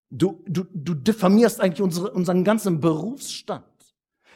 Du, 0.09 0.43
du, 0.45 0.63
du 0.73 0.93
diffamierst 0.93 1.59
eigentlich 1.59 1.81
unsere, 1.81 2.11
unseren 2.11 2.43
ganzen 2.43 2.79
Berufsstand. 2.79 3.65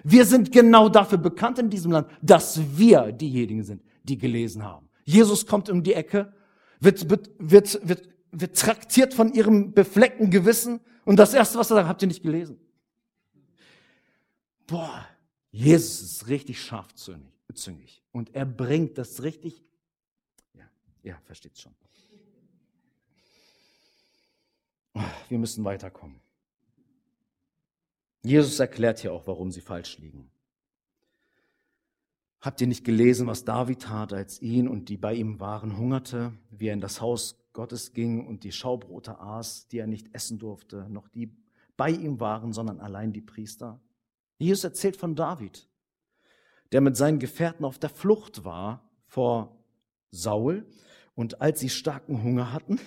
Wir 0.04 0.26
sind 0.26 0.52
genau 0.52 0.90
dafür 0.90 1.18
bekannt 1.18 1.60
in 1.60 1.70
diesem 1.70 1.92
Land, 1.92 2.08
dass 2.22 2.78
wir 2.78 3.12
diejenigen 3.12 3.64
sind, 3.64 3.84
die 4.04 4.18
gelesen 4.18 4.64
haben. 4.64 4.90
Jesus 5.06 5.46
kommt 5.46 5.70
um 5.70 5.84
die 5.84 5.94
Ecke, 5.94 6.34
wird, 6.80 7.10
wird, 7.10 7.30
wird, 7.40 7.88
wird, 7.88 8.10
wird 8.32 8.58
traktiert 8.58 9.14
von 9.14 9.34
ihrem 9.34 9.74
befleckten 9.74 10.30
Gewissen 10.30 10.80
und 11.06 11.18
das 11.18 11.34
Erste, 11.34 11.58
was 11.58 11.72
er 11.72 11.76
sagt, 11.76 11.88
habt 11.88 12.02
ihr 12.02 12.08
nicht 12.08 12.24
gelesen? 12.24 12.60
Boah, 14.68 15.08
Jesus 15.52 16.02
ist 16.02 16.28
richtig 16.28 16.62
scharfzüngig 16.62 18.04
und 18.12 18.36
er 18.36 18.46
bringt 18.46 18.98
das 18.98 19.24
richtig, 19.24 19.64
ja, 20.54 20.70
ja, 21.04 21.20
versteht's 21.26 21.62
schon. 21.62 21.74
Wir 25.28 25.40
müssen 25.40 25.64
weiterkommen. 25.64 26.20
Jesus 28.24 28.60
erklärt 28.60 29.00
hier 29.00 29.14
auch, 29.14 29.26
warum 29.28 29.52
sie 29.52 29.62
falsch 29.62 29.98
liegen. 29.98 30.30
Habt 32.42 32.62
ihr 32.62 32.68
nicht 32.68 32.86
gelesen, 32.86 33.28
was 33.28 33.44
David 33.44 33.82
tat, 33.82 34.14
als 34.14 34.42
ihn 34.42 34.68
und 34.68 34.88
die 34.90 34.98
bei 34.98 35.14
ihm 35.14 35.40
waren 35.40 35.78
hungerte, 35.78 36.34
wie 36.50 36.68
er 36.68 36.74
in 36.74 36.82
das 36.82 37.02
Haus 37.02 37.38
Gottes 37.52 37.92
ging 37.92 38.26
und 38.26 38.44
die 38.44 38.54
Schaubrote 38.54 39.20
aß, 39.20 39.68
die 39.68 39.80
er 39.80 39.88
nicht 39.88 40.14
essen 40.16 40.40
durfte, 40.40 40.88
noch 40.90 41.10
die 41.10 41.36
bei 41.76 41.90
ihm 41.92 42.20
waren, 42.20 42.54
sondern 42.54 42.80
allein 42.80 43.12
die 43.12 43.22
Priester? 43.22 43.82
Jesus 44.38 44.64
erzählt 44.64 44.96
von 44.96 45.16
David, 45.16 45.68
der 46.72 46.80
mit 46.80 46.96
seinen 46.96 47.20
Gefährten 47.20 47.66
auf 47.66 47.78
der 47.78 47.90
Flucht 47.90 48.46
war 48.46 48.90
vor 49.06 49.58
Saul 50.12 50.66
und 51.16 51.42
als 51.42 51.60
sie 51.60 51.70
starken 51.70 52.24
Hunger 52.24 52.54
hatten, 52.54 52.80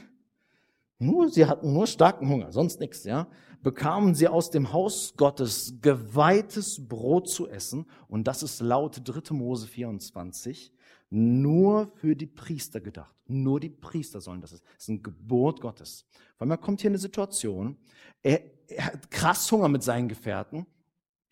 nur, 0.98 1.28
sie 1.28 1.44
hatten 1.44 1.74
nur 1.74 1.86
starken 1.86 2.28
Hunger, 2.28 2.52
sonst 2.52 2.80
nichts, 2.80 3.04
ja. 3.04 3.28
Bekamen 3.62 4.14
sie 4.14 4.28
aus 4.28 4.50
dem 4.50 4.72
Haus 4.72 5.14
Gottes 5.16 5.78
geweihtes 5.80 6.88
Brot 6.88 7.28
zu 7.28 7.48
essen. 7.48 7.86
Und 8.08 8.26
das 8.26 8.42
ist 8.42 8.60
laut 8.60 9.00
3. 9.04 9.34
Mose 9.34 9.66
24 9.66 10.72
nur 11.12 11.92
für 11.96 12.16
die 12.16 12.26
Priester 12.26 12.80
gedacht. 12.80 13.14
Nur 13.26 13.60
die 13.60 13.68
Priester 13.68 14.22
sollen 14.22 14.40
das. 14.40 14.52
Das 14.52 14.62
ist 14.78 14.88
ein 14.88 15.02
Gebot 15.02 15.60
Gottes. 15.60 16.06
Weil 16.38 16.48
man 16.48 16.60
kommt 16.60 16.80
hier 16.80 16.88
in 16.88 16.92
eine 16.92 16.98
Situation, 16.98 17.76
er, 18.22 18.40
er 18.66 18.86
hat 18.86 19.10
krass 19.10 19.52
Hunger 19.52 19.68
mit 19.68 19.82
seinen 19.82 20.08
Gefährten 20.08 20.66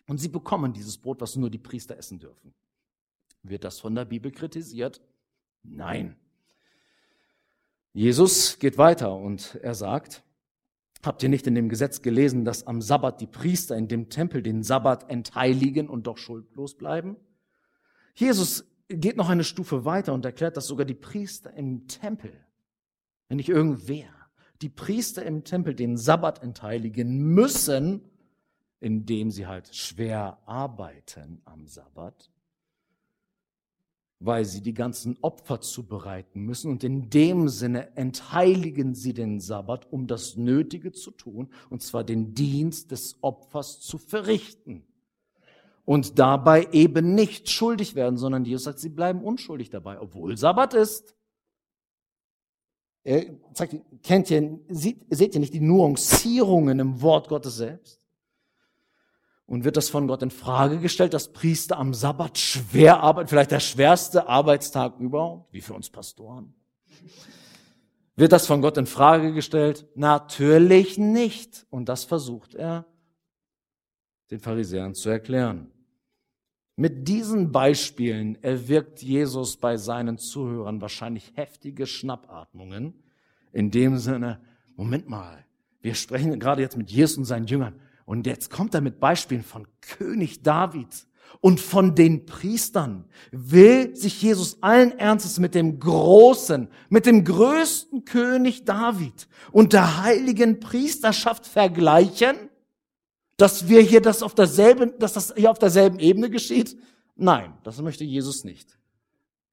und 0.07 0.19
sie 0.19 0.27
bekommen 0.27 0.71
dieses 0.71 0.99
Brot, 0.99 1.19
was 1.19 1.35
nur 1.35 1.49
die 1.49 1.57
Priester 1.57 1.97
essen 1.97 2.19
dürfen. 2.19 2.53
Wird 3.41 3.63
das 3.63 3.79
von 3.79 3.95
der 3.95 4.05
Bibel 4.05 4.31
kritisiert? 4.31 5.01
Nein. 5.63 6.15
Jesus 7.93 8.59
geht 8.59 8.77
weiter 8.77 9.15
und 9.15 9.55
er 9.63 9.73
sagt, 9.73 10.23
habt 11.03 11.23
ihr 11.23 11.29
nicht 11.29 11.47
in 11.47 11.55
dem 11.55 11.69
Gesetz 11.69 12.01
gelesen, 12.01 12.45
dass 12.45 12.67
am 12.67 12.81
Sabbat 12.81 13.21
die 13.21 13.27
Priester 13.27 13.75
in 13.75 13.87
dem 13.87 14.09
Tempel 14.09 14.41
den 14.41 14.63
Sabbat 14.63 15.09
entheiligen 15.09 15.89
und 15.89 16.07
doch 16.07 16.17
schuldlos 16.17 16.75
bleiben? 16.75 17.17
Jesus 18.13 18.65
geht 18.87 19.17
noch 19.17 19.29
eine 19.29 19.43
Stufe 19.43 19.85
weiter 19.85 20.13
und 20.13 20.25
erklärt, 20.25 20.57
dass 20.57 20.67
sogar 20.67 20.85
die 20.85 20.93
Priester 20.93 21.53
im 21.53 21.87
Tempel, 21.87 22.33
wenn 23.27 23.37
nicht 23.37 23.49
irgendwer, 23.49 24.09
die 24.61 24.69
Priester 24.69 25.25
im 25.25 25.43
Tempel 25.43 25.73
den 25.73 25.97
Sabbat 25.97 26.43
entheiligen 26.43 27.33
müssen, 27.33 28.01
indem 28.79 29.31
sie 29.31 29.47
halt 29.47 29.73
schwer 29.75 30.39
arbeiten 30.45 31.41
am 31.45 31.67
Sabbat. 31.67 32.29
Weil 34.23 34.45
sie 34.45 34.61
die 34.61 34.75
ganzen 34.75 35.17
Opfer 35.21 35.61
zubereiten 35.61 36.41
müssen 36.41 36.69
und 36.69 36.83
in 36.83 37.09
dem 37.09 37.49
Sinne 37.49 37.95
entheiligen 37.97 38.93
sie 38.93 39.13
den 39.13 39.39
Sabbat, 39.39 39.91
um 39.91 40.05
das 40.05 40.37
Nötige 40.37 40.91
zu 40.91 41.09
tun, 41.09 41.49
und 41.71 41.81
zwar 41.81 42.03
den 42.03 42.35
Dienst 42.35 42.91
des 42.91 43.17
Opfers 43.21 43.79
zu 43.81 43.97
verrichten. 43.97 44.83
Und 45.85 46.19
dabei 46.19 46.67
eben 46.71 47.15
nicht 47.15 47.49
schuldig 47.49 47.95
werden, 47.95 48.17
sondern 48.17 48.45
Jesus 48.45 48.65
sagt, 48.65 48.79
sie 48.79 48.89
bleiben 48.89 49.23
unschuldig 49.23 49.71
dabei, 49.71 49.99
obwohl 49.99 50.37
Sabbat 50.37 50.75
ist. 50.75 51.15
Er 53.03 53.25
sagt, 53.53 53.75
kennt 54.03 54.29
ihr, 54.29 54.59
seht, 54.69 54.99
seht 55.09 55.33
ihr 55.33 55.39
nicht 55.39 55.55
die 55.55 55.59
Nuancierungen 55.59 56.77
im 56.77 57.01
Wort 57.01 57.27
Gottes 57.27 57.55
selbst? 57.55 58.00
Und 59.51 59.65
wird 59.65 59.75
das 59.75 59.89
von 59.89 60.07
Gott 60.07 60.23
in 60.23 60.31
Frage 60.31 60.79
gestellt, 60.79 61.13
dass 61.13 61.33
Priester 61.33 61.77
am 61.77 61.93
Sabbat 61.93 62.37
schwer 62.37 63.01
arbeiten, 63.01 63.27
vielleicht 63.27 63.51
der 63.51 63.59
schwerste 63.59 64.29
Arbeitstag 64.29 64.97
überhaupt, 64.97 65.51
wie 65.51 65.59
für 65.59 65.73
uns 65.73 65.89
Pastoren? 65.89 66.53
Wird 68.15 68.31
das 68.31 68.47
von 68.47 68.61
Gott 68.61 68.77
in 68.77 68.85
Frage 68.85 69.33
gestellt? 69.33 69.87
Natürlich 69.93 70.97
nicht. 70.97 71.67
Und 71.69 71.89
das 71.89 72.05
versucht 72.05 72.55
er 72.55 72.85
den 74.29 74.39
Pharisäern 74.39 74.95
zu 74.95 75.09
erklären. 75.09 75.69
Mit 76.77 77.09
diesen 77.09 77.51
Beispielen 77.51 78.41
erwirkt 78.41 79.01
Jesus 79.01 79.57
bei 79.57 79.75
seinen 79.75 80.17
Zuhörern 80.17 80.79
wahrscheinlich 80.79 81.33
heftige 81.35 81.87
Schnappatmungen. 81.87 83.03
In 83.51 83.69
dem 83.69 83.97
Sinne, 83.97 84.39
Moment 84.77 85.09
mal, 85.09 85.45
wir 85.81 85.95
sprechen 85.95 86.39
gerade 86.39 86.61
jetzt 86.61 86.77
mit 86.77 86.89
Jesus 86.89 87.17
und 87.17 87.25
seinen 87.25 87.47
Jüngern. 87.47 87.81
Und 88.11 88.27
jetzt 88.27 88.49
kommt 88.49 88.73
er 88.73 88.81
mit 88.81 88.99
Beispielen 88.99 89.41
von 89.41 89.65
König 89.79 90.43
David 90.43 91.07
und 91.39 91.61
von 91.61 91.95
den 91.95 92.25
Priestern. 92.25 93.05
Will 93.31 93.95
sich 93.95 94.21
Jesus 94.21 94.61
allen 94.61 94.99
Ernstes 94.99 95.39
mit 95.39 95.55
dem 95.55 95.79
großen, 95.79 96.67
mit 96.89 97.05
dem 97.05 97.23
größten 97.23 98.03
König 98.03 98.65
David 98.65 99.29
und 99.53 99.71
der 99.71 100.03
heiligen 100.03 100.59
Priesterschaft 100.59 101.47
vergleichen? 101.47 102.35
Dass 103.37 103.69
wir 103.69 103.79
hier 103.79 104.01
das 104.01 104.23
auf 104.23 104.35
derselben, 104.35 104.91
dass 104.99 105.13
das 105.13 105.33
hier 105.37 105.49
auf 105.49 105.59
derselben 105.59 105.99
Ebene 105.99 106.29
geschieht? 106.29 106.77
Nein, 107.15 107.53
das 107.63 107.81
möchte 107.81 108.03
Jesus 108.03 108.43
nicht. 108.43 108.77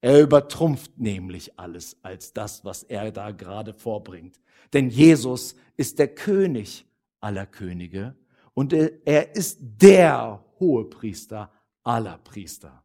Er 0.01 0.19
übertrumpft 0.19 0.99
nämlich 0.99 1.57
alles 1.57 1.95
als 2.01 2.33
das, 2.33 2.65
was 2.65 2.83
er 2.83 3.13
da 3.13 3.31
gerade 3.31 3.73
vorbringt. 3.73 4.37
Denn 4.73 4.89
Jesus 4.89 5.55
ist 5.77 5.97
der 5.97 6.09
König 6.09 6.85
aller 7.21 7.45
Könige 7.45 8.15
und 8.59 8.73
er 8.73 9.37
ist 9.37 9.57
der 9.61 10.43
Hohepriester 10.59 11.49
aller 11.81 12.17
Priester. 12.17 12.83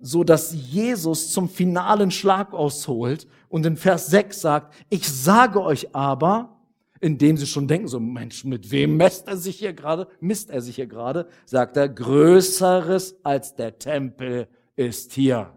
So 0.00 0.24
dass 0.24 0.54
Jesus 0.54 1.32
zum 1.32 1.50
finalen 1.50 2.10
Schlag 2.10 2.54
ausholt 2.54 3.26
und 3.50 3.66
in 3.66 3.76
Vers 3.76 4.06
6 4.06 4.40
sagt, 4.40 4.74
ich 4.88 5.06
sage 5.06 5.62
euch 5.62 5.94
aber, 5.94 6.62
indem 7.00 7.36
sie 7.36 7.46
schon 7.46 7.68
denken, 7.68 7.88
so 7.88 8.00
Mensch, 8.00 8.46
mit 8.46 8.70
wem 8.70 8.96
messt 8.96 9.28
er 9.28 9.36
sich 9.36 9.58
hier 9.58 9.74
gerade, 9.74 10.08
misst 10.20 10.48
er 10.48 10.62
sich 10.62 10.76
hier 10.76 10.86
gerade, 10.86 11.28
sagt 11.44 11.76
er, 11.76 11.90
Größeres 11.90 13.16
als 13.22 13.54
der 13.54 13.78
Tempel 13.78 14.48
ist 14.76 15.12
hier. 15.12 15.52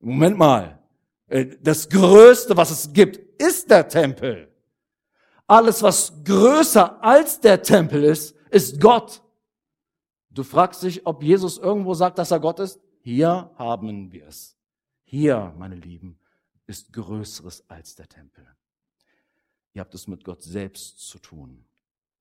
Moment 0.00 0.36
mal, 0.36 0.80
äh, 1.28 1.46
das 1.62 1.88
Größte, 1.88 2.58
was 2.58 2.70
es 2.70 2.92
gibt, 2.92 3.16
ist 3.42 3.70
der 3.70 3.88
Tempel. 3.88 4.53
Alles, 5.46 5.82
was 5.82 6.12
größer 6.24 7.02
als 7.02 7.40
der 7.40 7.62
Tempel 7.62 8.04
ist, 8.04 8.34
ist 8.50 8.80
Gott. 8.80 9.22
Du 10.30 10.42
fragst 10.42 10.82
dich, 10.82 11.06
ob 11.06 11.22
Jesus 11.22 11.58
irgendwo 11.58 11.94
sagt, 11.94 12.18
dass 12.18 12.30
er 12.30 12.40
Gott 12.40 12.60
ist? 12.60 12.80
Hier 13.00 13.50
haben 13.56 14.12
wir 14.12 14.26
es. 14.26 14.56
Hier, 15.04 15.54
meine 15.58 15.76
Lieben, 15.76 16.18
ist 16.66 16.92
Größeres 16.92 17.68
als 17.68 17.94
der 17.94 18.08
Tempel. 18.08 18.46
Ihr 19.74 19.80
habt 19.80 19.94
es 19.94 20.06
mit 20.06 20.24
Gott 20.24 20.42
selbst 20.42 20.98
zu 21.00 21.18
tun. 21.18 21.64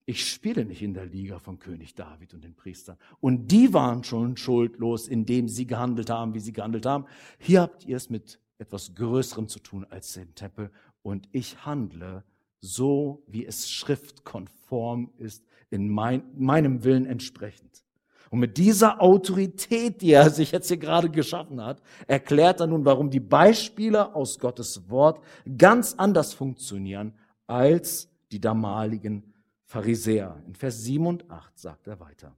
Ich 0.06 0.30
spiele 0.30 0.66
nicht 0.66 0.82
in 0.82 0.94
der 0.94 1.06
Liga 1.06 1.40
von 1.40 1.60
König 1.60 1.96
David 1.96 2.34
und 2.34 2.44
den 2.44 2.56
Priestern. 2.56 2.98
Und 3.22 3.48
die 3.48 3.74
waren 3.74 4.04
schon 4.04 4.36
schuldlos, 4.36 5.08
indem 5.08 5.48
sie 5.48 5.66
gehandelt 5.66 6.10
haben, 6.10 6.34
wie 6.34 6.42
sie 6.42 6.52
gehandelt 6.52 6.86
haben. 6.86 7.06
Hier 7.38 7.62
habt 7.62 7.86
ihr 7.86 7.96
es 7.96 8.10
mit 8.10 8.40
etwas 8.58 8.94
Größerem 8.96 9.48
zu 9.48 9.60
tun 9.60 9.86
als 9.90 10.12
dem 10.14 10.36
Tempel. 10.36 10.72
Und 11.04 11.30
ich 11.32 11.66
handle 11.66 12.26
so 12.64 13.22
wie 13.28 13.46
es 13.46 13.70
schriftkonform 13.70 15.12
ist, 15.18 15.44
in 15.70 15.90
mein, 15.90 16.24
meinem 16.38 16.86
Willen 16.86 17.06
entsprechend. 17.06 17.84
Und 18.30 18.40
mit 18.40 18.58
dieser 18.58 19.02
Autorität, 19.02 20.02
die 20.02 20.14
er 20.14 20.30
sich 20.30 20.54
jetzt 20.54 20.70
hier 20.70 20.78
gerade 20.78 21.10
geschaffen 21.10 21.62
hat, 21.62 21.82
erklärt 22.08 22.62
er 22.62 22.68
nun, 22.68 22.86
warum 22.86 23.10
die 23.10 23.20
Beispiele 23.20 24.16
aus 24.16 24.40
Gottes 24.40 24.90
Wort 24.90 25.22
ganz 25.58 25.94
anders 25.98 26.34
funktionieren 26.34 27.14
als 27.48 28.10
die 28.32 28.40
damaligen 28.40 29.34
Pharisäer. 29.66 30.42
In 30.48 30.56
Vers 30.56 30.84
7 30.84 31.06
und 31.06 31.30
8 31.30 31.60
sagt 31.60 31.88
er 31.88 32.00
weiter. 32.00 32.36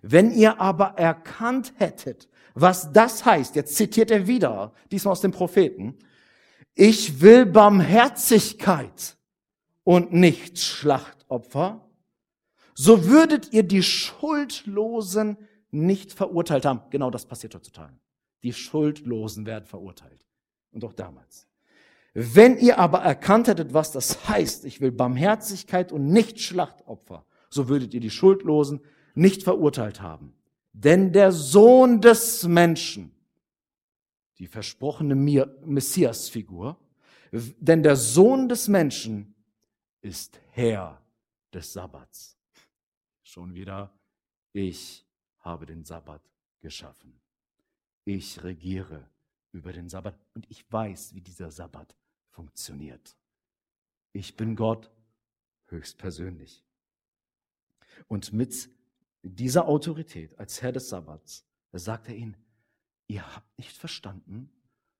Wenn 0.00 0.30
ihr 0.30 0.58
aber 0.58 0.94
erkannt 0.96 1.74
hättet, 1.76 2.28
was 2.54 2.90
das 2.92 3.26
heißt, 3.26 3.56
jetzt 3.56 3.76
zitiert 3.76 4.10
er 4.10 4.26
wieder, 4.26 4.72
diesmal 4.90 5.12
aus 5.12 5.20
dem 5.20 5.32
Propheten, 5.32 5.96
ich 6.74 7.20
will 7.20 7.44
Barmherzigkeit 7.44 9.16
und 9.86 10.12
nicht 10.12 10.58
Schlachtopfer, 10.58 11.88
so 12.74 13.06
würdet 13.06 13.52
ihr 13.52 13.62
die 13.62 13.84
Schuldlosen 13.84 15.38
nicht 15.70 16.12
verurteilt 16.12 16.64
haben. 16.64 16.80
Genau 16.90 17.08
das 17.08 17.24
passiert 17.24 17.54
heutzutage. 17.54 17.96
Die 18.42 18.52
Schuldlosen 18.52 19.46
werden 19.46 19.64
verurteilt. 19.64 20.26
Und 20.72 20.84
auch 20.84 20.92
damals. 20.92 21.46
Wenn 22.14 22.58
ihr 22.58 22.80
aber 22.80 22.98
erkannt 22.98 23.46
hättet, 23.46 23.74
was 23.74 23.92
das 23.92 24.28
heißt, 24.28 24.64
ich 24.64 24.80
will 24.80 24.90
Barmherzigkeit 24.90 25.92
und 25.92 26.08
nicht 26.08 26.40
Schlachtopfer, 26.40 27.24
so 27.48 27.68
würdet 27.68 27.94
ihr 27.94 28.00
die 28.00 28.10
Schuldlosen 28.10 28.80
nicht 29.14 29.44
verurteilt 29.44 30.02
haben. 30.02 30.34
Denn 30.72 31.12
der 31.12 31.30
Sohn 31.30 32.00
des 32.00 32.42
Menschen, 32.42 33.12
die 34.38 34.48
versprochene 34.48 35.14
Messiasfigur, 35.14 36.76
denn 37.30 37.84
der 37.84 37.94
Sohn 37.94 38.48
des 38.48 38.66
Menschen 38.66 39.35
ist 40.06 40.40
Herr 40.52 41.02
des 41.52 41.72
Sabbats. 41.72 42.38
Schon 43.22 43.54
wieder, 43.54 43.92
ich 44.52 45.04
habe 45.40 45.66
den 45.66 45.84
Sabbat 45.84 46.22
geschaffen. 46.60 47.20
Ich 48.04 48.42
regiere 48.44 49.10
über 49.50 49.72
den 49.72 49.88
Sabbat 49.88 50.16
und 50.34 50.48
ich 50.48 50.70
weiß, 50.70 51.14
wie 51.14 51.20
dieser 51.20 51.50
Sabbat 51.50 51.96
funktioniert. 52.28 53.16
Ich 54.12 54.36
bin 54.36 54.54
Gott 54.54 54.92
höchstpersönlich. 55.66 56.64
Und 58.06 58.32
mit 58.32 58.70
dieser 59.22 59.66
Autorität 59.66 60.38
als 60.38 60.62
Herr 60.62 60.70
des 60.70 60.88
Sabbats, 60.88 61.44
da 61.72 61.80
sagt 61.80 62.06
er 62.06 62.14
ihnen, 62.14 62.36
ihr 63.08 63.34
habt 63.34 63.58
nicht 63.58 63.76
verstanden, 63.76 64.52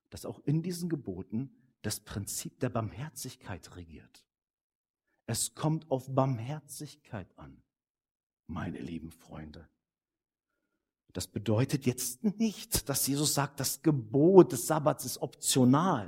dass 0.09 0.25
auch 0.25 0.39
in 0.39 0.61
diesen 0.61 0.89
Geboten 0.89 1.55
das 1.81 2.01
Prinzip 2.01 2.59
der 2.59 2.69
Barmherzigkeit 2.69 3.73
regiert. 3.77 4.26
Es 5.27 5.53
kommt 5.53 5.91
auf 5.91 6.07
Barmherzigkeit 6.07 7.27
an, 7.35 7.61
meine 8.47 8.79
lieben 8.79 9.11
Freunde. 9.11 9.67
Das 11.11 11.27
bedeutet 11.27 11.85
jetzt 11.85 12.23
nicht, 12.23 12.87
dass 12.89 13.07
Jesus 13.07 13.33
sagt, 13.33 13.59
das 13.59 13.81
Gebot 13.81 14.53
des 14.53 14.67
Sabbats 14.67 15.03
ist 15.03 15.21
optional. 15.21 16.07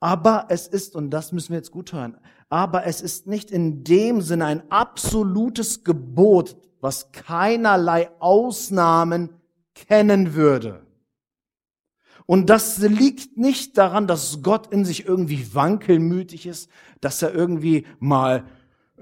Aber 0.00 0.46
es 0.48 0.66
ist, 0.66 0.96
und 0.96 1.10
das 1.10 1.32
müssen 1.32 1.50
wir 1.50 1.58
jetzt 1.58 1.70
gut 1.70 1.92
hören, 1.92 2.16
aber 2.48 2.86
es 2.86 3.00
ist 3.00 3.26
nicht 3.26 3.50
in 3.50 3.84
dem 3.84 4.20
Sinne 4.20 4.46
ein 4.46 4.70
absolutes 4.70 5.84
Gebot, 5.84 6.56
was 6.80 7.12
keinerlei 7.12 8.10
Ausnahmen 8.18 9.30
kennen 9.74 10.34
würde. 10.34 10.86
Und 12.32 12.48
das 12.48 12.78
liegt 12.78 13.36
nicht 13.36 13.76
daran, 13.76 14.06
dass 14.06 14.40
Gott 14.40 14.72
in 14.72 14.86
sich 14.86 15.06
irgendwie 15.06 15.54
wankelmütig 15.54 16.46
ist, 16.46 16.70
dass 17.02 17.20
er 17.20 17.34
irgendwie 17.34 17.84
mal 17.98 18.46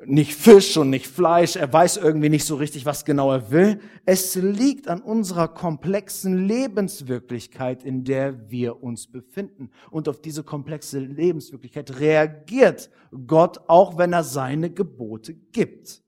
nicht 0.04 0.34
Fisch 0.34 0.76
und 0.76 0.90
nicht 0.90 1.06
Fleisch, 1.06 1.54
er 1.54 1.72
weiß 1.72 1.98
irgendwie 1.98 2.28
nicht 2.28 2.44
so 2.44 2.56
richtig, 2.56 2.86
was 2.86 3.04
genau 3.04 3.30
er 3.30 3.52
will. 3.52 3.78
Es 4.04 4.34
liegt 4.34 4.88
an 4.88 5.00
unserer 5.00 5.46
komplexen 5.46 6.48
Lebenswirklichkeit, 6.48 7.84
in 7.84 8.02
der 8.02 8.50
wir 8.50 8.82
uns 8.82 9.06
befinden. 9.06 9.70
Und 9.92 10.08
auf 10.08 10.20
diese 10.20 10.42
komplexe 10.42 10.98
Lebenswirklichkeit 10.98 12.00
reagiert 12.00 12.90
Gott, 13.28 13.60
auch 13.68 13.96
wenn 13.96 14.12
er 14.12 14.24
seine 14.24 14.70
Gebote 14.70 15.34
gibt. 15.34 16.02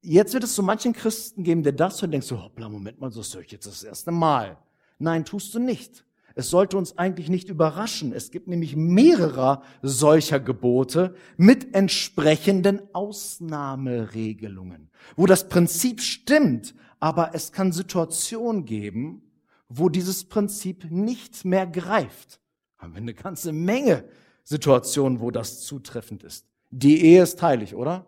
Jetzt 0.00 0.34
wird 0.34 0.42
es 0.42 0.56
so 0.56 0.64
manchen 0.64 0.94
Christen 0.94 1.44
geben, 1.44 1.62
der 1.62 1.74
das 1.74 2.02
und 2.02 2.10
denkt 2.10 2.26
so, 2.26 2.42
hoppla, 2.42 2.68
Moment 2.68 2.98
mal, 2.98 3.12
so 3.12 3.22
höre 3.22 3.44
ich 3.44 3.52
jetzt 3.52 3.68
das 3.68 3.84
erste 3.84 4.10
Mal. 4.10 4.58
Nein, 4.98 5.24
tust 5.24 5.54
du 5.54 5.60
nicht. 5.60 6.04
Es 6.34 6.50
sollte 6.50 6.76
uns 6.76 6.96
eigentlich 6.98 7.28
nicht 7.28 7.48
überraschen. 7.48 8.12
Es 8.12 8.30
gibt 8.30 8.48
nämlich 8.48 8.76
mehrere 8.76 9.62
solcher 9.82 10.40
Gebote 10.40 11.14
mit 11.36 11.74
entsprechenden 11.74 12.80
Ausnahmeregelungen, 12.94 14.90
wo 15.16 15.26
das 15.26 15.48
Prinzip 15.48 16.00
stimmt, 16.00 16.74
aber 17.00 17.34
es 17.34 17.52
kann 17.52 17.72
Situationen 17.72 18.64
geben, 18.64 19.22
wo 19.68 19.88
dieses 19.88 20.24
Prinzip 20.24 20.90
nicht 20.90 21.44
mehr 21.44 21.66
greift. 21.66 22.40
Haben 22.78 22.94
wir 22.94 23.02
eine 23.02 23.14
ganze 23.14 23.52
Menge 23.52 24.04
Situationen, 24.44 25.20
wo 25.20 25.30
das 25.30 25.60
zutreffend 25.60 26.24
ist. 26.24 26.46
Die 26.70 27.04
Ehe 27.04 27.22
ist 27.22 27.40
heilig, 27.42 27.74
oder? 27.74 28.06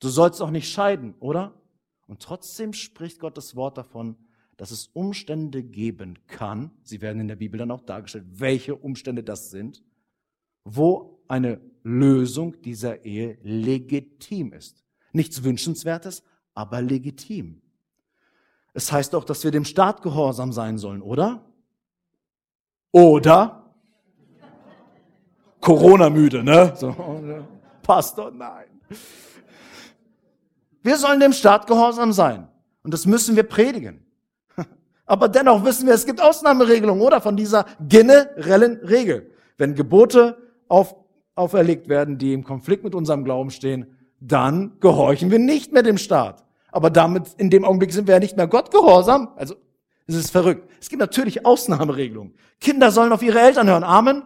Du 0.00 0.08
sollst 0.08 0.42
auch 0.42 0.50
nicht 0.50 0.70
scheiden, 0.70 1.14
oder? 1.20 1.54
Und 2.06 2.20
trotzdem 2.20 2.72
spricht 2.72 3.20
Gottes 3.20 3.56
Wort 3.56 3.78
davon, 3.78 4.16
dass 4.56 4.70
es 4.70 4.88
Umstände 4.88 5.62
geben 5.62 6.18
kann, 6.26 6.70
sie 6.82 7.00
werden 7.00 7.20
in 7.20 7.28
der 7.28 7.36
Bibel 7.36 7.58
dann 7.58 7.70
auch 7.70 7.82
dargestellt, 7.82 8.26
welche 8.28 8.76
Umstände 8.76 9.22
das 9.22 9.50
sind, 9.50 9.82
wo 10.64 11.22
eine 11.28 11.60
Lösung 11.82 12.60
dieser 12.62 13.04
Ehe 13.04 13.38
legitim 13.42 14.52
ist. 14.52 14.84
Nichts 15.12 15.42
Wünschenswertes, 15.42 16.22
aber 16.54 16.80
legitim. 16.82 17.62
Es 18.72 18.90
heißt 18.90 19.14
auch, 19.14 19.24
dass 19.24 19.44
wir 19.44 19.50
dem 19.50 19.64
Staat 19.64 20.02
gehorsam 20.02 20.52
sein 20.52 20.78
sollen, 20.78 21.02
oder? 21.02 21.44
Oder? 22.90 23.74
Corona-müde, 25.60 26.44
ne? 26.44 26.74
So, 26.76 26.94
Pastor, 27.82 28.30
nein. 28.30 28.66
Wir 30.82 30.98
sollen 30.98 31.20
dem 31.20 31.32
Staat 31.32 31.66
gehorsam 31.66 32.12
sein. 32.12 32.48
Und 32.82 32.92
das 32.92 33.06
müssen 33.06 33.34
wir 33.36 33.44
predigen. 33.44 34.03
Aber 35.06 35.28
dennoch 35.28 35.64
wissen 35.64 35.86
wir, 35.86 35.94
es 35.94 36.06
gibt 36.06 36.20
Ausnahmeregelungen, 36.20 37.02
oder? 37.02 37.20
Von 37.20 37.36
dieser 37.36 37.66
generellen 37.80 38.78
Regel. 38.84 39.30
Wenn 39.58 39.74
Gebote 39.74 40.38
auf, 40.68 40.96
auferlegt 41.34 41.88
werden, 41.88 42.18
die 42.18 42.32
im 42.32 42.44
Konflikt 42.44 42.84
mit 42.84 42.94
unserem 42.94 43.24
Glauben 43.24 43.50
stehen, 43.50 43.96
dann 44.20 44.78
gehorchen 44.80 45.30
wir 45.30 45.38
nicht 45.38 45.72
mehr 45.72 45.82
dem 45.82 45.98
Staat. 45.98 46.44
Aber 46.72 46.90
damit, 46.90 47.34
in 47.36 47.50
dem 47.50 47.64
Augenblick 47.64 47.92
sind 47.92 48.08
wir 48.08 48.14
ja 48.14 48.20
nicht 48.20 48.36
mehr 48.36 48.48
Gott 48.48 48.70
gehorsam. 48.70 49.28
Also, 49.36 49.54
es 50.06 50.16
ist 50.16 50.30
verrückt. 50.30 50.68
Es 50.80 50.88
gibt 50.88 51.00
natürlich 51.00 51.46
Ausnahmeregelungen. 51.46 52.34
Kinder 52.60 52.90
sollen 52.90 53.12
auf 53.12 53.22
ihre 53.22 53.40
Eltern 53.40 53.68
hören. 53.68 53.84
Amen. 53.84 54.22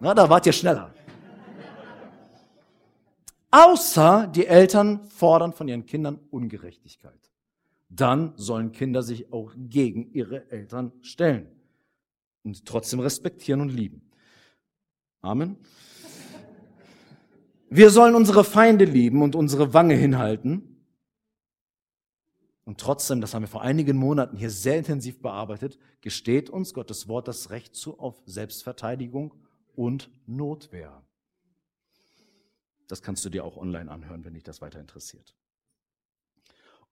Na, 0.00 0.14
da 0.14 0.28
wart 0.28 0.46
ihr 0.46 0.52
schneller. 0.52 0.94
Außer 3.50 4.28
die 4.28 4.46
Eltern 4.46 5.00
fordern 5.08 5.52
von 5.52 5.68
ihren 5.68 5.84
Kindern 5.84 6.20
Ungerechtigkeit. 6.30 7.29
Dann 7.90 8.32
sollen 8.36 8.72
Kinder 8.72 9.02
sich 9.02 9.32
auch 9.32 9.52
gegen 9.56 10.12
ihre 10.12 10.50
Eltern 10.50 10.92
stellen 11.02 11.48
und 12.44 12.64
trotzdem 12.64 13.00
respektieren 13.00 13.60
und 13.60 13.70
lieben. 13.70 14.10
Amen. 15.20 15.58
Wir 17.68 17.90
sollen 17.90 18.14
unsere 18.14 18.44
Feinde 18.44 18.84
lieben 18.84 19.22
und 19.22 19.34
unsere 19.34 19.74
Wange 19.74 19.94
hinhalten. 19.94 20.84
Und 22.64 22.78
trotzdem, 22.78 23.20
das 23.20 23.34
haben 23.34 23.42
wir 23.42 23.48
vor 23.48 23.62
einigen 23.62 23.96
Monaten 23.96 24.36
hier 24.36 24.50
sehr 24.50 24.78
intensiv 24.78 25.20
bearbeitet, 25.20 25.78
gesteht 26.00 26.48
uns 26.48 26.72
Gottes 26.72 27.08
Wort 27.08 27.26
das 27.26 27.50
Recht 27.50 27.74
zu 27.74 27.98
auf 27.98 28.22
Selbstverteidigung 28.26 29.34
und 29.74 30.10
Notwehr. 30.26 31.04
Das 32.86 33.02
kannst 33.02 33.24
du 33.24 33.28
dir 33.30 33.44
auch 33.44 33.56
online 33.56 33.90
anhören, 33.90 34.24
wenn 34.24 34.34
dich 34.34 34.44
das 34.44 34.60
weiter 34.60 34.80
interessiert. 34.80 35.36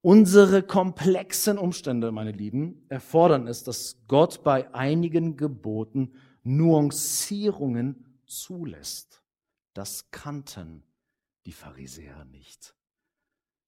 Unsere 0.01 0.63
komplexen 0.63 1.59
Umstände, 1.59 2.13
meine 2.13 2.31
Lieben, 2.31 2.87
erfordern 2.89 3.49
es, 3.49 3.65
dass 3.65 4.05
Gott 4.07 4.45
bei 4.45 4.73
einigen 4.73 5.37
Geboten 5.37 6.13
Nuancierungen 6.45 8.07
zulässt. 8.25 9.23
Das 9.75 10.11
kannten 10.13 10.85
die 11.47 11.53
Pharisäer 11.53 12.25
nicht. 12.27 12.77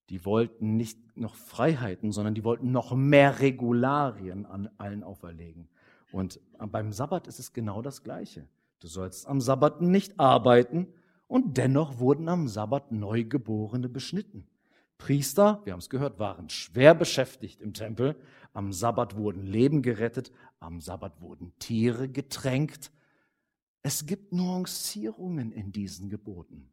Die 0.09 0.25
wollten 0.25 0.77
nicht 0.77 1.17
noch 1.17 1.35
Freiheiten, 1.35 2.13
sondern 2.13 2.35
die 2.35 2.45
wollten 2.45 2.71
noch 2.71 2.95
mehr 2.95 3.41
Regularien 3.41 4.47
an 4.47 4.71
allen 4.79 5.03
auferlegen. 5.03 5.69
Und 6.13 6.41
beim 6.59 6.93
Sabbat 6.93 7.27
ist 7.27 7.41
es 7.41 7.53
genau 7.53 7.83
das 7.83 8.03
Gleiche. 8.05 8.49
Du 8.79 8.87
sollst 8.87 9.27
am 9.27 9.41
Sabbat 9.41 9.83
nicht 9.83 10.19
arbeiten 10.19 10.89
und 11.27 11.57
dennoch 11.57 11.99
wurden 11.99 12.29
am 12.29 12.49
Sabbat 12.49 12.93
Neugeborene 12.93 13.89
beschnitten. 13.89 14.47
Priester, 15.01 15.63
wir 15.65 15.73
haben 15.73 15.81
es 15.81 15.89
gehört, 15.89 16.19
waren 16.19 16.51
schwer 16.51 16.95
beschäftigt 16.95 17.61
im 17.63 17.73
Tempel. 17.73 18.21
Am 18.53 18.71
Sabbat 18.71 19.17
wurden 19.17 19.47
Leben 19.47 19.81
gerettet, 19.81 20.31
am 20.61 20.81
Sabbat 20.81 21.23
wurden 21.23 21.59
Tiere 21.59 22.09
getränkt. 22.09 22.93
Es 23.83 24.05
gibt 24.05 24.33
Nuancierungen 24.33 25.53
in 25.53 25.73
diesen 25.73 26.11
Geboten. 26.11 26.71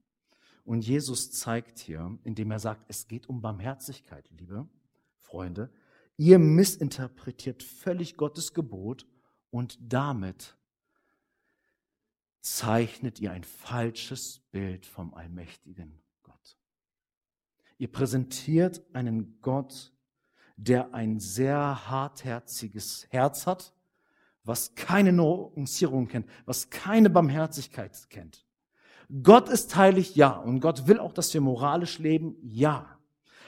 Und 0.66 0.86
Jesus 0.86 1.32
zeigt 1.32 1.80
hier, 1.80 2.20
indem 2.26 2.52
er 2.52 2.60
sagt, 2.60 2.84
es 2.90 3.08
geht 3.08 3.30
um 3.30 3.42
Barmherzigkeit, 3.42 4.30
liebe 4.38 4.68
Freunde. 5.16 5.72
Ihr 6.18 6.38
missinterpretiert 6.38 7.64
völlig 7.64 8.18
Gottes 8.18 8.54
Gebot 8.54 9.08
und 9.52 9.80
damit 9.82 10.58
zeichnet 12.42 13.22
ihr 13.22 13.32
ein 13.32 13.46
falsches 13.46 14.42
Bild 14.52 14.86
vom 14.86 15.14
allmächtigen. 15.14 16.02
Ihr 17.78 17.92
präsentiert 17.92 18.82
einen 18.94 19.40
Gott, 19.42 19.94
der 20.56 20.94
ein 20.94 21.20
sehr 21.20 21.90
hartherziges 21.90 23.08
Herz 23.10 23.46
hat, 23.46 23.74
was 24.44 24.76
keine 24.76 25.14
Nuancierung 25.14 26.08
kennt, 26.08 26.28
was 26.46 26.70
keine 26.70 27.10
Barmherzigkeit 27.10 28.10
kennt. 28.10 28.46
Gott 29.24 29.50
ist 29.50 29.76
heilig, 29.76 30.16
ja. 30.16 30.32
Und 30.32 30.60
Gott 30.60 30.88
will 30.88 31.00
auch, 31.00 31.14
dass 31.14 31.34
wir 31.34 31.42
moralisch 31.42 32.00
leben, 32.00 32.36
ja. 32.42 32.98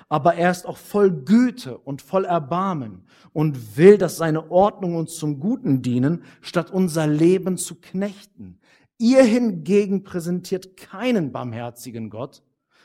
Aber 0.08 0.36
er 0.36 0.52
ist 0.52 0.66
auch 0.66 0.78
voll 0.78 1.12
Güte 1.12 1.78
und 1.78 2.02
voll 2.02 2.26
Erbarmen 2.26 3.06
und 3.34 3.78
will, 3.78 3.98
dass 3.98 4.18
seine 4.18 4.50
Ordnung 4.52 4.96
uns 4.96 5.16
zum 5.18 5.40
Guten 5.40 5.82
dienen, 5.82 6.24
statt 6.42 6.72
unser 6.72 7.08
Leben 7.08 7.58
zu 7.58 7.76
knechten. 7.76 8.60
Ihr 8.98 9.24
hingegen 9.24 10.04
präsentiert 10.04 10.78
keinen 10.78 11.32
barmherzigen 11.32 12.10
Gott, 12.10 12.44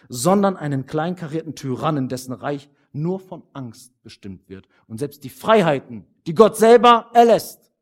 sondern 0.09 0.57
einen 0.57 0.87
kleinkarierten 0.87 1.55
Tyrannen, 1.55 2.09
dessen 2.09 2.33
Reich 2.33 2.69
nur 2.93 3.21
von 3.21 3.43
Angst 3.53 3.93
bestimmt 4.03 4.49
wird. 4.49 4.69
Und 4.87 4.99
selbst 4.99 5.25
die 5.25 5.31
Freiheiten, 5.31 6.07
die 6.27 6.35
Gott 6.35 6.57
selber 6.57 7.11
erlässt, 7.13 7.73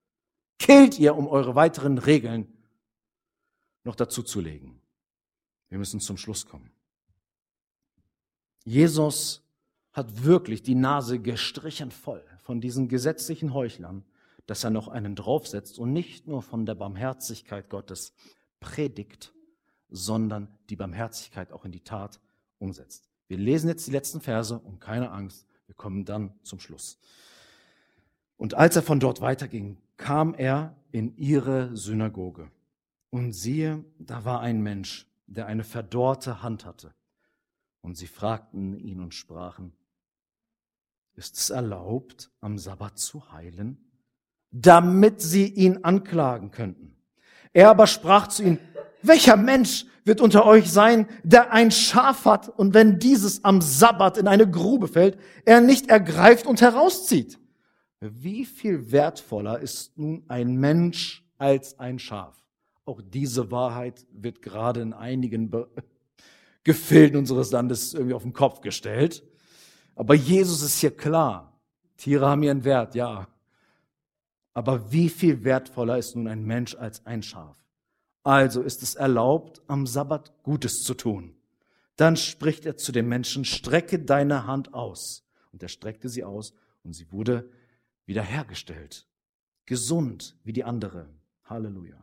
killt 0.59 0.99
ihr, 0.99 1.16
um 1.16 1.27
eure 1.27 1.55
weiteren 1.55 1.99
Regeln 1.99 2.47
noch 3.85 3.97
dazu 3.97 4.23
zu 4.23 4.41
legen. 4.41 4.81
Wir 5.68 5.79
müssen 5.79 6.01
zum 6.01 6.16
Schluss 6.16 6.47
kommen. 6.47 6.70
Jesus 8.64 9.43
hat 9.93 10.25
wirklich 10.25 10.62
die 10.62 10.75
Nase 10.75 11.18
gestrichen 11.18 11.91
voll 11.91 12.25
von 12.39 12.61
diesen 12.61 12.89
gesetzlichen 12.89 13.55
Heuchlern, 13.55 14.05
dass 14.47 14.64
er 14.64 14.70
noch 14.70 14.89
einen 14.89 15.14
draufsetzt 15.14 15.79
und 15.79 15.93
nicht 15.93 16.27
nur 16.27 16.43
von 16.43 16.66
der 16.66 16.75
Barmherzigkeit 16.75 17.68
Gottes 17.68 18.12
predigt, 18.61 19.32
sondern 19.93 20.49
die 20.70 20.76
Barmherzigkeit 20.76 21.53
auch 21.53 21.64
in 21.64 21.72
die 21.72 21.84
Tat 21.84 22.20
umsetzt. 22.59 23.09
Wir 23.28 23.38
lesen 23.38 23.68
jetzt 23.68 23.86
die 23.86 23.93
letzten 23.93 24.20
Verse 24.20 24.59
und 24.59 24.80
keine 24.80 25.11
Angst, 25.11 25.47
wir 25.66 25.74
kommen 25.74 26.05
dann 26.05 26.34
zum 26.43 26.59
Schluss. 26.59 26.99
Und 28.36 28.55
als 28.55 28.76
er 28.76 28.82
von 28.82 29.01
dort 29.01 29.20
weiterging, 29.20 29.78
kam 29.97 30.34
er 30.34 30.76
in 30.90 31.16
ihre 31.16 31.76
Synagoge. 31.76 32.51
Und 33.11 33.32
siehe, 33.32 33.84
da 33.99 34.24
war 34.24 34.40
ein 34.40 34.62
Mensch, 34.62 35.07
der 35.26 35.47
eine 35.47 35.64
verdorrte 35.64 36.43
Hand 36.43 36.64
hatte. 36.64 36.95
Und 37.82 37.97
sie 37.97 38.07
fragten 38.07 38.78
ihn 38.78 39.01
und 39.01 39.14
sprachen, 39.14 39.72
ist 41.14 41.36
es 41.36 41.51
erlaubt, 41.51 42.30
am 42.40 42.59
Sabbat 42.59 42.99
zu 42.99 43.32
heilen? 43.32 43.78
Damit 44.51 45.20
sie 45.20 45.47
ihn 45.47 45.84
anklagen 45.84 46.51
könnten. 46.51 46.97
Er 47.53 47.70
aber 47.70 47.86
sprach 47.86 48.28
zu 48.28 48.43
ihnen, 48.43 48.59
welcher 49.03 49.36
Mensch 49.36 49.86
wird 50.05 50.20
unter 50.20 50.46
euch 50.46 50.70
sein, 50.70 51.07
der 51.22 51.53
ein 51.53 51.70
Schaf 51.70 52.24
hat 52.24 52.48
und 52.48 52.74
wenn 52.74 52.98
dieses 52.98 53.44
am 53.44 53.61
Sabbat 53.61 54.18
in 54.18 54.28
eine 54.28 54.50
Grube 54.50 54.88
fällt, 54.88 55.18
er 55.44 55.61
nicht 55.61 55.88
ergreift 55.88 56.46
und 56.46 56.61
herauszieht? 56.61 57.38
Wie 58.00 58.44
viel 58.44 58.90
wertvoller 58.90 59.61
ist 59.61 59.96
nun 59.96 60.24
ein 60.28 60.57
Mensch 60.57 61.24
als 61.38 61.78
ein 61.78 61.98
Schaf? 61.98 62.36
Auch 62.84 63.00
diese 63.00 63.53
Wahrheit 63.53 64.07
wird 64.11 64.42
gerade 64.42 64.80
in 64.80 64.92
einigen 64.92 65.50
Be 65.50 65.68
Gefilden 66.64 67.18
unseres 67.18 67.50
Landes 67.50 67.92
irgendwie 67.92 68.14
auf 68.14 68.22
den 68.22 68.32
Kopf 68.32 68.61
gestellt. 68.61 69.24
Aber 69.96 70.14
Jesus 70.14 70.62
ist 70.62 70.78
hier 70.78 70.96
klar. 70.96 71.61
Tiere 71.96 72.28
haben 72.28 72.42
ihren 72.44 72.62
Wert, 72.62 72.94
ja. 72.94 73.26
Aber 74.55 74.92
wie 74.92 75.09
viel 75.09 75.42
wertvoller 75.42 75.98
ist 75.98 76.14
nun 76.14 76.28
ein 76.28 76.44
Mensch 76.44 76.76
als 76.76 77.05
ein 77.05 77.22
Schaf? 77.22 77.61
Also 78.23 78.62
ist 78.62 78.83
es 78.83 78.95
erlaubt, 78.95 79.62
am 79.66 79.87
Sabbat 79.87 80.43
Gutes 80.43 80.85
zu 80.85 80.95
tun. 80.95 81.35
Dann 81.97 82.16
spricht 82.16 82.66
er 82.66 82.77
zu 82.77 82.93
dem 82.93 83.09
Menschen, 83.09 83.45
strecke 83.45 83.99
deine 83.99 84.47
Hand 84.47 84.75
aus. 84.75 85.25
Und 85.53 85.62
er 85.62 85.68
streckte 85.68 86.09
sie 86.09 86.25
aus 86.25 86.55
und 86.83 86.95
sie 86.95 87.11
wurde 87.12 87.51
wiederhergestellt. 88.07 89.07
Gesund 89.66 90.37
wie 90.45 90.53
die 90.53 90.64
andere. 90.64 91.09
Halleluja. 91.45 92.01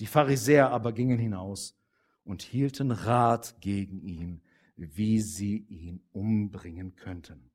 Die 0.00 0.06
Pharisäer 0.06 0.70
aber 0.70 0.92
gingen 0.92 1.18
hinaus 1.18 1.76
und 2.24 2.42
hielten 2.42 2.90
Rat 2.90 3.60
gegen 3.60 4.00
ihn, 4.00 4.42
wie 4.76 5.20
sie 5.20 5.58
ihn 5.68 6.00
umbringen 6.12 6.94
könnten. 6.94 7.50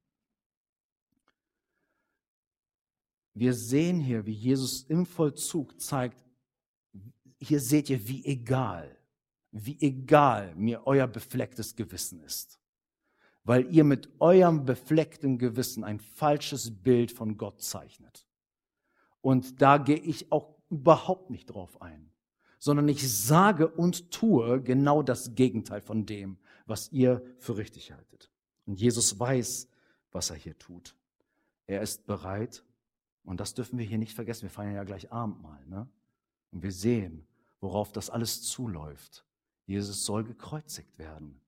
wir 3.34 3.54
sehen 3.54 4.00
hier, 4.00 4.26
wie 4.26 4.34
Jesus 4.34 4.84
im 4.84 5.06
Vollzug 5.06 5.80
zeigt, 5.82 6.24
hier 7.44 7.60
seht 7.60 7.90
ihr, 7.90 8.08
wie 8.08 8.26
egal, 8.26 8.98
wie 9.52 9.78
egal 9.80 10.56
mir 10.56 10.88
euer 10.88 11.08
beflecktes 11.08 11.76
Gewissen 11.76 12.22
ist. 12.22 12.60
Weil 13.44 13.72
ihr 13.74 13.84
mit 13.84 14.10
eurem 14.20 14.66
befleckten 14.66 15.38
Gewissen 15.38 15.84
ein 15.84 16.00
falsches 16.00 16.72
Bild 16.84 17.12
von 17.12 17.38
Gott 17.38 17.62
zeichnet. 17.62 18.26
Und 19.22 19.62
da 19.62 19.78
gehe 19.78 19.98
ich 19.98 20.32
auch 20.32 20.56
überhaupt 20.70 21.30
nicht 21.30 21.48
drauf 21.48 21.82
ein, 21.82 22.12
sondern 22.60 22.88
ich 22.88 23.12
sage 23.12 23.68
und 23.68 24.12
tue 24.12 24.62
genau 24.62 25.04
das 25.04 25.36
Gegenteil 25.36 25.82
von 25.82 26.06
dem, 26.06 26.38
was 26.66 26.92
ihr 26.92 27.22
für 27.38 27.58
richtig 27.58 27.92
haltet. 27.92 28.32
Und 28.66 28.80
Jesus 28.80 29.20
weiß, 29.20 29.68
was 30.12 30.30
er 30.30 30.36
hier 30.38 30.58
tut. 30.58 30.96
Er 31.68 31.82
ist 31.82 32.06
bereit, 32.06 32.64
und 33.24 33.40
das 33.40 33.54
dürfen 33.54 33.78
wir 33.78 33.86
hier 33.86 33.98
nicht 33.98 34.14
vergessen, 34.14 34.44
wir 34.44 34.50
feiern 34.50 34.76
ja 34.76 34.84
gleich 34.84 35.12
Abendmahl, 35.12 35.66
ne? 35.68 35.88
Und 36.52 36.62
wir 36.62 36.72
sehen, 36.72 37.26
worauf 37.64 37.94
das 37.94 38.10
alles 38.10 38.42
zuläuft. 38.44 39.26
Jesus 39.66 40.06
soll 40.06 40.26
gekreuzigt 40.26 41.00
werden. 41.00 41.40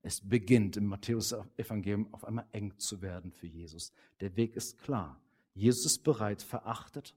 Es 0.00 0.26
beginnt 0.26 0.78
im 0.78 0.86
Matthäus-Evangelium 0.86 2.12
auf 2.12 2.24
einmal 2.24 2.48
eng 2.52 2.76
zu 2.78 3.02
werden 3.02 3.30
für 3.30 3.46
Jesus. 3.46 3.92
Der 4.20 4.36
Weg 4.36 4.56
ist 4.56 4.78
klar. 4.78 5.20
Jesus 5.52 5.84
ist 5.84 6.02
bereit, 6.02 6.42
verachtet, 6.42 7.14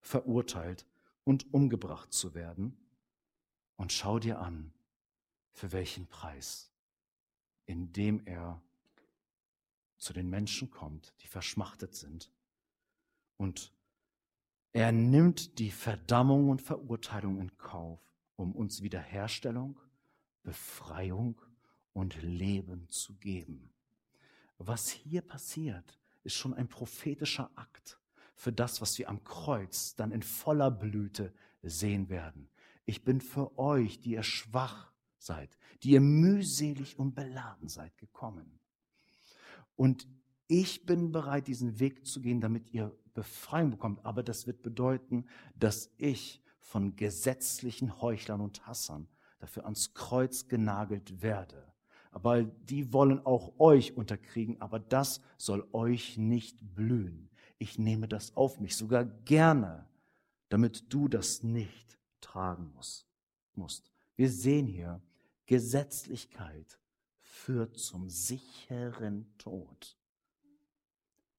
verurteilt 0.00 0.86
und 1.24 1.52
umgebracht 1.54 2.12
zu 2.12 2.34
werden. 2.34 2.76
Und 3.76 3.92
schau 3.92 4.18
dir 4.18 4.40
an, 4.40 4.72
für 5.52 5.72
welchen 5.72 6.06
Preis, 6.06 6.70
indem 7.64 8.26
er 8.26 8.60
zu 9.96 10.12
den 10.12 10.28
Menschen 10.28 10.70
kommt, 10.70 11.14
die 11.22 11.26
verschmachtet 11.26 11.94
sind. 11.94 12.30
Und 13.38 13.72
er 14.72 14.92
nimmt 14.92 15.58
die 15.58 15.70
Verdammung 15.70 16.48
und 16.48 16.62
Verurteilung 16.62 17.40
in 17.40 17.56
Kauf, 17.58 18.00
um 18.36 18.54
uns 18.54 18.82
Wiederherstellung, 18.82 19.78
Befreiung 20.42 21.40
und 21.92 22.22
Leben 22.22 22.88
zu 22.88 23.14
geben. 23.14 23.72
Was 24.58 24.90
hier 24.90 25.22
passiert, 25.22 25.98
ist 26.22 26.36
schon 26.36 26.54
ein 26.54 26.68
prophetischer 26.68 27.50
Akt 27.54 27.98
für 28.34 28.52
das, 28.52 28.80
was 28.80 28.98
wir 28.98 29.08
am 29.08 29.24
Kreuz 29.24 29.94
dann 29.96 30.12
in 30.12 30.22
voller 30.22 30.70
Blüte 30.70 31.32
sehen 31.62 32.08
werden. 32.08 32.48
Ich 32.86 33.04
bin 33.04 33.20
für 33.20 33.58
euch, 33.58 34.00
die 34.00 34.12
ihr 34.12 34.22
schwach 34.22 34.92
seid, 35.18 35.58
die 35.82 35.90
ihr 35.90 36.00
mühselig 36.00 36.98
und 36.98 37.14
beladen 37.14 37.68
seid, 37.68 37.96
gekommen. 37.98 38.58
Und 39.76 40.08
ich 40.46 40.84
bin 40.84 41.12
bereit, 41.12 41.46
diesen 41.46 41.78
Weg 41.78 42.06
zu 42.06 42.20
gehen, 42.20 42.40
damit 42.40 42.72
ihr 42.72 42.96
Befreiung 43.14 43.70
bekommt. 43.70 44.04
Aber 44.04 44.22
das 44.22 44.46
wird 44.46 44.62
bedeuten, 44.62 45.26
dass 45.56 45.90
ich 45.96 46.42
von 46.58 46.96
gesetzlichen 46.96 48.00
Heuchlern 48.00 48.40
und 48.40 48.66
Hassern 48.66 49.08
dafür 49.38 49.64
ans 49.64 49.94
Kreuz 49.94 50.48
genagelt 50.48 51.22
werde. 51.22 51.70
Aber 52.12 52.42
die 52.42 52.92
wollen 52.92 53.24
auch 53.24 53.58
euch 53.58 53.96
unterkriegen, 53.96 54.60
aber 54.60 54.78
das 54.80 55.20
soll 55.36 55.66
euch 55.72 56.18
nicht 56.18 56.74
blühen. 56.74 57.30
Ich 57.58 57.78
nehme 57.78 58.08
das 58.08 58.36
auf 58.36 58.58
mich, 58.58 58.76
sogar 58.76 59.04
gerne, 59.04 59.88
damit 60.48 60.92
du 60.92 61.08
das 61.08 61.42
nicht 61.42 61.98
tragen 62.20 62.72
musst. 63.54 63.92
Wir 64.16 64.30
sehen 64.30 64.66
hier, 64.66 65.00
Gesetzlichkeit 65.46 66.78
führt 67.20 67.78
zum 67.78 68.08
sicheren 68.08 69.26
Tod. 69.38 69.96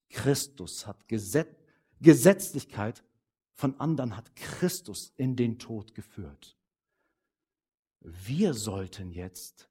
Christus 0.09 0.85
hat 0.85 1.07
Gesetz, 1.07 1.60
Gesetzlichkeit 2.01 3.03
von 3.53 3.79
anderen 3.79 4.17
hat 4.17 4.35
Christus 4.35 5.13
in 5.17 5.35
den 5.35 5.59
Tod 5.59 5.93
geführt. 5.93 6.57
Wir 7.99 8.55
sollten 8.55 9.11
jetzt 9.11 9.69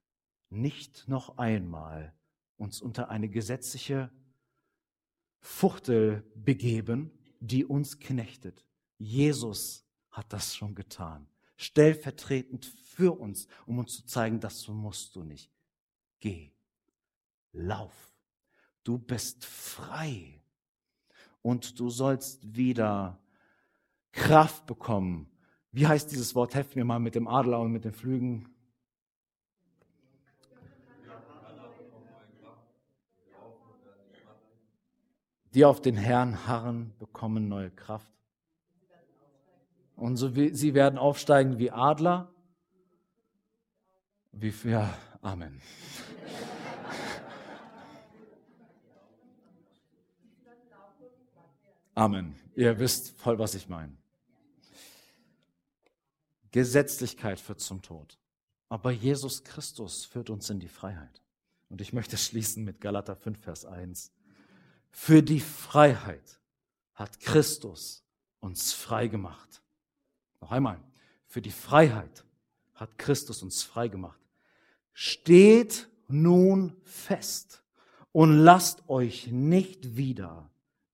nicht 0.49 1.07
noch 1.09 1.37
einmal 1.37 2.13
uns 2.55 2.81
unter 2.81 3.09
eine 3.09 3.27
gesetzliche 3.27 4.11
Fuchtel 5.39 6.23
begeben, 6.35 7.11
die 7.41 7.65
uns 7.65 7.99
knechtet. 7.99 8.65
Jesus 8.97 9.85
hat 10.09 10.31
das 10.31 10.55
schon 10.55 10.73
getan, 10.73 11.27
stellvertretend 11.57 12.65
für 12.65 13.19
uns, 13.19 13.47
um 13.65 13.79
uns 13.79 13.95
zu 13.95 14.05
zeigen, 14.05 14.39
das 14.39 14.67
musst 14.67 15.15
du 15.15 15.23
nicht. 15.23 15.51
Geh, 16.19 16.53
lauf, 17.51 18.13
du 18.83 18.97
bist 18.97 19.43
frei 19.43 20.40
und 21.41 21.79
du 21.79 21.89
sollst 21.89 22.55
wieder 22.55 23.19
Kraft 24.11 24.65
bekommen. 24.65 25.29
Wie 25.71 25.87
heißt 25.87 26.11
dieses 26.11 26.35
Wort? 26.35 26.53
Helft 26.53 26.75
mir 26.75 26.83
mal 26.83 26.99
mit 26.99 27.15
dem 27.15 27.27
Adler 27.27 27.59
und 27.59 27.71
mit 27.71 27.85
den 27.85 27.93
Flügen. 27.93 28.49
Die 35.53 35.65
auf 35.65 35.81
den 35.81 35.97
Herrn 35.97 36.47
harren, 36.47 36.93
bekommen 36.97 37.49
neue 37.49 37.71
Kraft. 37.71 38.11
Und 39.97 40.17
so 40.17 40.35
wie, 40.35 40.55
sie 40.55 40.73
werden 40.73 40.97
aufsteigen 40.97 41.59
wie 41.59 41.71
Adler. 41.71 42.33
Wie, 44.31 44.53
ja, 44.63 44.93
Amen. 45.21 45.61
Amen. 51.93 52.35
Ihr 52.55 52.79
wisst 52.79 53.11
voll, 53.11 53.37
was 53.39 53.55
ich 53.55 53.67
meine. 53.67 53.95
Gesetzlichkeit 56.51 57.39
führt 57.39 57.59
zum 57.59 57.81
Tod. 57.81 58.17
Aber 58.69 58.91
Jesus 58.91 59.43
Christus 59.43 60.05
führt 60.05 60.29
uns 60.29 60.49
in 60.49 60.59
die 60.59 60.67
Freiheit. 60.67 61.21
Und 61.69 61.81
ich 61.81 61.93
möchte 61.93 62.17
schließen 62.17 62.63
mit 62.63 62.81
Galater 62.81 63.15
5, 63.15 63.39
Vers 63.39 63.65
1. 63.65 64.11
Für 64.89 65.23
die 65.23 65.39
Freiheit 65.39 66.39
hat 66.93 67.19
Christus 67.19 68.03
uns 68.39 68.73
frei 68.73 69.07
gemacht. 69.07 69.61
Noch 70.41 70.51
einmal. 70.51 70.79
Für 71.25 71.41
die 71.41 71.51
Freiheit 71.51 72.25
hat 72.73 72.97
Christus 72.97 73.41
uns 73.41 73.63
frei 73.63 73.87
gemacht. 73.87 74.19
Steht 74.93 75.89
nun 76.07 76.75
fest 76.83 77.63
und 78.11 78.37
lasst 78.37 78.87
euch 78.89 79.27
nicht 79.27 79.95
wieder 79.95 80.50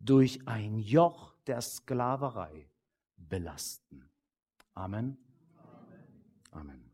durch 0.07 0.47
ein 0.47 0.79
Joch 0.79 1.35
der 1.45 1.61
Sklaverei 1.61 2.69
belasten. 3.17 4.09
Amen. 4.73 5.17
Amen. 6.51 6.86